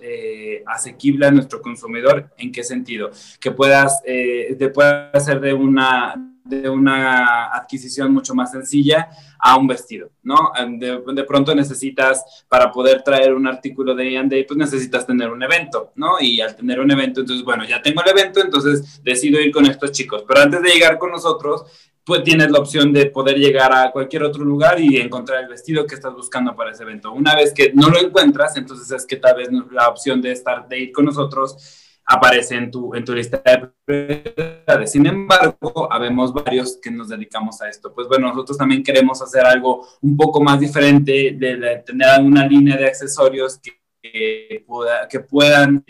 asequible 0.67 1.25
a 1.25 1.31
nuestro 1.31 1.61
consumidor. 1.61 2.29
¿En 2.37 2.51
qué 2.51 2.63
sentido? 2.63 3.09
Que 3.39 3.51
puedas, 3.51 4.01
te 4.03 4.69
pueda 4.69 5.09
hacer 5.11 5.39
de 5.41 5.53
una 5.53 6.30
de 6.51 6.69
una 6.69 7.45
adquisición 7.47 8.13
mucho 8.13 8.35
más 8.35 8.51
sencilla 8.51 9.09
a 9.39 9.57
un 9.57 9.67
vestido, 9.67 10.09
¿no? 10.21 10.51
De, 10.77 11.01
de 11.13 11.23
pronto 11.23 11.55
necesitas, 11.55 12.45
para 12.47 12.71
poder 12.71 13.01
traer 13.01 13.33
un 13.33 13.47
artículo 13.47 13.95
de 13.95 14.21
Day, 14.29 14.43
pues 14.43 14.57
necesitas 14.57 15.07
tener 15.07 15.29
un 15.29 15.41
evento, 15.41 15.93
¿no? 15.95 16.19
Y 16.19 16.41
al 16.41 16.55
tener 16.55 16.79
un 16.79 16.91
evento, 16.91 17.21
entonces, 17.21 17.43
bueno, 17.43 17.63
ya 17.65 17.81
tengo 17.81 18.03
el 18.03 18.09
evento, 18.09 18.41
entonces 18.41 19.01
decido 19.03 19.39
ir 19.39 19.51
con 19.51 19.65
estos 19.65 19.91
chicos. 19.91 20.23
Pero 20.27 20.41
antes 20.41 20.61
de 20.61 20.69
llegar 20.69 20.97
con 20.97 21.11
nosotros, 21.11 21.65
pues 22.03 22.23
tienes 22.23 22.51
la 22.51 22.59
opción 22.59 22.91
de 22.91 23.05
poder 23.05 23.37
llegar 23.37 23.73
a 23.73 23.91
cualquier 23.91 24.23
otro 24.23 24.43
lugar 24.43 24.79
y 24.79 24.97
encontrar 24.97 25.43
el 25.43 25.49
vestido 25.49 25.85
que 25.85 25.95
estás 25.95 26.13
buscando 26.13 26.55
para 26.55 26.71
ese 26.71 26.83
evento. 26.83 27.11
Una 27.13 27.35
vez 27.35 27.53
que 27.53 27.71
no 27.73 27.89
lo 27.89 27.99
encuentras, 27.99 28.57
entonces 28.57 28.91
es 28.91 29.05
que 29.05 29.15
tal 29.15 29.37
vez 29.37 29.49
la 29.71 29.87
opción 29.87 30.21
de 30.21 30.31
estar, 30.31 30.67
de 30.67 30.79
ir 30.79 30.91
con 30.91 31.05
nosotros 31.05 31.80
aparece 32.11 32.55
en 32.55 32.69
tu, 32.69 32.93
en 32.93 33.05
tu 33.05 33.13
lista 33.13 33.41
de 33.43 33.69
prioridades. 33.85 34.91
Sin 34.91 35.05
embargo, 35.05 35.91
habemos 35.91 36.33
varios 36.33 36.77
que 36.81 36.91
nos 36.91 37.07
dedicamos 37.07 37.61
a 37.61 37.69
esto. 37.69 37.93
Pues 37.93 38.07
bueno, 38.07 38.27
nosotros 38.27 38.57
también 38.57 38.83
queremos 38.83 39.21
hacer 39.21 39.45
algo 39.45 39.87
un 40.01 40.17
poco 40.17 40.41
más 40.41 40.59
diferente, 40.59 41.35
de, 41.37 41.83
tener 41.85 42.21
una 42.21 42.45
línea 42.45 42.75
de 42.75 42.85
accesorios 42.85 43.59
que, 43.59 43.71
que, 44.01 44.63
pueda, 44.67 45.07
que 45.07 45.21
puedan 45.21 45.85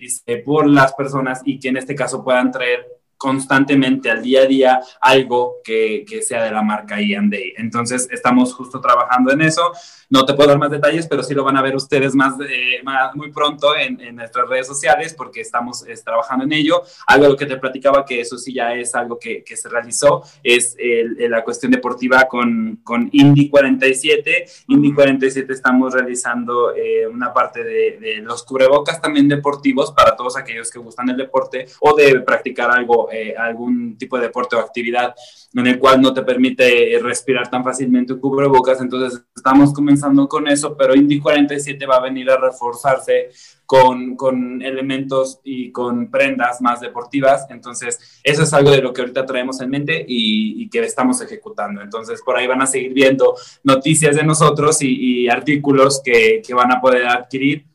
por 0.45 0.67
las 0.67 0.93
personas 0.93 1.41
y 1.43 1.59
que 1.59 1.69
en 1.69 1.78
este 1.78 1.95
caso 1.95 2.24
puedan 2.24 2.51
traer 2.51 2.86
constantemente 3.22 4.09
al 4.09 4.24
día 4.24 4.41
a 4.41 4.45
día 4.47 4.82
algo 4.99 5.57
que, 5.63 6.03
que 6.09 6.24
sea 6.24 6.43
de 6.43 6.49
la 6.49 6.63
marca 6.63 6.95
Day. 6.95 7.53
Entonces, 7.55 8.07
estamos 8.09 8.51
justo 8.55 8.82
trabajando 8.82 9.32
en 9.32 9.43
eso. 9.43 9.72
No 10.09 10.26
te 10.26 10.34
puedo 10.34 10.49
dar 10.49 10.57
más 10.57 10.72
detalles, 10.72 11.07
pero 11.07 11.22
sí 11.22 11.36
lo 11.36 11.43
van 11.43 11.55
a 11.55 11.61
ver 11.61 11.76
ustedes 11.76 12.15
más, 12.15 12.34
eh, 12.41 12.82
más 12.84 13.15
muy 13.15 13.32
pronto 13.32 13.78
en, 13.78 14.01
en, 14.01 14.15
nuestras 14.15 14.49
redes 14.49 14.65
sociales 14.65 15.13
porque 15.13 15.39
estamos 15.41 15.86
trabajando 16.03 16.45
en 16.45 16.51
ello. 16.51 16.82
Algo 17.05 17.28
lo 17.28 17.38
que 17.38 17.45
te 17.45 17.57
platicaba, 17.57 18.03
que 18.03 18.19
eso 18.19 18.39
sí 18.39 18.55
ya 18.55 18.74
es 18.74 18.95
algo 18.95 19.19
que, 19.19 19.43
que 19.43 19.55
se 19.55 19.69
realizó, 19.69 20.24
es 20.41 20.76
el, 20.80 21.15
la 21.30 21.43
cuestión 21.43 21.72
deportiva 21.72 22.28
con, 22.28 22.80
con 22.84 23.07
Indy 23.11 23.49
47. 23.49 24.45
Indy 24.67 24.93
47 24.93 25.53
estamos 25.53 25.93
realizando 25.93 26.74
eh, 26.76 27.07
una 27.07 27.32
parte 27.32 27.63
de, 27.63 27.99
de 27.99 28.15
los 28.17 28.43
cubrebocas 28.43 28.99
también 28.99 29.28
deportivos 29.30 29.91
para 29.91 30.15
todos 30.15 30.36
aquellos 30.36 30.72
que 30.72 30.80
gustan 30.80 31.09
el 31.09 31.17
deporte 31.17 31.67
o 31.80 31.95
de 31.95 32.19
practicar 32.22 32.72
algo 32.72 33.11
eh, 33.12 33.36
algún 33.38 33.97
tipo 33.97 34.18
de 34.18 34.24
deporte 34.24 34.55
o 34.55 34.59
actividad 34.59 35.14
en 35.53 35.68
el 35.68 35.80
cual 35.80 36.01
no 36.01 36.14
te 36.14 36.22
permite 36.24 36.97
respirar 37.01 37.49
tan 37.49 37.64
fácilmente 37.64 38.14
un 38.14 38.20
cubrebocas. 38.20 38.82
Entonces 38.82 39.24
estamos 39.36 39.74
comenzando 39.74 40.28
con 40.28 40.47
eso, 40.47 40.76
pero 40.78 40.95
Indy 40.95 41.20
47 41.20 41.86
va 41.86 41.97
a 41.97 42.01
venir 42.01 42.30
a 42.30 42.38
reforzarse 42.38 43.30
con, 43.66 44.18
con, 44.18 44.62
elementos 44.62 45.39
y 45.45 45.72
con 45.72 46.12
prendas 46.12 46.62
más 46.62 46.82
deportivas. 46.82 47.47
Entonces, 47.49 48.20
eso 48.22 48.43
es 48.43 48.53
algo 48.53 48.70
de 48.70 48.82
lo 48.82 48.91
que 48.91 48.99
ahorita 48.99 49.26
traemos 49.26 49.62
en 49.62 49.70
mente 49.70 50.05
y, 50.05 50.62
y 50.62 50.70
que 50.70 50.80
estamos 50.80 51.22
ejecutando. 51.22 51.82
Entonces, 51.82 52.22
por 52.22 52.36
ahí 52.36 52.47
van 52.47 52.62
a 52.62 52.68
seguir 52.68 52.93
viendo 52.93 53.34
noticias 53.64 54.18
de 54.18 54.24
nosotros 54.24 54.82
y, 54.82 55.24
y 55.24 55.30
artículos 55.30 56.01
que, 56.03 56.41
que, 56.45 56.53
van 56.53 56.72
a 56.74 56.82
poder 56.82 57.07
adquirir 57.07 57.66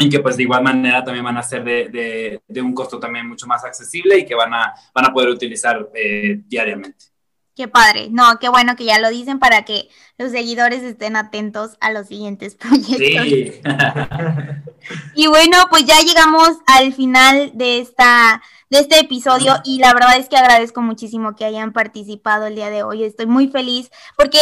y 0.00 0.08
que 0.08 0.20
pues 0.20 0.36
de 0.36 0.44
igual 0.44 0.62
manera 0.62 1.04
también 1.04 1.24
van 1.24 1.36
a 1.36 1.42
ser 1.42 1.62
de, 1.62 1.88
de, 1.88 2.42
de, 2.48 2.62
un 2.62 2.74
costo 2.74 2.98
también 2.98 3.28
mucho 3.28 3.46
más 3.46 3.64
accesible 3.64 4.18
y 4.18 4.24
que 4.24 4.34
van 4.34 4.52
a, 4.54 4.74
van 4.94 5.04
a 5.04 5.12
poder 5.12 5.28
utilizar 5.28 5.88
eh, 5.94 6.40
diariamente. 6.46 7.06
Qué 7.54 7.68
padre, 7.68 8.08
no, 8.10 8.38
qué 8.40 8.48
bueno 8.48 8.74
que 8.76 8.86
ya 8.86 8.98
lo 8.98 9.10
dicen 9.10 9.38
para 9.38 9.62
que 9.66 9.90
los 10.16 10.30
seguidores 10.30 10.82
estén 10.82 11.16
atentos 11.16 11.76
a 11.80 11.92
los 11.92 12.08
siguientes 12.08 12.54
proyectos. 12.56 13.24
Sí. 13.26 13.60
y 15.14 15.26
bueno, 15.26 15.58
pues 15.68 15.84
ya 15.84 16.00
llegamos 16.00 16.52
al 16.66 16.94
final 16.94 17.52
de 17.54 17.80
esta 17.80 18.42
de 18.70 18.78
este 18.78 19.00
episodio 19.00 19.56
y 19.64 19.80
la 19.80 19.92
verdad 19.92 20.16
es 20.16 20.28
que 20.28 20.36
agradezco 20.36 20.80
muchísimo 20.80 21.34
que 21.34 21.44
hayan 21.44 21.72
participado 21.72 22.46
el 22.46 22.54
día 22.54 22.70
de 22.70 22.84
hoy. 22.84 23.02
Estoy 23.02 23.26
muy 23.26 23.48
feliz 23.48 23.90
porque 24.16 24.38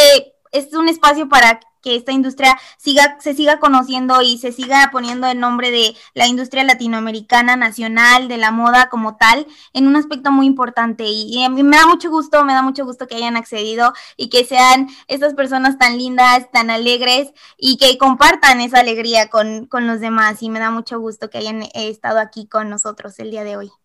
es 0.52 0.72
un 0.74 0.88
espacio 0.88 1.28
para 1.28 1.60
que 1.82 1.96
esta 1.96 2.12
industria 2.12 2.58
siga, 2.76 3.18
se 3.20 3.34
siga 3.34 3.58
conociendo 3.58 4.20
y 4.22 4.38
se 4.38 4.52
siga 4.52 4.88
poniendo 4.92 5.26
el 5.26 5.40
nombre 5.40 5.70
de 5.70 5.96
la 6.14 6.26
industria 6.26 6.64
latinoamericana, 6.64 7.56
nacional, 7.56 8.28
de 8.28 8.36
la 8.36 8.50
moda 8.50 8.88
como 8.88 9.16
tal, 9.16 9.46
en 9.72 9.86
un 9.86 9.96
aspecto 9.96 10.32
muy 10.32 10.46
importante. 10.46 11.04
Y, 11.06 11.42
a 11.44 11.48
mí 11.48 11.62
me 11.62 11.76
da 11.76 11.86
mucho 11.86 12.10
gusto, 12.10 12.44
me 12.44 12.52
da 12.54 12.62
mucho 12.62 12.84
gusto 12.84 13.06
que 13.06 13.16
hayan 13.16 13.36
accedido 13.36 13.92
y 14.16 14.28
que 14.28 14.44
sean 14.44 14.88
estas 15.06 15.34
personas 15.34 15.78
tan 15.78 15.98
lindas, 15.98 16.50
tan 16.52 16.70
alegres 16.70 17.32
y 17.56 17.76
que 17.76 17.98
compartan 17.98 18.60
esa 18.60 18.80
alegría 18.80 19.28
con, 19.28 19.66
con 19.66 19.86
los 19.86 20.00
demás. 20.00 20.42
Y 20.42 20.50
me 20.50 20.60
da 20.60 20.70
mucho 20.70 21.00
gusto 21.00 21.30
que 21.30 21.38
hayan 21.38 21.62
estado 21.74 22.18
aquí 22.20 22.46
con 22.46 22.68
nosotros 22.68 23.18
el 23.18 23.30
día 23.30 23.44
de 23.44 23.56
hoy. 23.56 23.77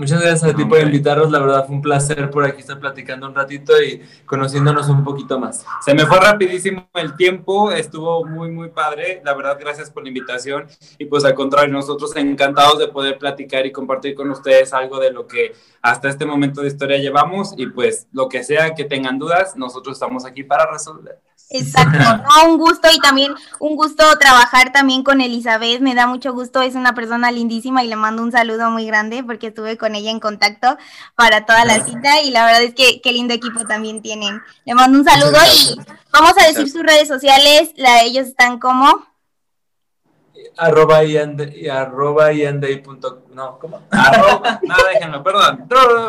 Muchas 0.00 0.22
gracias 0.22 0.54
a 0.54 0.56
ti 0.56 0.64
por 0.64 0.80
invitarnos, 0.80 1.30
la 1.30 1.40
verdad 1.40 1.66
fue 1.66 1.76
un 1.76 1.82
placer 1.82 2.30
por 2.30 2.42
aquí 2.42 2.60
estar 2.60 2.80
platicando 2.80 3.26
un 3.26 3.34
ratito 3.34 3.74
y 3.82 4.00
conociéndonos 4.24 4.88
un 4.88 5.04
poquito 5.04 5.38
más. 5.38 5.66
Se 5.84 5.92
me 5.92 6.06
fue 6.06 6.18
rapidísimo 6.18 6.88
el 6.94 7.16
tiempo, 7.16 7.70
estuvo 7.70 8.24
muy, 8.24 8.50
muy 8.50 8.70
padre, 8.70 9.20
la 9.22 9.34
verdad 9.34 9.58
gracias 9.60 9.90
por 9.90 10.02
la 10.02 10.08
invitación 10.08 10.66
y 10.96 11.04
pues 11.04 11.26
al 11.26 11.34
contrario, 11.34 11.74
nosotros 11.74 12.16
encantados 12.16 12.78
de 12.78 12.88
poder 12.88 13.18
platicar 13.18 13.66
y 13.66 13.72
compartir 13.72 14.14
con 14.14 14.30
ustedes 14.30 14.72
algo 14.72 14.98
de 14.98 15.10
lo 15.10 15.26
que 15.26 15.52
hasta 15.82 16.08
este 16.08 16.24
momento 16.24 16.62
de 16.62 16.68
historia 16.68 16.96
llevamos 16.96 17.52
y 17.58 17.66
pues 17.66 18.08
lo 18.10 18.26
que 18.30 18.42
sea 18.42 18.74
que 18.74 18.84
tengan 18.84 19.18
dudas, 19.18 19.54
nosotros 19.54 19.96
estamos 19.96 20.24
aquí 20.24 20.44
para 20.44 20.64
resolver. 20.72 21.20
Exacto, 21.50 21.98
no, 22.38 22.52
un 22.52 22.58
gusto 22.58 22.88
y 22.94 22.98
también 23.00 23.34
un 23.58 23.74
gusto 23.74 24.04
trabajar 24.18 24.72
también 24.72 25.02
con 25.02 25.20
Elizabeth, 25.20 25.80
me 25.80 25.96
da 25.96 26.06
mucho 26.06 26.32
gusto, 26.32 26.62
es 26.62 26.76
una 26.76 26.94
persona 26.94 27.32
lindísima 27.32 27.82
y 27.82 27.88
le 27.88 27.96
mando 27.96 28.22
un 28.22 28.30
saludo 28.30 28.70
muy 28.70 28.86
grande 28.86 29.24
porque 29.24 29.48
estuve 29.48 29.76
con 29.76 29.89
ella 29.94 30.10
en 30.10 30.20
contacto 30.20 30.76
para 31.14 31.46
toda 31.46 31.64
la 31.64 31.84
cita 31.84 32.20
y 32.22 32.30
la 32.30 32.44
verdad 32.46 32.62
es 32.62 32.74
que 32.74 33.00
qué 33.00 33.12
lindo 33.12 33.34
equipo 33.34 33.66
también 33.66 34.02
tienen. 34.02 34.40
Le 34.64 34.74
mando 34.74 34.98
un 34.98 35.04
saludo 35.04 35.38
y 35.52 35.80
vamos 36.12 36.34
a 36.38 36.46
decir 36.46 36.70
sus 36.70 36.82
redes 36.82 37.08
sociales, 37.08 37.72
la, 37.76 38.02
ellos 38.02 38.26
están 38.26 38.58
como 38.58 39.10
arroba 40.56 41.04
y 41.04 41.16
arroba 41.68 42.30
no, 43.32 43.58
¿cómo? 43.58 43.80
Arroba, 43.90 44.60
no, 44.62 44.74
déjenlo, 44.92 45.22
perdón, 45.22 45.68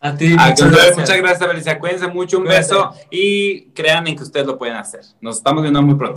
A 0.05 0.14
ti, 0.14 0.28
muchas, 0.28 0.70
gracias. 0.70 0.98
muchas 0.98 1.16
gracias. 1.16 1.78
Cuídense 1.78 2.09
mucho, 2.09 2.36
un 2.36 2.44
beso 2.44 2.92
y 3.11 3.62
créanme 3.70 4.14
que 4.14 4.22
ustedes 4.22 4.46
lo 4.46 4.59
pueden 4.59 4.76
hacer. 4.76 5.00
Nos 5.22 5.38
estamos 5.38 5.62
viendo 5.62 5.80
muy 5.80 5.94
pronto. 5.94 6.12